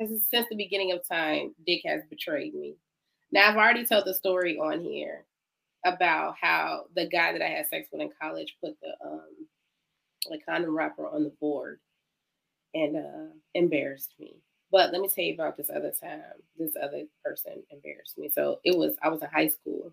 [0.00, 2.74] Since, since the beginning of time, Dick has betrayed me.
[3.30, 5.24] Now I've already told the story on here
[5.84, 9.48] about how the guy that I had sex with in college put the um
[10.30, 11.78] the condom wrapper on the board
[12.74, 14.36] and uh embarrassed me.
[14.74, 16.20] But let me tell you about this other time.
[16.58, 18.28] This other person embarrassed me.
[18.28, 19.92] So it was I was in high school.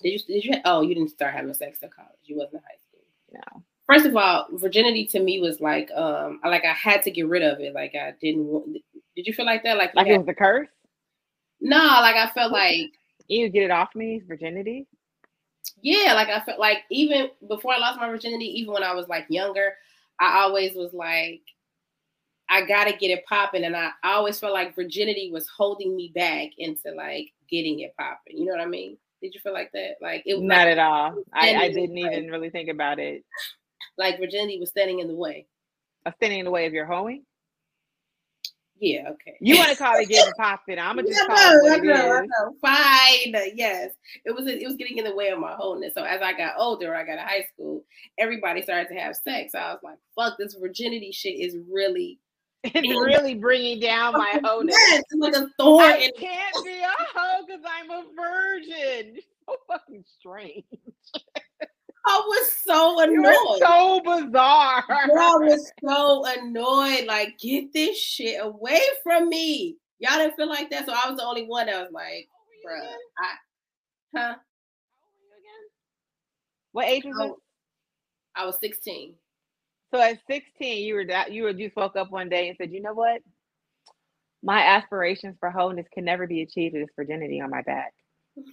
[0.00, 2.12] Did you did you oh you didn't start having sex in college?
[2.22, 3.02] You wasn't in high school.
[3.32, 3.64] No.
[3.88, 7.42] First of all, virginity to me was like um like I had to get rid
[7.42, 7.74] of it.
[7.74, 8.74] Like I didn't want.
[9.16, 9.76] Did you feel like that?
[9.76, 10.68] Like like had, it was a curse?
[11.60, 12.92] No, like I felt like
[13.26, 14.86] you get it off me virginity.
[15.82, 19.08] Yeah, like I felt like even before I lost my virginity, even when I was
[19.08, 19.72] like younger,
[20.20, 21.40] I always was like
[22.50, 23.64] I gotta get it popping.
[23.64, 28.36] And I, always felt like virginity was holding me back into like getting it popping.
[28.36, 28.98] You know what I mean?
[29.22, 29.96] Did you feel like that?
[30.02, 31.22] Like it was not like, at all.
[31.32, 33.24] I, I didn't even really think about it.
[33.96, 35.46] Like virginity was standing in the way.
[36.04, 37.24] Uh, standing in the way of your hoeing?
[38.80, 39.36] Yeah, okay.
[39.40, 40.78] You want to call it getting popping?
[40.78, 42.54] I'm gonna just call it what I know.
[42.62, 43.52] Fine.
[43.54, 43.92] Yes,
[44.24, 44.46] it was.
[44.46, 45.92] It was getting in the way of my wholeness.
[45.94, 47.84] So as I got older, I got to high school.
[48.18, 49.52] Everybody started to have sex.
[49.52, 52.18] So I was like, "Fuck, this virginity shit is really
[52.64, 54.76] it's really bringing down my wholeness.
[54.90, 55.90] Yes, like a thorn.
[55.90, 59.16] I can't be a hoe because I'm a virgin.
[59.48, 60.64] So fucking strange.
[62.06, 63.58] I was so annoyed.
[63.58, 64.84] so bizarre.
[64.88, 65.06] I
[65.40, 67.06] was so annoyed.
[67.06, 69.76] Like, get this shit away from me.
[69.98, 72.28] Y'all didn't feel like that, so I was the only one that was like,
[72.64, 72.86] "Bruh,
[73.18, 74.34] I, huh?"
[76.70, 77.36] What age was it?
[78.36, 79.14] I was 16.
[79.92, 82.72] So at 16, you were that you were you spoke up one day and said,
[82.72, 83.22] you know what?
[84.42, 87.92] My aspirations for wholeness can never be achieved with this virginity on my back.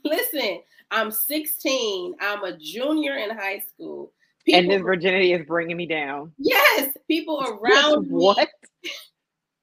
[0.04, 0.62] Listen,
[0.92, 2.16] I'm 16.
[2.20, 4.12] I'm a junior in high school.
[4.46, 6.34] People, and this virginity is bringing me down.
[6.38, 8.16] Yes, people around me.
[8.16, 8.50] what?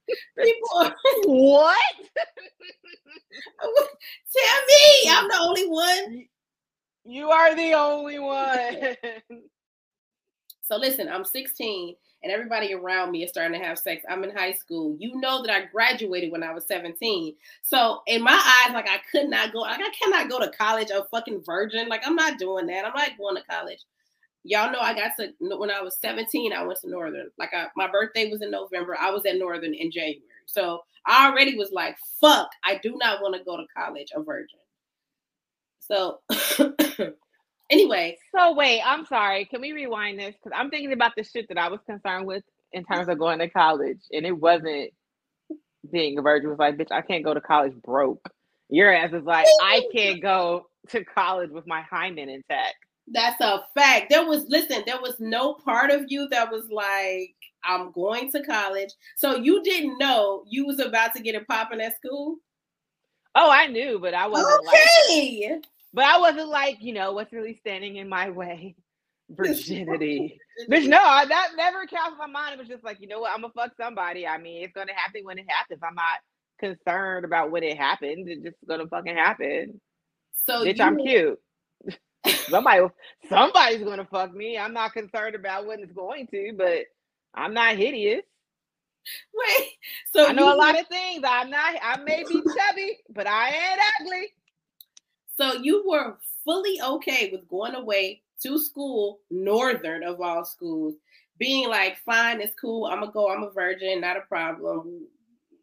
[0.08, 0.94] Me, people are,
[1.24, 1.94] what?
[3.62, 6.26] Tell me, I'm the only one.
[7.06, 8.96] You are the only one.
[10.64, 14.02] So listen, I'm 16 and everybody around me is starting to have sex.
[14.08, 14.96] I'm in high school.
[14.98, 17.34] You know that I graduated when I was 17.
[17.62, 20.88] So in my eyes, like I could not go, like I cannot go to college
[20.90, 21.88] a fucking virgin.
[21.88, 22.86] Like I'm not doing that.
[22.86, 23.80] I'm not going to college.
[24.42, 27.30] Y'all know I got to when I was 17, I went to Northern.
[27.38, 28.96] Like I, my birthday was in November.
[28.98, 30.22] I was at Northern in January.
[30.46, 34.22] So I already was like, fuck, I do not want to go to college a
[34.22, 34.58] virgin.
[35.80, 36.20] So
[37.70, 38.18] Anyway.
[38.34, 39.44] So wait, I'm sorry.
[39.46, 40.34] Can we rewind this?
[40.34, 42.42] Because I'm thinking about the shit that I was concerned with
[42.72, 44.90] in terms of going to college, and it wasn't
[45.90, 46.48] being a virgin.
[46.48, 48.28] It was like, bitch, I can't go to college broke.
[48.68, 52.76] Your ass is like, I can't go to college with my hymen intact.
[53.06, 54.06] That's a fact.
[54.10, 58.42] There was listen, there was no part of you that was like, I'm going to
[58.42, 58.90] college.
[59.16, 62.36] So you didn't know you was about to get it popping at school?
[63.34, 65.50] Oh, I knew, but I wasn't okay.
[65.50, 65.64] like
[65.95, 68.74] But I wasn't like, you know, what's really standing in my way?
[69.30, 70.38] Virginity.
[70.70, 72.55] Bitch, no, I, that never crossed my mind.
[72.55, 73.32] It was just like, you know what?
[73.32, 74.26] I'm gonna fuck somebody.
[74.26, 75.80] I mean, it's gonna happen when it happens.
[75.82, 76.18] I'm not
[76.59, 78.26] concerned about when it happens.
[78.28, 79.80] It's just gonna fucking happen.
[80.45, 81.38] So bitch, you, I'm cute.
[82.49, 82.86] somebody
[83.28, 84.59] somebody's gonna fuck me.
[84.59, 86.80] I'm not concerned about when it's going to, but
[87.34, 88.22] I'm not hideous.
[89.32, 89.68] Wait,
[90.12, 91.22] so I know you, a lot of things.
[91.26, 91.74] I'm not.
[91.82, 94.32] I may be chubby, but I ain't ugly.
[95.37, 100.95] So you were fully okay with going away to school, northern of all schools,
[101.39, 102.87] being like, "Fine, it's cool.
[102.87, 103.30] I'm gonna go.
[103.30, 105.09] I'm a virgin, not a problem."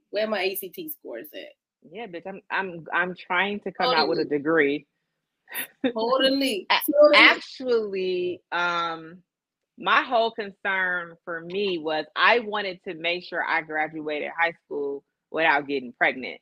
[0.09, 1.53] Where my ACT scores at?
[1.89, 2.27] Yeah, bitch.
[2.27, 4.01] I'm I'm I'm trying to come totally.
[4.01, 4.87] out with a degree.
[5.85, 6.67] Totally.
[7.01, 7.15] totally.
[7.15, 9.17] Actually, um,
[9.77, 15.03] my whole concern for me was I wanted to make sure I graduated high school
[15.31, 16.39] without getting pregnant.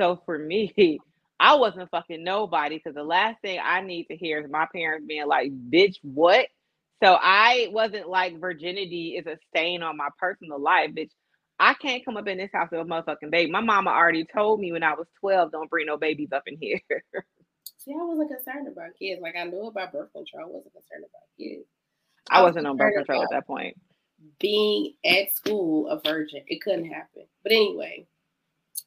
[0.00, 0.98] So for me,
[1.40, 5.06] I wasn't fucking nobody because the last thing I need to hear is my parents
[5.08, 6.46] being like, bitch, what?
[7.02, 11.10] So I wasn't like virginity is a stain on my personal life, bitch.
[11.58, 13.50] I can't come up in this house with a motherfucking baby.
[13.50, 16.58] My mama already told me when I was 12, don't bring no babies up in
[16.60, 16.80] here.
[17.78, 19.22] See, I wasn't concerned about kids.
[19.22, 20.44] Like I knew about birth control.
[20.44, 21.64] I wasn't concerned about kids.
[22.30, 23.76] I wasn't on birth control at that point.
[24.38, 27.24] Being at school a virgin, it couldn't happen.
[27.42, 28.06] But anyway,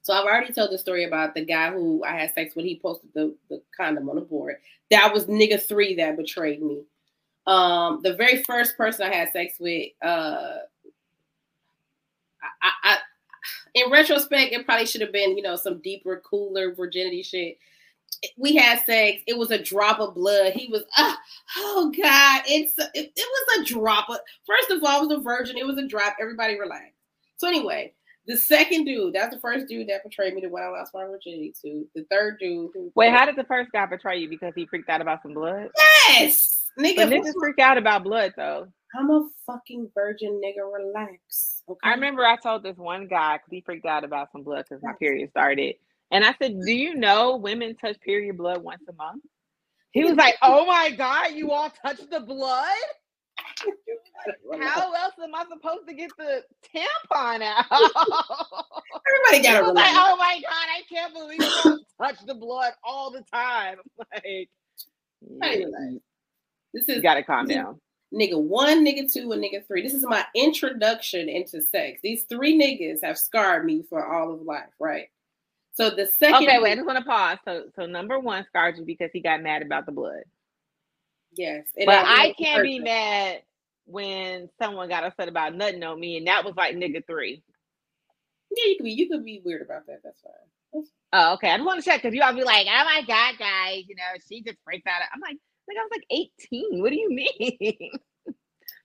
[0.04, 2.66] so I've already told the story about the guy who I had sex with.
[2.66, 4.58] He posted the, the condom on the board.
[4.92, 6.84] That was nigga three that betrayed me.
[7.48, 10.58] Um, the very first person I had sex with, uh,
[12.62, 12.98] I, I,
[13.74, 17.58] in retrospect, it probably should have been, you know, some deeper, cooler virginity shit
[18.38, 19.22] we had sex.
[19.28, 20.54] It was a drop of blood.
[20.54, 21.14] He was, uh,
[21.58, 24.18] oh God, it's it, it was a drop of.
[24.46, 25.58] First of all, I was a virgin.
[25.58, 26.16] It was a drop.
[26.22, 26.92] Everybody relax.
[27.38, 27.94] So anyway,
[28.26, 31.06] the second dude, that's the first dude that betrayed me to when I lost my
[31.06, 31.86] virginity to.
[31.96, 32.72] The third dude.
[32.74, 34.30] Who, Wait, how did the first guy betray you?
[34.30, 35.70] Because he freaked out about some blood?
[36.10, 36.96] Yes, nigga.
[36.98, 38.68] But niggas freak out about blood though.
[38.98, 40.72] I'm a fucking virgin, nigga.
[40.72, 41.64] Relax.
[41.68, 41.80] Okay.
[41.84, 44.84] I remember I told this one guy because he freaked out about some blood because
[44.84, 45.76] my period started
[46.12, 49.24] and I said, Do you know women touch period blood once a month?
[49.92, 52.68] He was like, Oh my God, you all touch the blood?
[54.62, 57.66] How else am I supposed to get the tampon out?
[59.32, 59.74] Everybody got it.
[59.74, 63.78] Like, oh my god, I can't believe you touch the blood all the time.
[63.98, 64.50] Like,
[65.22, 65.66] yeah.
[66.74, 67.80] this is you gotta calm down.
[68.14, 69.82] Nigga one, nigga two, and nigga three.
[69.82, 72.00] This is my introduction into sex.
[72.04, 75.08] These three niggas have scarred me for all of life, right?
[75.74, 76.48] So the second.
[76.48, 76.74] Okay, wait.
[76.74, 77.40] I just want to pause.
[77.44, 80.24] So, so number one scarred you because he got mad about the blood.
[81.36, 82.64] Yes, but I can't person.
[82.64, 83.42] be mad
[83.86, 87.44] when someone got upset about nothing on me, and that was like nigga three.
[88.56, 88.92] Yeah, you could be.
[88.92, 90.02] You could be weird about that.
[90.04, 90.32] That's fine.
[90.74, 90.94] That's fine.
[91.14, 91.50] Oh, okay.
[91.52, 93.96] I just want to check because you all be like, "Oh my god, guys, you
[93.96, 96.06] know, she just freaked out." I'm like, like I was like
[96.52, 96.82] 18.
[96.82, 97.92] What do you mean?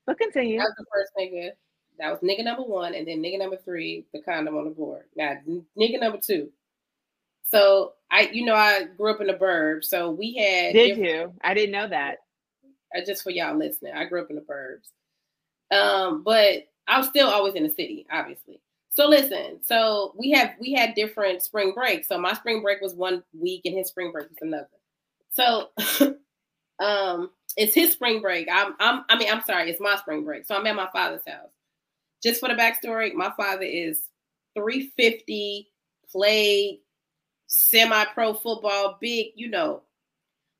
[0.06, 0.58] but continue.
[0.58, 1.50] That was the first nigga.
[1.98, 5.04] That was nigga number one, and then nigga number three, the condom on the board.
[5.16, 5.36] Now,
[5.76, 6.50] nigga number two,
[7.50, 9.84] so I, you know, I grew up in the burbs.
[9.84, 10.74] So we had.
[10.74, 11.32] Did you?
[11.42, 12.18] I didn't know that.
[13.06, 14.88] Just for y'all listening, I grew up in the burbs.
[15.74, 18.60] Um, but I was still always in the city, obviously.
[18.90, 22.08] So listen, so we have we had different spring breaks.
[22.08, 24.68] So my spring break was one week, and his spring break was another.
[25.30, 25.68] So,
[26.84, 28.48] um, it's his spring break.
[28.50, 30.46] I'm, I'm, I mean, I'm sorry, it's my spring break.
[30.46, 31.50] So I'm at my father's house.
[32.22, 34.08] Just for the backstory, my father is
[34.56, 35.68] 350,
[36.10, 36.80] played
[37.46, 39.82] semi-pro football, big, you know,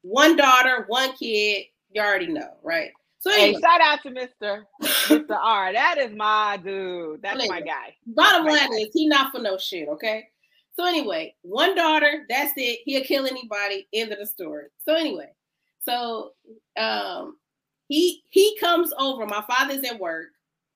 [0.02, 1.64] one daughter, one kid.
[1.90, 2.90] You already know, right?
[3.20, 4.64] So anyway, hey, shout out to Mr.
[4.82, 5.36] Mr.
[5.36, 5.72] R.
[5.72, 7.22] That is my dude.
[7.22, 7.96] That's my guy.
[8.06, 10.28] Bottom line is he not for no shit, okay?
[10.76, 12.80] So anyway, one daughter, that's it.
[12.84, 13.88] He'll kill anybody.
[13.92, 14.66] End of the story.
[14.84, 15.30] So anyway,
[15.84, 16.32] so
[16.78, 17.36] um
[17.88, 19.26] he he comes over.
[19.26, 20.28] My father's at work.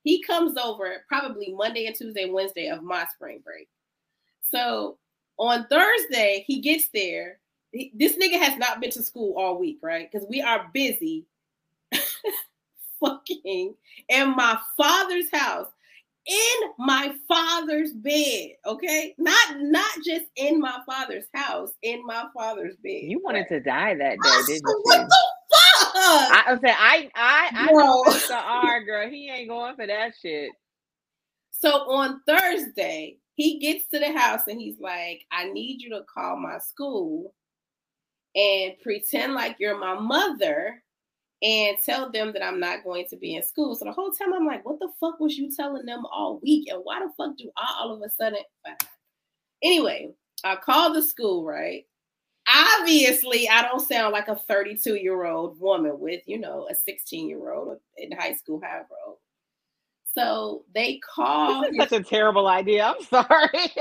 [0.02, 3.68] He comes over probably Monday and Tuesday, Wednesday of my spring break.
[4.50, 4.98] So
[5.38, 7.38] on Thursday, he gets there.
[7.73, 10.09] He, this nigga has not been to school all week, right?
[10.11, 11.27] Because we are busy
[13.01, 13.75] fucking
[14.09, 15.68] in my father's house,
[16.27, 18.51] in my father's bed.
[18.66, 23.03] Okay, not not just in my father's house, in my father's bed.
[23.03, 23.49] You wanted right?
[23.49, 24.81] to die that day, I didn't you?
[24.83, 25.33] What the fuck?
[25.95, 27.79] I, I said, I I I no.
[27.79, 28.33] know Mr.
[28.33, 29.09] R, girl.
[29.09, 30.51] He ain't going for that shit.
[31.51, 36.03] So on Thursday, he gets to the house and he's like, I need you to
[36.12, 37.35] call my school
[38.35, 40.83] and pretend like you're my mother
[41.43, 43.74] and tell them that I'm not going to be in school.
[43.74, 46.68] So the whole time I'm like, what the fuck was you telling them all week?
[46.70, 48.39] And why the fuck do I all of a sudden?
[49.62, 50.11] Anyway,
[50.45, 51.85] I called the school, right?
[52.49, 57.28] obviously I don't sound like a 32 year old woman with, you know, a 16
[57.28, 59.18] year old in high school, however old.
[60.14, 61.62] So they call.
[61.62, 62.85] This is such a terrible idea.
[62.85, 63.49] I'm sorry.
[63.55, 63.80] it's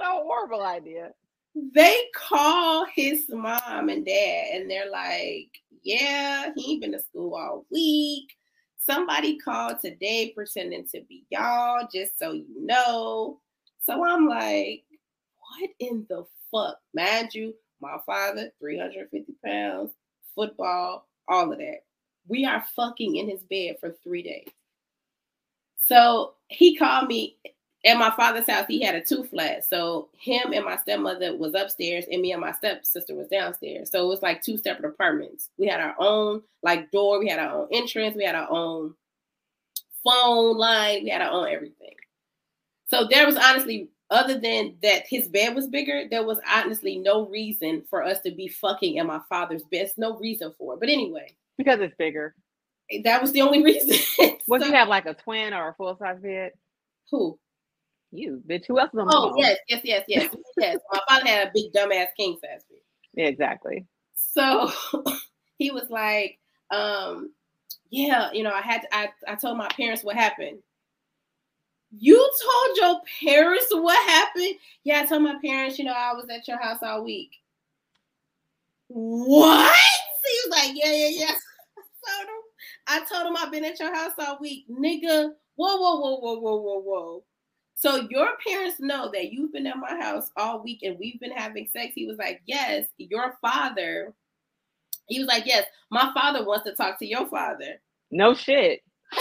[0.00, 1.10] a horrible idea.
[1.54, 5.50] They call his mom and dad, and they're like,
[5.82, 8.32] "Yeah, he been to school all week.
[8.78, 13.40] Somebody called today pretending to be y'all, just so you know."
[13.80, 14.84] So I'm like,
[15.38, 19.92] "What in the fuck?" Mind you, my father, 350 pounds,
[20.34, 21.84] football, all of that.
[22.28, 24.48] We are fucking in his bed for three days.
[25.76, 27.36] So he called me
[27.84, 28.66] at my father's house.
[28.68, 29.64] He had a two flat.
[29.68, 33.90] So him and my stepmother was upstairs, and me and my stepsister was downstairs.
[33.90, 35.48] So it was like two separate apartments.
[35.58, 37.18] We had our own like door.
[37.18, 38.16] We had our own entrance.
[38.16, 38.94] We had our own
[40.04, 41.04] phone line.
[41.04, 41.94] We had our own everything.
[42.88, 46.04] So there was honestly, other than that, his bed was bigger.
[46.10, 49.90] There was honestly no reason for us to be fucking in my father's bed.
[49.96, 50.80] No reason for it.
[50.80, 52.34] But anyway, because it's bigger.
[53.04, 53.96] That was the only reason.
[54.46, 56.52] So, you have like a twin or a full size bed?
[57.10, 57.38] Who?
[58.12, 58.66] You, bitch.
[58.66, 60.78] Who else is on the Oh, yes, yes, yes, yes, yes.
[60.92, 62.78] My father had a big dumbass king size bed.
[63.14, 63.86] Yeah, exactly.
[64.14, 64.70] So
[65.58, 66.38] he was like,
[66.70, 67.32] um,
[67.90, 70.58] yeah, you know, I had to, I, I told my parents what happened.
[71.90, 74.54] You told your parents what happened?
[74.84, 77.30] Yeah, I told my parents, you know, I was at your house all week.
[78.88, 79.78] What?
[80.24, 81.34] He was like, yeah, yeah, yeah.
[82.06, 82.42] I told him,
[82.86, 84.66] I told him I've been at your house all week.
[84.70, 87.24] Nigga, whoa, whoa, whoa, whoa, whoa, whoa, whoa.
[87.82, 91.32] So your parents know that you've been at my house all week and we've been
[91.32, 91.92] having sex.
[91.96, 94.14] He was like, Yes, your father.
[95.08, 97.80] He was like, Yes, my father wants to talk to your father.
[98.12, 98.82] No shit.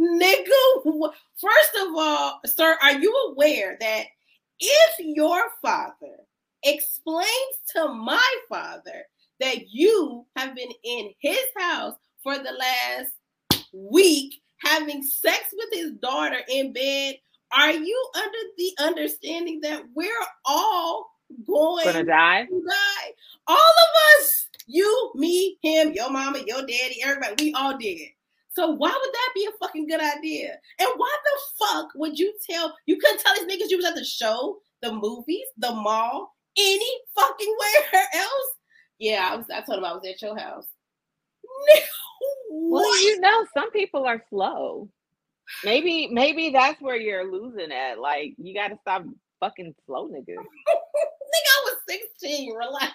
[0.00, 4.06] Nigga, first of all, sir, are you aware that
[4.58, 6.26] if your father
[6.64, 7.28] explains
[7.76, 9.04] to my father
[9.38, 13.12] that you have been in his house for the last
[13.72, 17.14] week having sex with his daughter in bed,
[17.54, 20.10] are you under the understanding that we're
[20.44, 21.10] all
[21.46, 22.44] going Gonna die?
[22.46, 23.12] to die?
[23.46, 28.08] All of us, you, me, him, your mama, your daddy, everybody, we all did.
[28.54, 30.58] So why would that be a fucking good idea?
[30.78, 33.94] And why the fuck would you tell you couldn't tell these niggas you was at
[33.94, 38.50] the show, the movies, the mall, any fucking where else?
[38.98, 40.66] Yeah, I was I told him I was at your house.
[42.50, 44.88] well, you know, some people are slow.
[45.64, 47.98] Maybe, maybe that's where you're losing at.
[47.98, 49.04] Like, you got to stop
[49.40, 50.36] fucking slow niggas.
[50.36, 52.54] Nigga, I was 16.
[52.54, 52.92] Relax.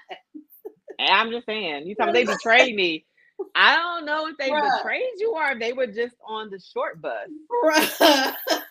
[0.99, 3.05] And I'm just saying, you me they betrayed me.
[3.55, 4.77] I don't know if they Bruh.
[4.77, 7.27] betrayed you or if they were just on the short bus.
[7.51, 8.35] Bruh.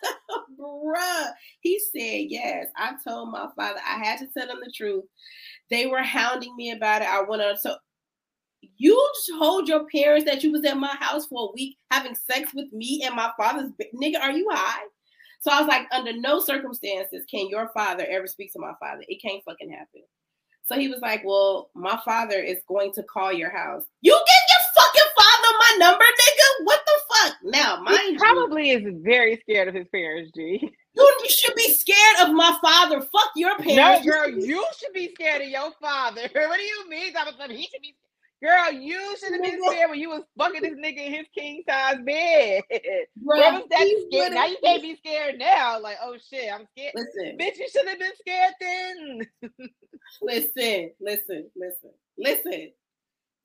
[0.61, 1.31] Bruh.
[1.61, 2.67] He said, Yes.
[2.77, 5.05] I told my father I had to tell him the truth.
[5.71, 7.09] They were hounding me about it.
[7.09, 7.77] I went on so
[8.79, 12.53] you told your parents that you was at my house for a week having sex
[12.55, 14.21] with me and my father's nigga.
[14.21, 14.85] Are you high?
[15.41, 19.05] So I was like, under no circumstances can your father ever speak to my father.
[19.09, 20.03] It can't fucking happen.
[20.65, 23.85] So he was like, Well, my father is going to call your house.
[24.01, 26.65] You give your fucking father my number, nigga.
[26.65, 27.37] What the fuck?
[27.45, 30.73] Now, mind he probably you, is very scared of his parents, G.
[30.95, 33.01] You, you should be scared of my father.
[33.01, 34.05] Fuck your parents.
[34.05, 36.23] No, girl, you should be scared of your father.
[36.35, 37.13] What do you mean?
[37.51, 37.95] He should be
[38.43, 41.63] Girl, you should have been scared when you was fucking this nigga in his king
[41.67, 42.63] size bed.
[43.17, 44.35] Bro, was that scared?
[44.35, 45.81] Now you can't be scared now.
[45.81, 46.93] Like, oh shit, I'm scared.
[46.95, 49.21] Listen, bitch, you should have been scared then.
[50.23, 52.73] listen, listen, listen, listen.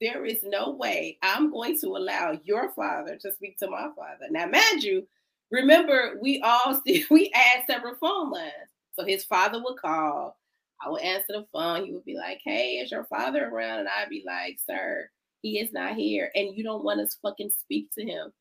[0.02, 4.28] There is no way I'm going to allow your father to speak to my father.
[4.30, 5.08] Now, mind you,
[5.52, 8.52] remember we all still we had separate phone lines.
[8.94, 10.36] So his father would call,
[10.84, 11.86] I would answer the phone.
[11.86, 13.80] He would be like, Hey, is your father around?
[13.80, 15.10] And I'd be like, Sir,
[15.42, 16.32] he is not here.
[16.36, 18.32] And you don't want us fucking speak to him.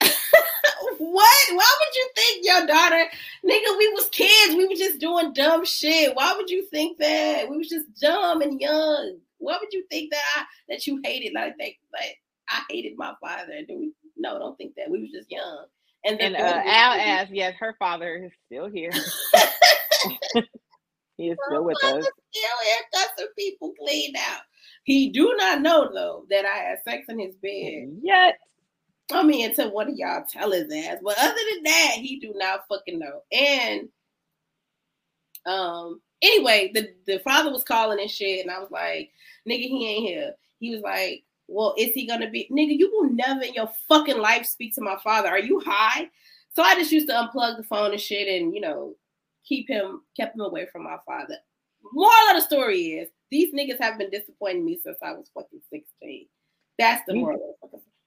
[0.00, 1.36] what?
[1.54, 3.04] Why would you think your daughter,
[3.44, 4.54] nigga, we was kids.
[4.56, 6.14] We were just doing dumb shit.
[6.14, 7.48] Why would you think that?
[7.48, 9.18] We was just dumb and young.
[9.38, 11.70] Why would you think that I, that you hated like that?
[11.92, 13.62] Like I hated my father.
[13.68, 13.92] Do we?
[14.16, 14.90] No, don't think that.
[14.90, 15.66] We was just young.
[16.04, 18.92] And, and uh, Al asked, yes, her father is still here.
[21.16, 22.04] He is still with us.
[22.04, 24.42] Still here, got some people cleaned out.
[24.84, 28.38] He do not know though that I had sex in his bed yet.
[29.12, 30.98] I mean, until one of y'all tell his ass.
[31.02, 33.22] But other than that, he do not fucking know.
[33.32, 33.88] And
[35.46, 39.10] um, anyway, the the father was calling and shit, and I was like,
[39.48, 40.32] nigga, he ain't here.
[40.58, 42.76] He was like, well, is he gonna be nigga?
[42.76, 45.28] You will never in your fucking life speak to my father.
[45.28, 46.08] Are you high?
[46.54, 48.94] So I just used to unplug the phone and shit, and you know,
[49.46, 51.36] keep him kept him away from my father.
[51.92, 55.60] moral of the story is these niggas have been disappointing me since I was fucking
[55.72, 56.26] 16.
[56.78, 57.20] That's the mm-hmm.
[57.20, 57.58] moral.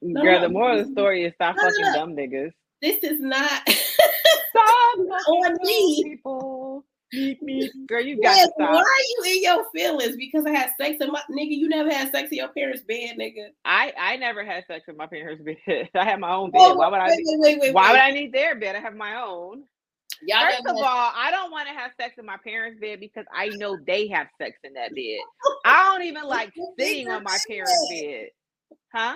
[0.02, 1.94] No, Girl, no, the moral of the story is stop no, fucking no.
[1.94, 2.52] dumb niggas.
[2.82, 6.04] This is not stop on me.
[6.04, 6.86] People.
[7.12, 7.72] Me.
[7.88, 8.72] Girl, you got yes, to stop.
[8.72, 10.16] Why are you in your feelings?
[10.16, 11.58] Because I had sex in my nigga.
[11.58, 13.48] You never had sex in your parents' bed, nigga.
[13.66, 15.90] I I never had sex in my parents' bed.
[15.96, 16.60] I had my own oh, bed.
[16.62, 17.08] Oh, why would I?
[17.08, 18.76] Wait, wait, wait, why would I need their bed?
[18.76, 19.64] I have my own.
[20.26, 23.26] Y'all First of all, I don't want to have sex in my parents' bed because
[23.34, 25.20] I know they have sex in that bed.
[25.66, 28.28] I don't even like sitting on my parents' bed.
[28.94, 29.16] Huh?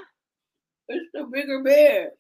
[0.88, 2.12] It's the bigger bed.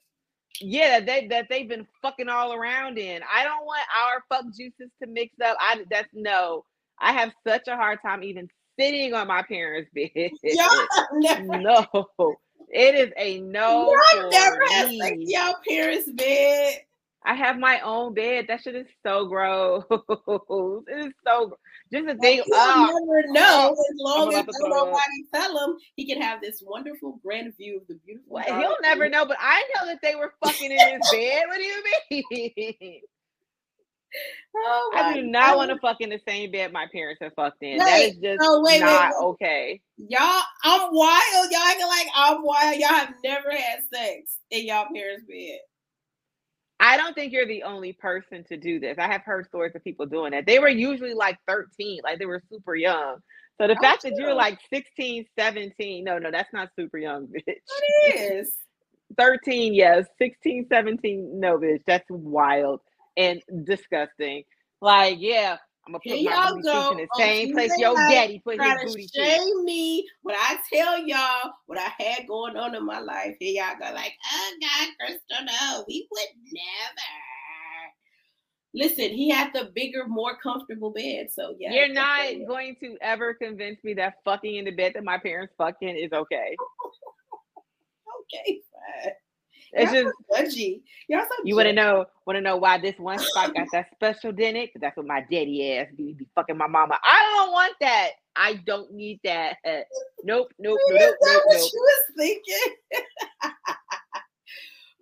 [0.62, 3.22] Yeah, they that they've been fucking all around in.
[3.32, 5.58] I don't want our fuck juices to mix up.
[5.60, 6.66] I that's no.
[7.00, 8.48] I have such a hard time even
[8.80, 10.10] sitting on my parents' bed.
[10.44, 11.86] no,
[12.70, 13.94] it is a no.
[14.14, 16.82] Y'all never had sex y'all parents' bed.
[17.26, 18.46] I have my own bed.
[18.48, 19.86] That shit is so gross.
[19.92, 21.58] it is so
[21.92, 22.44] just a thing.
[22.52, 25.00] Oh, never know as long as nobody
[25.34, 28.34] tell him he can have this wonderful grand view of the beautiful.
[28.34, 31.44] Well, he'll never know, but I know that they were fucking in his bed.
[31.48, 33.02] What do you mean?
[34.56, 37.64] Oh I do not want to fuck in the same bed my parents have fucked
[37.64, 37.80] in.
[37.80, 39.82] Wait, that is just no, wait, not wait, okay.
[39.98, 41.52] Y'all, I'm wild.
[41.52, 42.78] Y'all acting like I'm wild.
[42.78, 45.60] Y'all have never had sex in y'all parents' bed.
[46.84, 48.98] I don't think you're the only person to do this.
[49.00, 50.46] I have heard stories of people doing that.
[50.46, 53.20] They were usually like 13, like they were super young.
[53.58, 57.28] So the oh, fact that you're like 16, 17, no, no, that's not super young,
[57.48, 57.56] bitch.
[58.04, 58.54] It is.
[59.18, 60.08] 13, yes.
[60.18, 61.84] 16, 17, no, bitch.
[61.88, 62.82] That's wild
[63.16, 64.44] and disgusting.
[64.82, 66.92] Like, yeah, I'm gonna put Here my booty go.
[66.92, 71.06] in the oh, same place your daddy put his booty shame me when I tell
[71.06, 73.36] y'all what I had going on in my life.
[73.40, 77.10] Here y'all go like, oh God, Crystal, no, we would never.
[78.76, 81.28] Listen, he had the bigger, more comfortable bed.
[81.32, 85.04] So yeah, you're not going to ever convince me that fucking in the bed that
[85.04, 86.56] my parents fucking is okay.
[88.22, 89.12] okay, fine.
[89.74, 90.82] It's just judgy.
[91.08, 93.88] Y'all so you want to know want to know why this one spot got that
[93.94, 94.38] special it?
[94.38, 96.98] Because that's what my daddy ass be, be fucking my mama.
[97.04, 98.10] I don't want that.
[98.36, 99.58] I don't need that.
[99.66, 99.84] Nope,
[100.24, 101.42] nope, nope, nope, nope.
[101.46, 102.76] What you was thinking?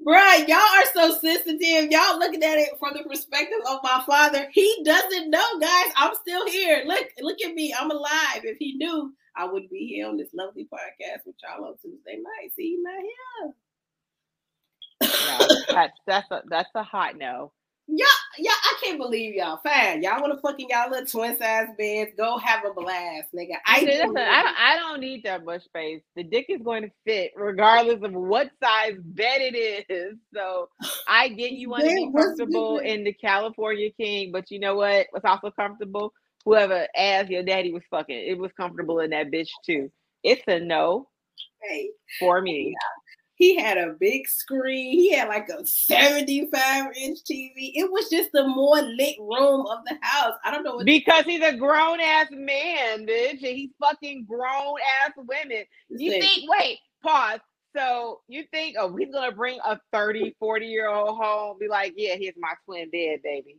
[0.03, 1.91] Right, y'all are so sensitive.
[1.91, 4.47] Y'all looking at it from the perspective of my father.
[4.51, 5.93] He doesn't know, guys.
[5.95, 6.81] I'm still here.
[6.87, 7.71] Look, look at me.
[7.79, 8.41] I'm alive.
[8.43, 12.15] If he knew, I would be here on this lovely podcast with y'all on Tuesday
[12.15, 12.51] night.
[12.55, 13.53] See, he's not here
[15.01, 17.51] no, that's that's a that's a hot no.
[17.93, 18.05] Yeah,
[18.37, 19.59] yeah, I can't believe y'all.
[19.63, 22.11] Fine, y'all want to fucking y'all little twin size beds?
[22.17, 23.55] Go have a blast, nigga.
[23.65, 26.01] I listen, I don't, I don't need that much space.
[26.15, 30.17] The dick is going to fit regardless of what size bed it is.
[30.33, 30.69] So
[31.07, 35.07] I get you want to be comfortable in the California King, but you know what?
[35.11, 36.13] What's also comfortable?
[36.45, 39.91] Whoever asked your daddy was fucking, it was comfortable in that bitch too.
[40.23, 41.09] It's a no
[41.61, 41.89] hey.
[42.19, 42.69] for me.
[42.69, 43.10] Yeah.
[43.41, 44.91] He had a big screen.
[44.91, 47.71] He had like a 75 inch TV.
[47.73, 50.35] It was just the more lit room of the house.
[50.45, 53.39] I don't know what because he's a grown ass man, bitch.
[53.39, 55.63] he's fucking grown ass women.
[55.89, 57.39] You think, wait, pause.
[57.75, 61.95] So you think, oh, he's gonna bring a 30, 40 year old home, be like,
[61.97, 63.57] yeah, here's my twin bed, baby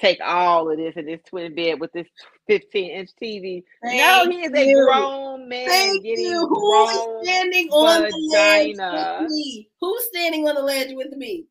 [0.00, 2.06] take all of this in this twin bed with this
[2.46, 3.62] 15 inch TV.
[3.82, 6.46] Thank no, he is a grown man Thank getting you.
[6.46, 9.68] Who is standing on the ledge with me?
[9.80, 11.46] Who's standing on the ledge with me?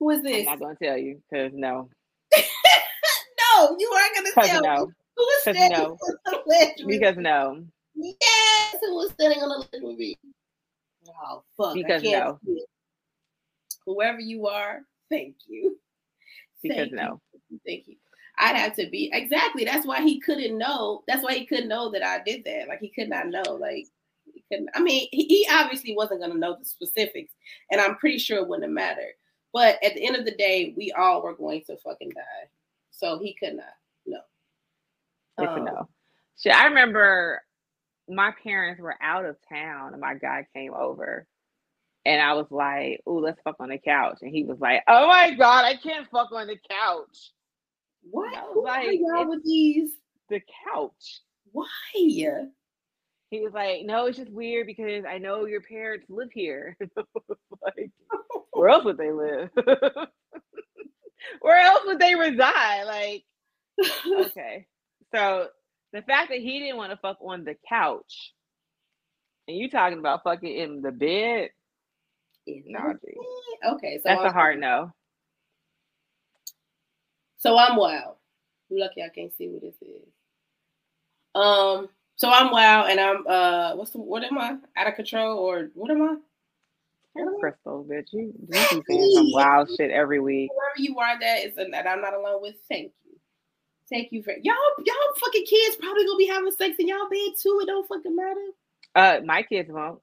[0.00, 0.46] Who is this?
[0.46, 1.88] I'm not gonna tell you because no.
[2.36, 4.86] no, you aren't gonna tell no.
[4.86, 4.92] me.
[5.16, 5.84] Who is standing no.
[5.92, 7.22] on the ledge Because me?
[7.22, 7.64] no.
[7.96, 10.16] Yes, who is standing on the ledge with me?
[11.08, 11.74] Oh fuck.
[11.74, 12.38] Because no.
[13.86, 15.78] Whoever you are, thank you.
[16.62, 17.20] Because thank no.
[17.50, 17.60] You.
[17.66, 17.96] Thank you.
[18.38, 19.64] I'd have to be exactly.
[19.64, 21.02] That's why he couldn't know.
[21.08, 22.68] That's why he couldn't know that I did that.
[22.68, 23.42] Like he could not know.
[23.42, 23.86] Like
[24.32, 24.70] he couldn't.
[24.74, 27.32] I mean, he, he obviously wasn't going to know the specifics,
[27.70, 29.14] and I'm pretty sure it wouldn't have mattered.
[29.52, 32.48] But at the end of the day, we all were going to fucking die.
[32.90, 33.66] So he could not
[34.06, 34.20] know.
[35.46, 35.88] Um, know.
[36.36, 37.42] So I remember
[38.08, 41.26] my parents were out of town, and my guy came over
[42.04, 45.06] and I was like, "Ooh, let's fuck on the couch." And he was like, "Oh
[45.08, 47.32] my god, I can't fuck on the couch."
[48.10, 48.34] What?
[48.34, 49.90] I was like, y'all with these?
[50.28, 51.20] The couch.
[51.52, 51.66] Why?
[53.30, 56.76] He was like, "No, it's just weird because I know your parents live here.
[56.96, 57.90] like,
[58.52, 59.50] where else would they live?
[61.40, 62.84] where else would they reside?
[62.84, 63.24] Like,
[64.20, 64.66] okay."
[65.14, 65.48] So
[65.92, 68.32] the fact that he didn't want to fuck on the couch,
[69.46, 71.50] and you talking about fucking in the bed,
[73.74, 74.92] Okay, so that's I'm, a hard no.
[77.38, 78.16] So I'm wild.
[78.70, 80.08] Lucky I can't see what this is.
[81.34, 84.56] Um, so I'm wild and I'm uh what's the what am I?
[84.76, 86.16] Out of control or what am I?
[87.40, 88.12] Crystal, bitch.
[88.12, 90.50] You, you keep saying some wild shit every week.
[90.52, 93.18] Whoever you are that is that I'm not alone with, thank you.
[93.90, 94.54] Thank you for y'all,
[94.84, 97.60] y'all fucking kids probably gonna be having sex in y'all bed too.
[97.62, 98.46] It don't fucking matter.
[98.94, 100.00] Uh my kids won't.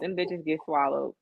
[0.00, 1.14] Them bitches get swallowed.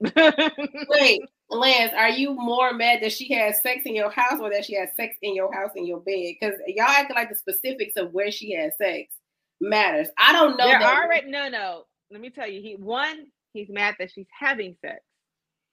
[0.00, 4.64] Wait, Lance, are you more mad that she has sex in your house or that
[4.64, 6.34] she has sex in your house in your bed?
[6.40, 9.14] Because y'all acting like the specifics of where she has sex
[9.60, 10.08] matters.
[10.18, 10.66] I don't know.
[10.66, 11.84] They're already no, no.
[12.10, 15.00] Let me tell you, he one, he's mad that she's having sex.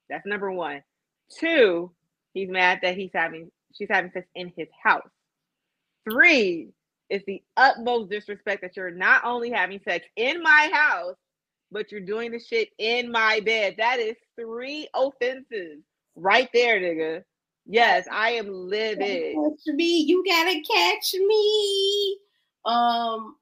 [0.10, 0.84] That's number one.
[1.40, 1.92] Two,
[2.34, 5.08] he's mad that he's having she's having sex in his house.
[6.10, 6.70] Three,
[7.10, 11.16] it's the utmost disrespect that you're not only having sex in my house,
[11.72, 13.76] but you're doing the shit in my bed.
[13.78, 15.84] That is three offenses
[16.16, 17.24] right there, nigga.
[17.66, 19.36] Yes, I am livid.
[19.36, 22.18] Catch me, you gotta catch me.
[22.66, 23.36] Um,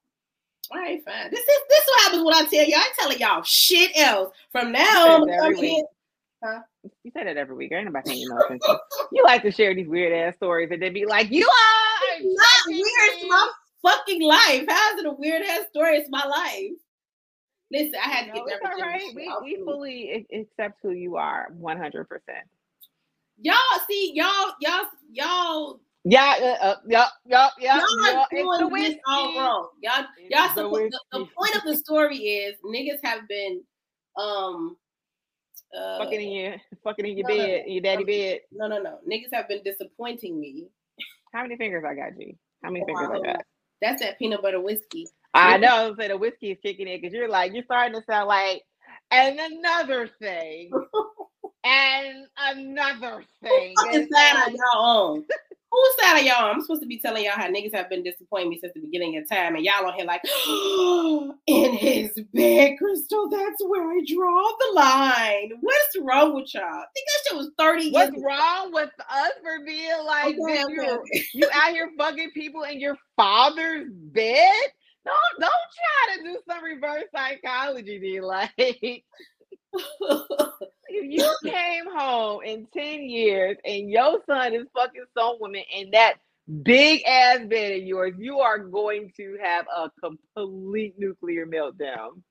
[0.71, 1.31] all right, fine.
[1.31, 2.79] This is this is what happens when I tell y'all.
[2.79, 4.35] I'm telling y'all shit else.
[4.51, 5.29] From now on.
[6.43, 6.61] Huh?
[7.03, 7.71] You say that every week.
[7.73, 8.77] I ain't about paying no attention.
[9.11, 12.67] you like to share these weird ass stories and then be like, "You are not
[12.67, 12.83] weird.
[12.85, 13.49] It's my
[13.83, 14.65] fucking life.
[14.69, 15.97] How's it a weird ass story?
[15.97, 16.77] It's my life."
[17.71, 18.71] Listen, I had to no, get that.
[18.73, 19.01] All right.
[19.15, 22.47] We, we fully accept who you are, one hundred percent.
[23.41, 23.55] Y'all
[23.87, 25.79] see, y'all, y'all, y'all.
[26.03, 27.81] Yeah, uh, uh, yeah, yeah, yeah.
[28.31, 29.69] Y'all doing this all wrong.
[29.81, 30.55] Y'all, y'all.
[30.55, 33.61] The, the, the point of the story is niggas have been,
[34.17, 34.77] um,
[35.77, 38.39] uh, fucking in your fucking in your no, bed, no, your daddy no, bed.
[38.51, 38.99] No, no, no.
[39.07, 40.67] Niggas have been disappointing me.
[41.33, 42.35] How many fingers I got, G?
[42.63, 43.45] How many fingers I got?
[43.81, 45.07] That's that peanut butter whiskey.
[45.33, 45.95] I know.
[45.99, 48.63] So the whiskey is kicking in because you're like you're starting to sound like,
[49.11, 50.71] and another thing,
[51.63, 53.73] and another thing.
[53.91, 55.25] Who's that on y'all own?
[55.71, 56.51] Who's that on y'all?
[56.51, 59.17] I'm supposed to be telling y'all how niggas have been disappointing me since the beginning
[59.17, 60.23] of time, and y'all on here like,
[61.47, 63.29] in his bed, Crystal.
[63.29, 65.51] That's where I draw the line.
[65.61, 66.63] What's wrong with y'all?
[66.63, 71.23] I think that shit was 30 What's wrong with us for being like, okay, okay.
[71.35, 74.55] you out here fucking people in your father's bed?
[75.09, 78.21] Don't don't try to do some reverse psychology, D.
[78.21, 79.03] Like if
[80.89, 86.15] you came home in 10 years and your son is fucking some woman in that
[86.63, 92.21] big ass bed of yours, you are going to have a complete nuclear meltdown.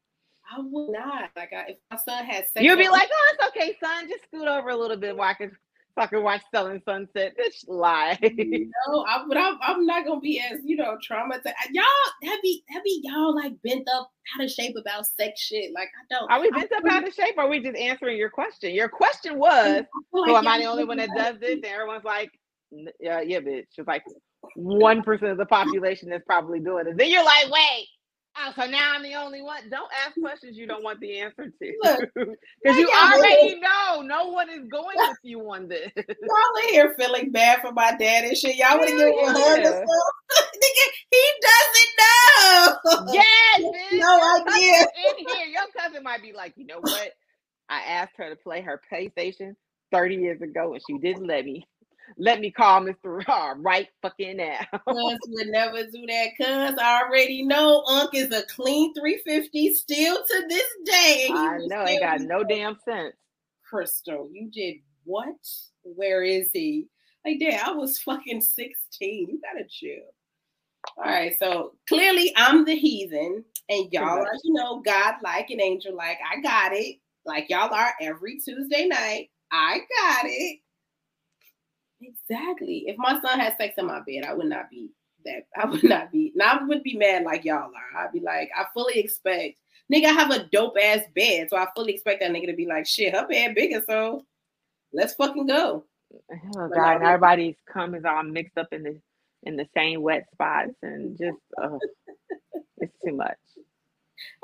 [0.50, 1.30] I would not.
[1.36, 4.08] Like, I, if my son has sex, you'll be like, "Oh, it's okay, son.
[4.08, 5.54] Just scoot over a little bit while I can
[5.98, 7.34] fucking watch Selling Sunset.
[7.36, 8.18] Bitch, lie.
[8.22, 11.52] no, I, but I'm, I'm not gonna be as you know traumatized.
[11.72, 11.84] Y'all
[12.24, 15.72] have be have be y'all like bent up out of shape about sex shit.
[15.74, 16.30] Like I don't.
[16.30, 17.34] Are we bent up out of shape?
[17.36, 18.74] Or are we just answering your question?
[18.74, 21.54] Your question was, like, so am I the only one that does this?
[21.54, 22.30] And everyone's like,
[23.00, 23.66] yeah, yeah, bitch.
[23.76, 24.04] It's like
[24.54, 26.96] one percent of the population that's probably doing it.
[26.96, 27.88] Then you're like, wait
[28.40, 29.68] Oh, so now I'm the only one.
[29.70, 32.06] Don't ask questions you don't want the answer to.
[32.62, 35.90] Because you already know no one is going with you on this.
[35.96, 38.56] Y'all in here feeling bad for my dad and shit.
[38.56, 39.86] Y'all want to give him a hug or something?
[41.10, 43.12] He doesn't know.
[43.12, 43.60] Yes,
[43.92, 44.80] no idea.
[44.82, 47.12] In here, your cousin might be like, you know what?
[47.68, 49.54] I asked her to play her PlayStation
[49.92, 51.66] 30 years ago and she didn't let me.
[52.16, 53.26] Let me call Mr.
[53.28, 54.60] Raw right fucking now.
[54.72, 56.28] Cuz would never do that.
[56.36, 61.28] Cuz I already know Unc is a clean 350 still to this day.
[61.32, 63.14] I know, ain't got no damn sense.
[63.68, 65.36] Crystal, you did what?
[65.82, 66.86] Where is he?
[67.24, 69.28] Like, dad, I was fucking 16.
[69.28, 70.04] You gotta chill.
[70.96, 75.60] All right, so clearly I'm the heathen, and y'all are, you know, God like and
[75.60, 76.18] angel like.
[76.24, 76.96] I got it.
[77.24, 79.30] Like y'all are every Tuesday night.
[79.52, 80.60] I got it.
[82.00, 82.84] Exactly.
[82.86, 84.90] If my son had sex in my bed, I would not be
[85.24, 85.46] that.
[85.56, 86.32] I would not be.
[86.34, 88.00] Now I would be mad like y'all are.
[88.00, 89.58] I'd be like, I fully expect.
[89.92, 92.66] Nigga, I have a dope ass bed, so I fully expect that nigga to be
[92.66, 94.24] like, shit, her bed bigger, so
[94.92, 95.84] let's fucking go.
[96.56, 99.00] Oh God, and everybody's cum is all mixed up in the
[99.44, 101.78] in the same wet spots, and just uh,
[102.78, 103.36] it's too much.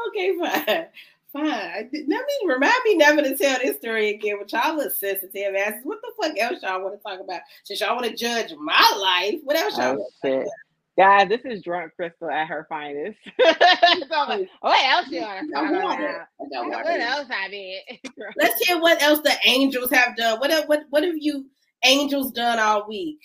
[0.06, 0.86] Okay, fine
[1.34, 1.90] fine.
[1.92, 4.36] Let me remind me never to tell this story again.
[4.38, 5.80] But y'all look sensitive asses.
[5.82, 7.42] What the fuck else y'all want to talk about?
[7.64, 9.98] Since y'all want to judge my life, what else y'all?
[10.00, 10.48] Oh, shit.
[10.96, 13.18] Guys, this is drunk Crystal at her finest.
[13.40, 16.84] so like, what else you want to talk about?
[16.84, 17.82] What else I did?
[18.36, 20.38] Let's hear what else the angels have done.
[20.38, 21.46] What what what have you
[21.84, 23.18] angels done all week?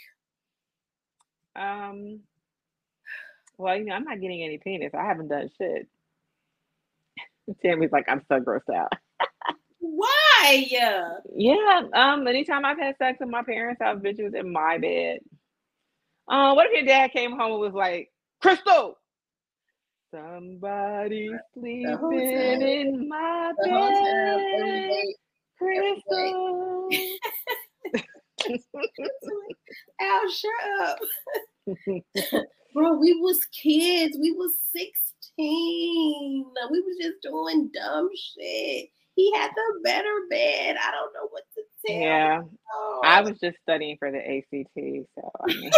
[1.56, 2.22] Um.
[3.60, 4.94] Well, you know, I'm not getting any penis.
[4.94, 5.88] I haven't done shit.
[7.62, 8.92] Tammy's like, I'm so grossed out.
[9.80, 10.66] Why?
[10.70, 11.82] Yeah.
[11.94, 12.28] Um.
[12.28, 15.20] Anytime I've had sex with my parents, I've bitches in my bed.
[16.28, 18.12] Uh, what if your dad came home and was like,
[18.42, 18.98] Crystal.
[20.14, 24.92] Somebody sleeping in my bed.
[25.58, 26.90] Crystal.
[30.00, 30.52] Al, shut
[30.82, 31.00] up.
[32.74, 34.18] Bro, we was kids.
[34.20, 35.09] We was 16.
[35.40, 38.90] We was just doing dumb shit.
[39.16, 40.78] He had the better bed.
[40.82, 41.96] I don't know what to tell.
[41.96, 42.40] Yeah.
[42.42, 43.02] you.
[43.04, 45.72] I was just studying for the ACT, so I mean,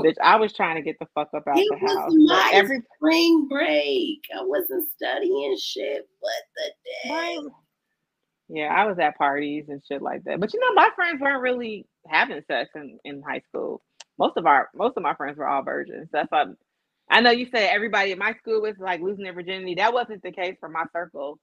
[0.00, 2.12] bitch, I was trying to get the fuck up out it the was house.
[2.14, 4.20] my every spring break.
[4.34, 6.72] I wasn't studying shit, but the
[7.08, 7.10] day.
[7.14, 7.38] Right.
[8.48, 10.40] Yeah, I was at parties and shit like that.
[10.40, 13.82] But you know, my friends weren't really having sex in, in high school.
[14.18, 16.08] Most of our most of my friends were all virgins.
[16.12, 16.46] That's why
[17.10, 19.74] I know you said everybody at my school was like losing their virginity.
[19.74, 21.38] That wasn't the case for my circle.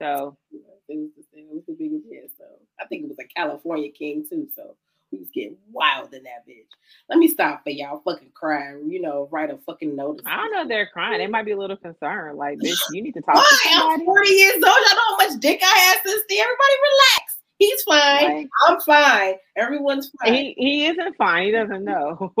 [0.00, 1.46] So It was the same.
[1.50, 2.30] It was the biggest hit.
[2.36, 2.44] So
[2.80, 4.48] I think it was a California king too.
[4.56, 4.76] So
[5.12, 6.66] we was getting wild in that bitch.
[7.08, 8.90] Let me stop for y'all fucking crying.
[8.90, 10.24] You know, write a fucking notice.
[10.26, 11.18] I don't know if they're crying.
[11.18, 12.38] They might be a little concerned.
[12.38, 13.58] Like, bitch, you need to talk Why?
[13.64, 14.04] to I'm somebody.
[14.06, 14.62] 40 years old.
[14.62, 16.38] Y'all know how much dick I had since then.
[16.38, 17.36] Everybody relax.
[17.58, 18.34] He's fine.
[18.34, 19.34] Like, I'm fine.
[19.56, 20.32] Everyone's fine.
[20.32, 21.46] he he isn't fine.
[21.46, 22.32] He doesn't know.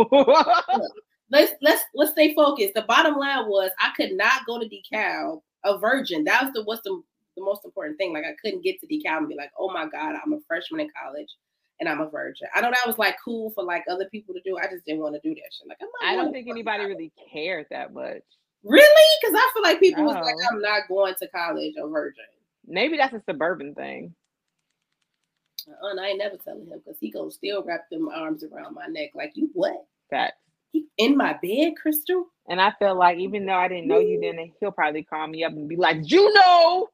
[1.32, 2.74] Let's let's let's stay focused.
[2.74, 6.24] The bottom line was I could not go to decal a virgin.
[6.24, 7.02] That was the what's the
[7.36, 8.12] the most important thing.
[8.12, 10.80] Like I couldn't get to decal and be like, oh my god, I'm a freshman
[10.80, 11.28] in college
[11.80, 12.46] and I'm a virgin.
[12.54, 14.58] I know that was like cool for like other people to do.
[14.58, 15.66] I just didn't want to do that shit.
[15.66, 16.96] Like I'm not I don't think anybody college.
[16.96, 18.22] really cared that much.
[18.62, 22.24] really because I feel like people was like, I'm not going to college a virgin.
[22.66, 24.14] Maybe that's a suburban thing.
[25.68, 28.74] Uh, and I ain't never telling him because he gonna still wrap them arms around
[28.74, 29.10] my neck.
[29.14, 29.86] Like you what?
[30.10, 30.34] That
[30.72, 32.26] He in my bed, Crystal?
[32.48, 35.44] And I feel like even though I didn't know you then, he'll probably call me
[35.44, 36.88] up and be like, "You know."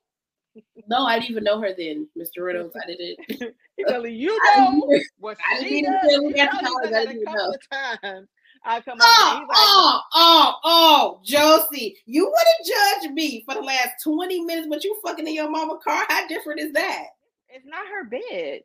[0.88, 2.44] No, I didn't even know her then, Mr.
[2.44, 2.74] Reynolds.
[2.76, 3.54] I didn't.
[3.88, 6.02] Telling you I know didn't- what I didn't even does.
[6.10, 7.98] feel we He got to probably college, said I that didn't couple know.
[8.12, 8.28] times.
[8.64, 13.14] I come over Oh, he's like, oh, oh, oh, oh Josie, you would have judged
[13.14, 16.04] me for the last 20 minutes, but you fucking in your mama car.
[16.08, 17.04] How different is that?
[17.50, 18.62] it's not her bed.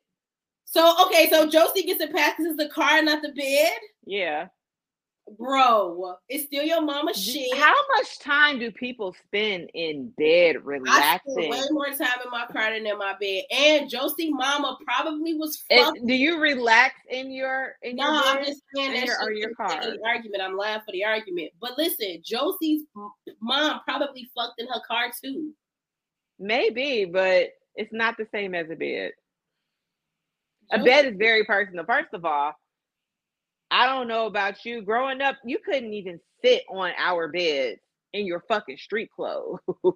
[0.66, 3.72] So, okay, so Josie gets a pass because it's the car, not the bed.
[4.06, 4.48] Yeah.
[5.38, 7.58] Bro, it's still your mama's shit.
[7.58, 11.50] How much time do people spend in bed relaxing?
[11.50, 13.44] way more time in my car than in my bed.
[13.50, 18.62] And Josie mama probably was do you relax in your in No, your I'm just
[18.76, 19.98] saying in that your- or your for the sake of car?
[19.98, 20.44] the argument.
[20.44, 21.52] I'm laughing for the argument.
[21.62, 22.84] But listen, Josie's
[23.40, 25.54] mom probably fucked in her car too.
[26.38, 29.12] Maybe, but it's not the same as a bed.
[30.72, 31.86] A bed is very personal.
[31.86, 32.54] First of all,
[33.74, 34.84] I don't know about you.
[34.84, 37.78] Growing up, you couldn't even sit on our bed
[38.14, 39.60] in your fucking street clothes.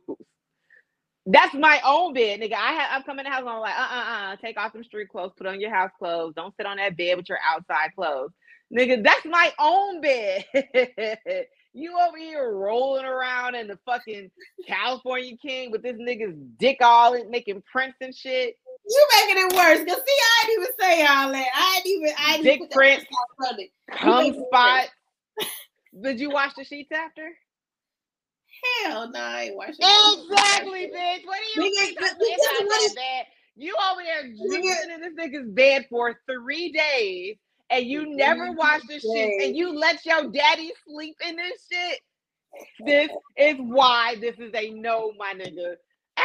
[1.25, 2.53] That's my own bed, nigga.
[2.55, 4.83] I have I'm coming to the house I'm like, uh uh uh, take off some
[4.83, 6.33] street clothes, put on your house clothes.
[6.35, 8.31] Don't sit on that bed with your outside clothes.
[8.77, 10.45] Nigga, that's my own bed.
[11.73, 14.31] you over here rolling around in the fucking
[14.67, 18.55] California King with this nigga's dick all in making prints and shit.
[18.89, 19.79] You making it worse.
[19.85, 21.47] Cause see, I didn't even say all that.
[21.55, 22.15] I didn't even.
[22.19, 23.05] I didn't Dick print.
[23.91, 24.89] cum spot.
[26.01, 27.29] Did you wash the sheets after?
[28.85, 29.75] Hell no, I ain't watching.
[29.81, 31.25] Exactly, bitch.
[31.25, 31.99] What do you Nigga, think?
[31.99, 33.25] but I'm because saying what about is- that bed?
[33.59, 34.63] You over there Nigga.
[34.63, 37.37] juicing in this nigga's bed for three days,
[37.71, 41.99] and you never wash the sheets, and you let your daddy sleep in this shit.
[42.85, 45.75] This is why this is a no, my nigga.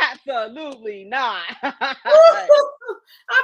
[0.03, 1.43] Absolutely not.
[1.62, 1.95] I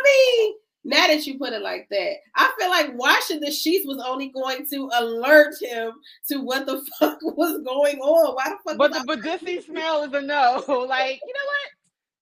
[0.04, 0.54] mean,
[0.84, 4.28] now that you put it like that, I feel like washing the sheets was only
[4.30, 5.92] going to alert him
[6.28, 8.34] to what the fuck was going on.
[8.34, 8.78] Why the fuck?
[8.78, 8.98] but the
[9.46, 10.64] I- smell is a no.
[10.88, 11.68] Like, you know what?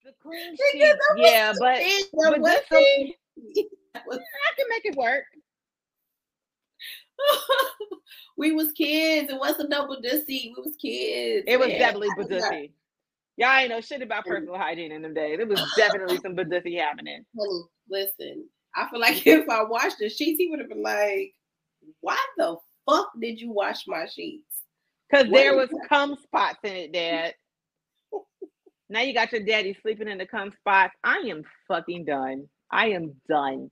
[0.04, 1.80] The clean sheets, yeah, but
[2.12, 3.14] but was this so- thing-
[3.94, 5.24] That was- I can make it work.
[8.36, 9.32] we was kids.
[9.32, 10.26] It wasn't no Badussy.
[10.28, 11.44] We was kids.
[11.48, 11.78] It was man.
[11.78, 12.70] definitely I was not- Badussy.
[13.36, 15.38] Y'all ain't know shit about personal hygiene in them days.
[15.38, 17.24] It was definitely some Badussy happening.
[17.88, 21.34] Listen, I feel like if I washed the sheets, he would have been like,
[22.00, 22.56] "Why the
[22.88, 24.44] fuck did you wash my sheets?"
[25.12, 27.34] Cause there was cum spots in it, Dad.
[28.88, 30.94] now you got your daddy sleeping in the cum spots.
[31.04, 32.48] I am fucking done.
[32.70, 33.70] I am done.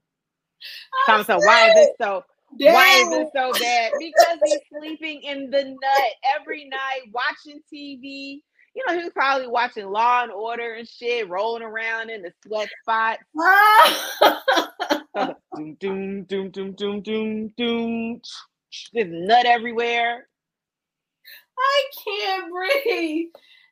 [1.06, 2.22] Tom, so why is it so
[2.56, 3.92] why is it so bad?
[3.98, 8.40] Because he's sleeping in the nut every night, watching TV.
[8.74, 12.32] You know, he was probably watching Law and Order and shit, rolling around in the
[12.44, 13.18] sweat spot.
[15.14, 18.20] Doom, doom, doom, doom, doom, doom, doom.
[18.92, 20.26] There's nut everywhere.
[21.56, 23.28] I can't breathe.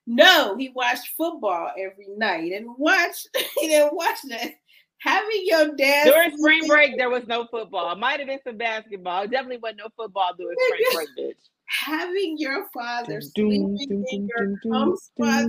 [0.06, 3.28] No, he watched football every night and watched.
[3.60, 4.52] He didn't watch that.
[4.98, 7.94] Having your dad During spring break, there was no football.
[7.96, 9.26] Might have been some basketball.
[9.26, 11.48] Definitely wasn't no football during spring break, bitch.
[11.72, 13.76] Having your father sleeping
[14.10, 15.44] in your cum spot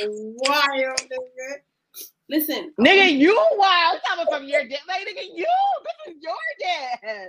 [0.00, 1.54] is wild, nigga.
[2.28, 4.78] Listen, nigga, you wild coming from your dad.
[4.88, 5.46] Like, nigga, you,
[6.06, 7.28] this is your dad.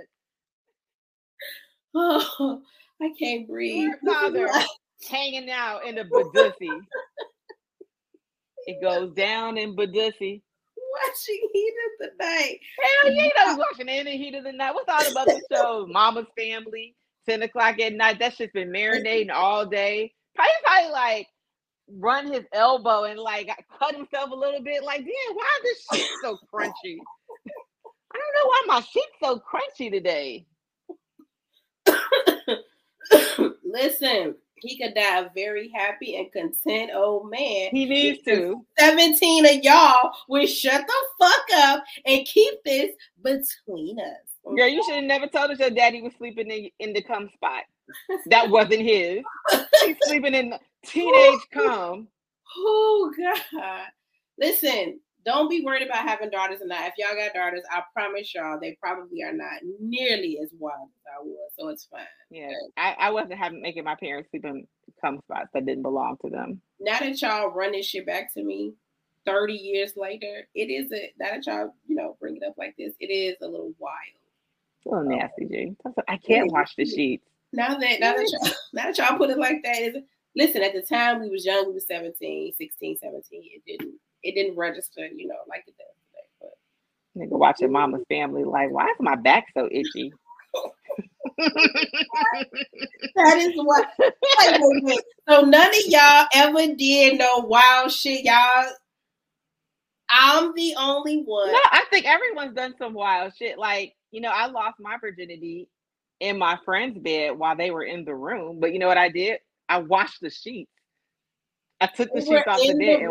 [1.94, 2.62] Oh,
[3.02, 3.88] I can't breathe.
[3.88, 4.48] Your father
[5.08, 6.80] hanging out in the Badussy.
[8.66, 10.42] it goes down in Badussy.
[11.02, 12.58] Watching Heat of the Night.
[12.80, 14.74] Hell yeah, I was watching in the Heat of the Night.
[14.74, 15.86] What's all about the show?
[15.90, 16.94] Mama's Family,
[17.28, 18.18] 10 o'clock at night.
[18.18, 20.12] That shit's been marinating all day.
[20.34, 21.26] Probably, probably like
[21.88, 24.82] run his elbow and like cut himself a little bit.
[24.82, 26.98] Like, damn, why is this shit so crunchy?
[28.12, 30.46] I don't know why my shit's so crunchy today.
[33.64, 37.68] Listen, he could die a very happy and content old man.
[37.70, 38.64] He needs to.
[38.78, 42.90] 17 of y'all will shut the fuck up and keep this
[43.22, 44.33] between us.
[44.44, 47.30] Girl, you should have never told us your daddy was sleeping in, in the cum
[47.34, 47.62] spot.
[48.26, 49.22] That wasn't his.
[49.84, 50.54] He's sleeping in
[50.84, 52.08] teenage cum.
[52.56, 53.86] Oh God.
[54.38, 56.86] Listen, don't be worried about having daughters or not.
[56.86, 61.12] If y'all got daughters, I promise y'all they probably are not nearly as wild as
[61.18, 61.52] I was.
[61.58, 62.00] So it's fine.
[62.30, 62.50] Yeah.
[62.76, 64.66] I, I wasn't having making my parents sleep in
[65.00, 66.60] cum spots that didn't belong to them.
[66.80, 68.74] Now that y'all run this shit back to me
[69.26, 72.74] 30 years later, it is a now that y'all, you know, bring it up like
[72.78, 73.94] this, it is a little wild.
[74.86, 75.16] A little oh.
[75.16, 75.76] nasty, G.
[76.08, 77.26] I can't wash the sheets.
[77.52, 79.96] Now that now that y'all now that y'all put it like that, is
[80.36, 83.22] listen, at the time we was young, we was 17, 16, 17.
[83.32, 86.26] It didn't it didn't register, you know, like it does today.
[86.40, 90.12] But nigga watching mama's family, like, why is my back so itchy?
[93.16, 93.88] that is what
[95.28, 98.66] so none of y'all ever did no wild shit, y'all.
[100.08, 101.50] I'm the only one.
[101.50, 103.58] No, I think everyone's done some wild shit.
[103.58, 105.68] Like, you know, I lost my virginity
[106.20, 108.60] in my friend's bed while they were in the room.
[108.60, 109.40] But you know what I did?
[109.68, 110.70] I washed the sheets.
[111.80, 113.10] I took the sheets off the bed the and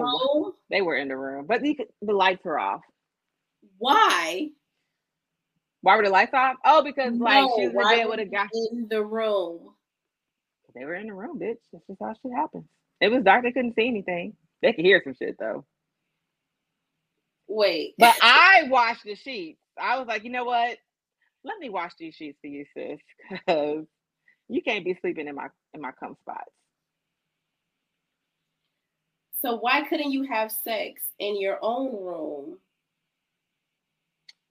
[0.70, 2.82] they were in the room, but the, the lights were off.
[3.78, 4.50] Why?
[5.82, 6.58] Why were the lights off?
[6.66, 9.70] Oh, because no, like she was in bed with a guy in the room.
[10.76, 11.58] They were in the room, bitch.
[11.74, 12.66] That's just how shit happens.
[13.02, 13.44] It was dark.
[13.44, 14.36] They couldn't see anything.
[14.62, 15.66] They could hear some shit though.
[17.48, 17.96] Wait.
[17.98, 19.60] But I washed the sheets.
[19.80, 20.78] I was like, you know what?
[21.44, 23.00] Let me wash these sheets for you, sis,
[23.30, 23.86] because
[24.48, 26.52] you can't be sleeping in my in my cum spots.
[29.42, 32.58] So why couldn't you have sex in your own room?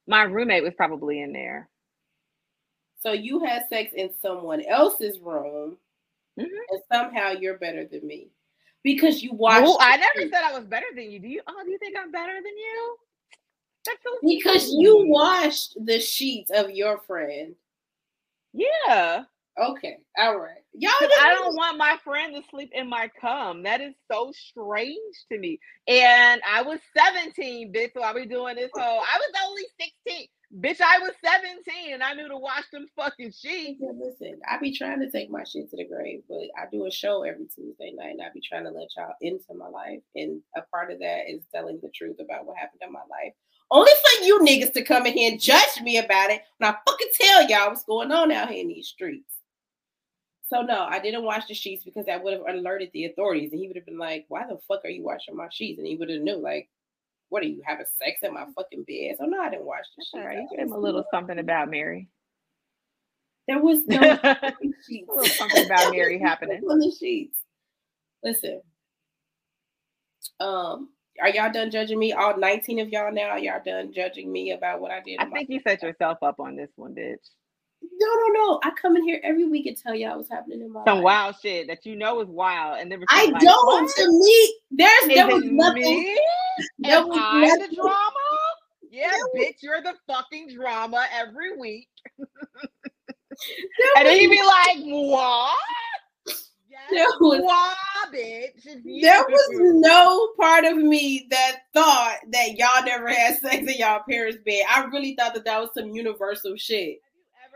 [0.06, 1.70] My roommate was probably in there.
[3.00, 5.78] So you had sex in someone else's room,
[6.38, 6.44] mm-hmm.
[6.44, 8.28] and somehow you're better than me
[8.84, 9.62] because you watched.
[9.62, 11.18] Well, I never said I was better than you.
[11.18, 11.40] Do you?
[11.46, 12.96] Oh, do you think I'm better than you?
[14.22, 17.54] Because you washed the sheets of your friend.
[18.52, 19.24] Yeah.
[19.60, 19.98] Okay.
[20.18, 20.62] All right.
[20.72, 23.62] Y'all I don't want my friend to sleep in my cum.
[23.64, 25.58] That is so strange to me.
[25.86, 27.92] And I was 17, bitch.
[27.94, 29.62] So I be doing this whole I was only
[30.06, 30.28] 16.
[30.60, 33.80] Bitch, I was 17 and I knew to wash them fucking sheets.
[33.80, 36.90] listen, I be trying to take my shit to the grave, but I do a
[36.90, 40.00] show every Tuesday night and I be trying to let y'all into my life.
[40.14, 43.32] And a part of that is telling the truth about what happened in my life.
[43.72, 46.76] Only for you niggas to come in here and judge me about it when I
[46.86, 49.32] fucking tell y'all what's going on out here in these streets.
[50.46, 53.60] So no, I didn't wash the sheets because that would have alerted the authorities, and
[53.60, 55.96] he would have been like, "Why the fuck are you washing my sheets?" And he
[55.96, 56.68] would have knew, like,
[57.30, 60.04] "What are you having sex in my fucking bed?" So no, I didn't wash the
[60.04, 60.10] sheets.
[60.12, 62.10] All right, you gave him a little something about Mary.
[63.48, 63.98] There was no
[64.86, 65.08] sheets.
[65.08, 67.38] a little something about Mary happening on the sheets.
[68.22, 68.60] Listen,
[70.40, 70.90] um,
[71.20, 72.12] are y'all done judging me?
[72.12, 75.18] All 19 of y'all now, y'all done judging me about what I did.
[75.20, 77.18] I think you set yourself up on this one, bitch.
[77.82, 78.60] No, no, no.
[78.62, 81.04] I come in here every week and tell y'all what's happening in my Some life.
[81.04, 82.78] wild shit that you know is wild.
[82.80, 83.90] And then I like, don't what?
[83.96, 84.54] to me.
[84.70, 86.16] There's there was nothing.
[86.78, 87.70] There was I nothing.
[87.70, 88.12] the drama?
[88.90, 91.88] Yeah, bitch, you're the fucking drama every week.
[93.96, 95.56] and then he'd be like, what?
[96.92, 97.40] There was,
[99.00, 104.02] there was no part of me that thought that y'all never had sex in y'all
[104.08, 104.62] parents' bed.
[104.68, 106.98] I really thought that that was some universal shit.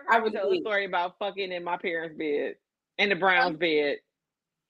[0.08, 2.54] I would tell a story about fucking in my parents' bed,
[2.98, 3.98] in the Browns bed.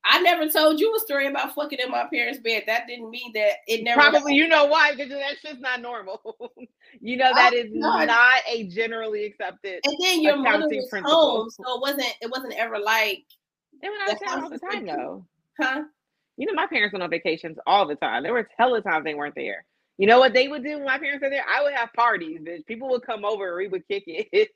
[0.08, 2.64] I never told you a story about fucking in my parents' bed.
[2.66, 4.00] That didn't mean that it never.
[4.00, 4.36] Probably, happened.
[4.36, 4.92] you know why?
[4.94, 6.20] Because that's just not normal.
[7.00, 8.06] you know that oh, is not.
[8.06, 9.80] not a generally accepted.
[9.84, 11.12] And then your mother was principle.
[11.12, 12.14] home, so it wasn't.
[12.20, 13.24] It wasn't ever like.
[13.82, 15.26] They went out of town all the time, though.
[15.60, 15.84] Huh?
[16.36, 18.22] You know, my parents went on vacations all the time.
[18.22, 19.64] There were hella times they weren't there.
[19.98, 21.44] You know what they would do when my parents are there?
[21.48, 22.66] I would have parties, bitch.
[22.66, 24.50] People would come over and we would kick it.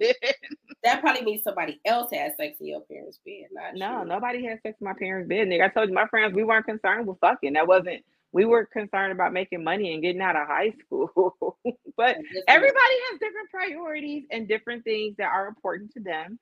[0.85, 3.47] that probably means somebody else had sex in your parents' bed.
[3.51, 5.65] Not no, nobody had sex in my parents' bed, nigga.
[5.65, 7.55] I told you my friends we weren't concerned with fucking.
[7.55, 11.59] That wasn't we were concerned about making money and getting out of high school.
[11.97, 12.17] but
[12.47, 16.39] everybody has different priorities and different things that are important to them.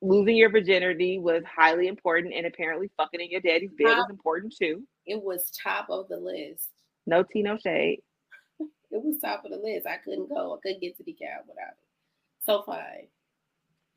[0.00, 4.54] Losing your virginity was highly important, and apparently fucking in your daddy's bed was important
[4.56, 4.82] too.
[5.06, 6.68] It was top of the list.
[7.06, 8.00] No tea, no shade.
[8.90, 9.86] It was top of the list.
[9.86, 10.54] I couldn't go.
[10.54, 12.46] I couldn't get to the cow without it.
[12.46, 13.08] So fine.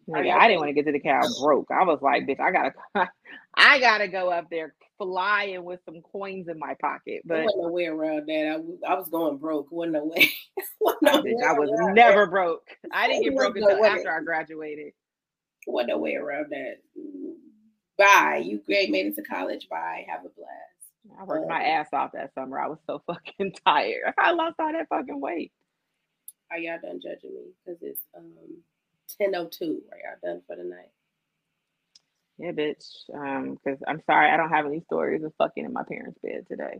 [0.07, 1.69] Yeah, I didn't want to get to the cow broke.
[1.71, 2.73] I was like, bitch, I gotta,
[3.55, 7.21] I gotta go up there flying with some coins in my pocket.
[7.25, 8.51] But there wasn't no way around that.
[8.53, 9.71] I was, I was going broke.
[9.71, 10.29] Wasn't no way.
[10.79, 12.31] wasn't no bitch, I was never that.
[12.31, 12.67] broke.
[12.91, 14.93] I didn't get broke until no after I graduated.
[15.67, 16.77] Wasn't no way around that.
[17.97, 18.43] Bye.
[18.45, 19.67] You great made it to college.
[19.69, 20.05] Bye.
[20.09, 21.19] Have a blast.
[21.19, 22.59] I worked my ass off that summer.
[22.59, 24.13] I was so fucking tired.
[24.17, 25.51] I lost all that fucking weight.
[26.51, 27.53] Are y'all done judging me?
[27.65, 28.33] Because it's um
[29.17, 29.83] 1002.
[29.91, 30.91] Are y'all done for the night?
[32.37, 32.85] Yeah, bitch.
[33.13, 36.45] Um, because I'm sorry, I don't have any stories of fucking in my parents' bed
[36.47, 36.79] today.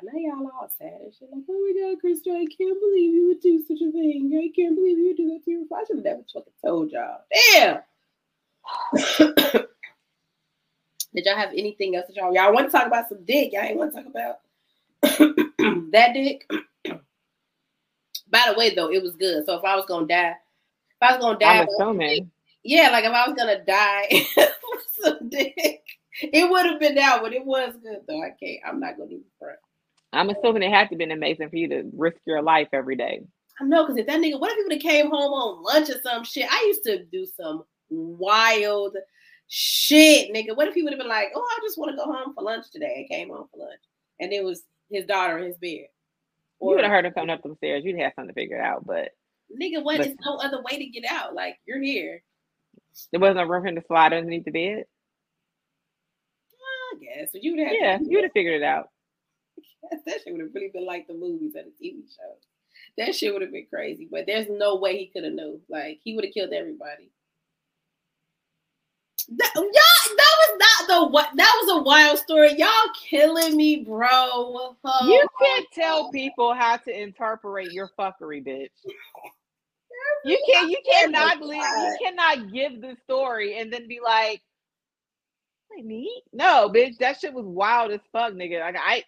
[0.00, 1.28] Oh know y'all all sad and shit.
[1.32, 4.30] Like, oh my god, Crystal, I can't believe you would do such a thing.
[4.34, 6.92] I can't believe you would do that to your I should have never fucking told
[6.92, 7.20] y'all.
[7.52, 7.80] Damn.
[11.14, 13.52] Did y'all have anything else that y'all y'all want to talk about some dick?
[13.52, 14.38] Y'all ain't want to talk about
[15.92, 16.48] that dick.
[18.30, 19.46] By the way, though, it was good.
[19.46, 22.30] So if I was gonna die, if I was gonna die, I'm assuming.
[22.62, 24.26] Yeah, like if I was gonna die
[25.02, 25.82] some dick,
[26.20, 28.22] it would have been that, but it was good though.
[28.22, 28.60] I can't.
[28.66, 29.58] I'm not gonna even front.
[30.12, 33.22] I'm assuming it had to been amazing for you to risk your life every day.
[33.60, 35.90] I know, because if that nigga, what if he would have came home on lunch
[35.90, 36.46] or some shit?
[36.50, 38.96] I used to do some wild
[39.48, 40.56] shit, nigga.
[40.56, 42.44] What if he would have been like, oh, I just want to go home for
[42.44, 43.80] lunch today and came home for lunch.
[44.20, 45.86] And it was his daughter in his bed.
[46.60, 47.84] Or, you would have heard him coming up the stairs.
[47.84, 48.84] You'd have something to figure it out.
[48.86, 49.10] But
[49.60, 49.98] nigga, what?
[49.98, 51.34] There's no other way to get out.
[51.34, 52.22] Like you're here.
[53.12, 54.84] There wasn't a room for him to slide underneath the bed.
[56.94, 57.30] I guess.
[57.32, 57.72] But you would have.
[57.78, 58.88] Yeah, you would have figured it out.
[60.06, 62.42] that shit would have really been like the movies and the TV shows.
[62.96, 64.08] That shit would have been crazy.
[64.10, 65.60] But there's no way he could have known.
[65.68, 67.10] Like he would have killed everybody.
[69.36, 72.54] That, y'all, that was not the what that was a wild story.
[72.56, 72.70] Y'all
[73.08, 74.08] killing me, bro.
[74.08, 74.76] Oh,
[75.06, 78.70] you can't tell people how to interpret your fuckery, bitch.
[80.24, 80.70] You can't.
[80.70, 81.62] You cannot leave.
[81.62, 84.40] You cannot give the story and then be like,
[85.70, 86.22] "Wait, me?
[86.32, 86.96] No, bitch.
[86.98, 88.60] That shit was wild as fuck, nigga.
[88.60, 89.04] Like I,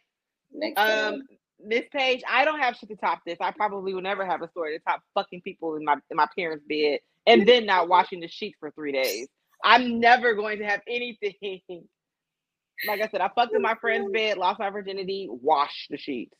[0.52, 1.22] Next um,
[1.64, 3.38] Miss Page, I don't have shit to top this.
[3.40, 6.26] I probably will never have a story to top fucking people in my in my
[6.36, 9.28] parents' bed and then not washing the sheets for three days.
[9.62, 11.88] I'm never going to have anything.
[12.88, 16.34] Like I said, I fucked in my friend's bed, lost my virginity, wash the sheets.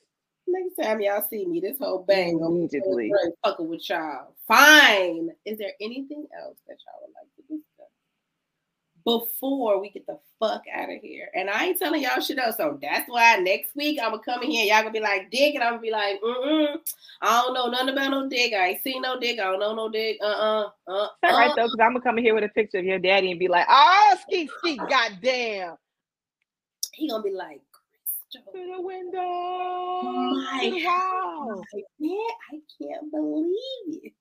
[0.48, 3.12] Next time y'all see me, this whole bang immediately
[3.44, 4.34] fucking with y'all.
[4.48, 5.28] Fine.
[5.44, 7.69] Is there anything else that y'all would like to discuss
[9.18, 11.28] before we get the fuck out of here?
[11.34, 12.56] And I ain't telling y'all shit else.
[12.56, 14.60] So that's why next week I'm gonna come in here.
[14.60, 16.76] And y'all gonna be like dick, and I'm gonna be like, mm mm.
[17.22, 18.52] I don't know nothing about no dick.
[18.52, 19.38] I ain't seen no dick.
[19.38, 20.18] I don't know no dick.
[20.22, 20.92] Uh uh uh.
[20.92, 23.30] uh right though, because I'm gonna come in here with a picture of your daddy
[23.30, 25.76] and be like, oh, skeet skeet, goddamn.
[26.92, 27.60] He gonna be like,
[28.32, 29.18] to the window.
[30.02, 31.62] My wall.
[31.98, 32.16] Yeah,
[32.52, 34.12] I can't believe it.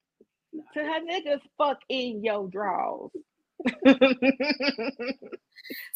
[0.52, 0.64] No.
[0.74, 3.12] To her niggas fuck in your drawers.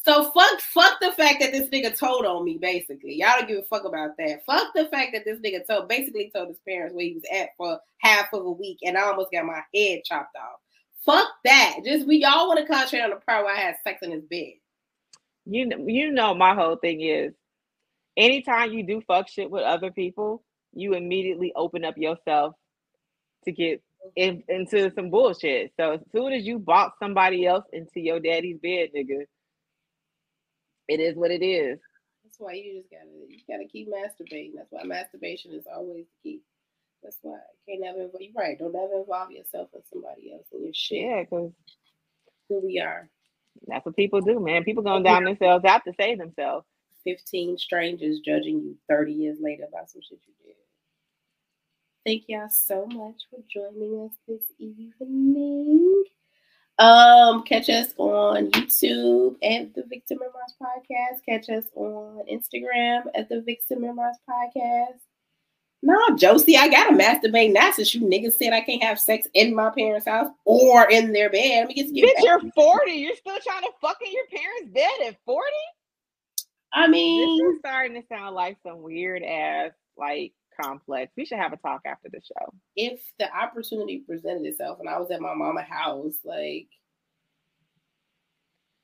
[0.04, 3.16] so fuck fuck the fact that this nigga told on me, basically.
[3.16, 4.46] Y'all don't give a fuck about that.
[4.46, 7.50] Fuck the fact that this nigga told basically told his parents where he was at
[7.58, 10.60] for half of a week and I almost got my head chopped off.
[11.06, 11.78] Fuck that.
[11.86, 14.26] Just we y'all want to concentrate on the part where I had sex in his
[14.26, 14.54] bed.
[15.46, 17.34] You know, you know my whole thing is
[18.18, 22.56] anytime you do fuck shit with other people, you immediately open up yourself
[23.46, 23.82] to get
[24.16, 25.74] in, into some bullshit.
[25.78, 29.26] So as soon as you bought somebody else into your daddy's bed, nigga,
[30.88, 31.80] it is what it is.
[32.24, 34.54] That's why you just gotta you gotta keep masturbating.
[34.56, 36.42] That's why masturbation is always the key.
[37.04, 38.10] That's why you can't never.
[38.20, 38.58] You're right.
[38.58, 41.02] Don't ever involve yourself with somebody else in your shit.
[41.02, 41.52] Yeah, because
[42.50, 43.10] who we are.
[43.68, 44.64] That's what people do, man.
[44.64, 46.66] People going down themselves out to save themselves.
[47.04, 50.56] 15 strangers judging you 30 years later about some shit you did.
[52.06, 56.04] Thank y'all so much for joining us this evening.
[56.78, 61.24] Um, catch us on YouTube at the Vixen Memoirs Podcast.
[61.26, 65.00] Catch us on Instagram at the Vixen Memoirs Podcast.
[65.82, 69.56] No, Josie, I gotta masturbate now since you niggas said I can't have sex in
[69.56, 71.60] my parents' house or in their bed.
[71.60, 72.92] Let me get, get Bitch, you're 40.
[72.92, 75.46] You're still trying to fuck in your parents' bed at 40?
[76.74, 81.12] I mean, this is starting to sound like some weird ass like complex.
[81.16, 82.54] We should have a talk after the show.
[82.76, 86.68] If the opportunity presented itself and I was at my mama house, like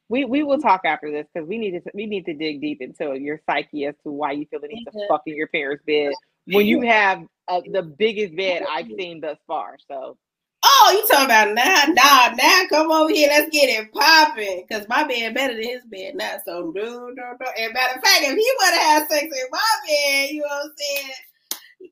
[0.09, 2.81] we we will talk after this because we need to we need to dig deep
[2.81, 5.83] into your psyche as to why you feel the need to fuck in your parents'
[5.85, 6.13] bed
[6.47, 9.77] when you have uh, the biggest bed I've seen thus far.
[9.87, 10.17] So.
[10.61, 11.83] Oh, you talking about now?
[11.87, 13.29] Nah, now come over here.
[13.29, 14.65] Let's get it popping.
[14.69, 16.35] Cause my bed better than his bed now.
[16.43, 17.45] So do do do.
[17.57, 20.47] And matter of fact, if he want to have sex in my bed, you know
[20.47, 21.11] what I'm saying?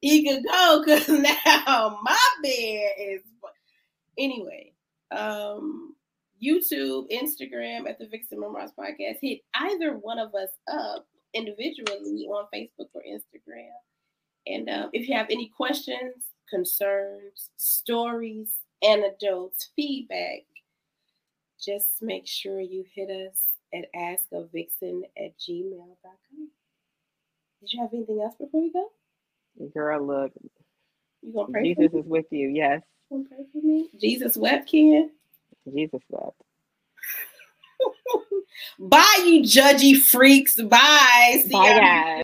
[0.01, 0.83] He could go.
[0.85, 3.21] Cause now my bed is.
[4.19, 4.73] Anyway,
[5.11, 5.95] um,
[6.43, 9.17] YouTube, Instagram at the Vixen Memoirs Podcast.
[9.21, 13.69] Hit either one of us up individually on Facebook or Instagram.
[14.47, 18.49] And um, if you have any questions, concerns, stories,
[18.83, 20.43] anecdotes, feedback,
[21.63, 26.49] just make sure you hit us at askavixen at gmail.com.
[27.59, 28.91] Did you have anything else before we go?
[29.73, 30.31] Girl, look.
[31.21, 32.81] You gonna pray Jesus is with you, yes.
[33.11, 33.89] You gonna pray for me?
[33.99, 35.11] Jesus wept, Ken.
[35.73, 36.41] Jesus wept.
[38.79, 40.55] Bye, you judgy freaks.
[40.55, 41.43] Bye.
[41.45, 42.07] See Bye, guys.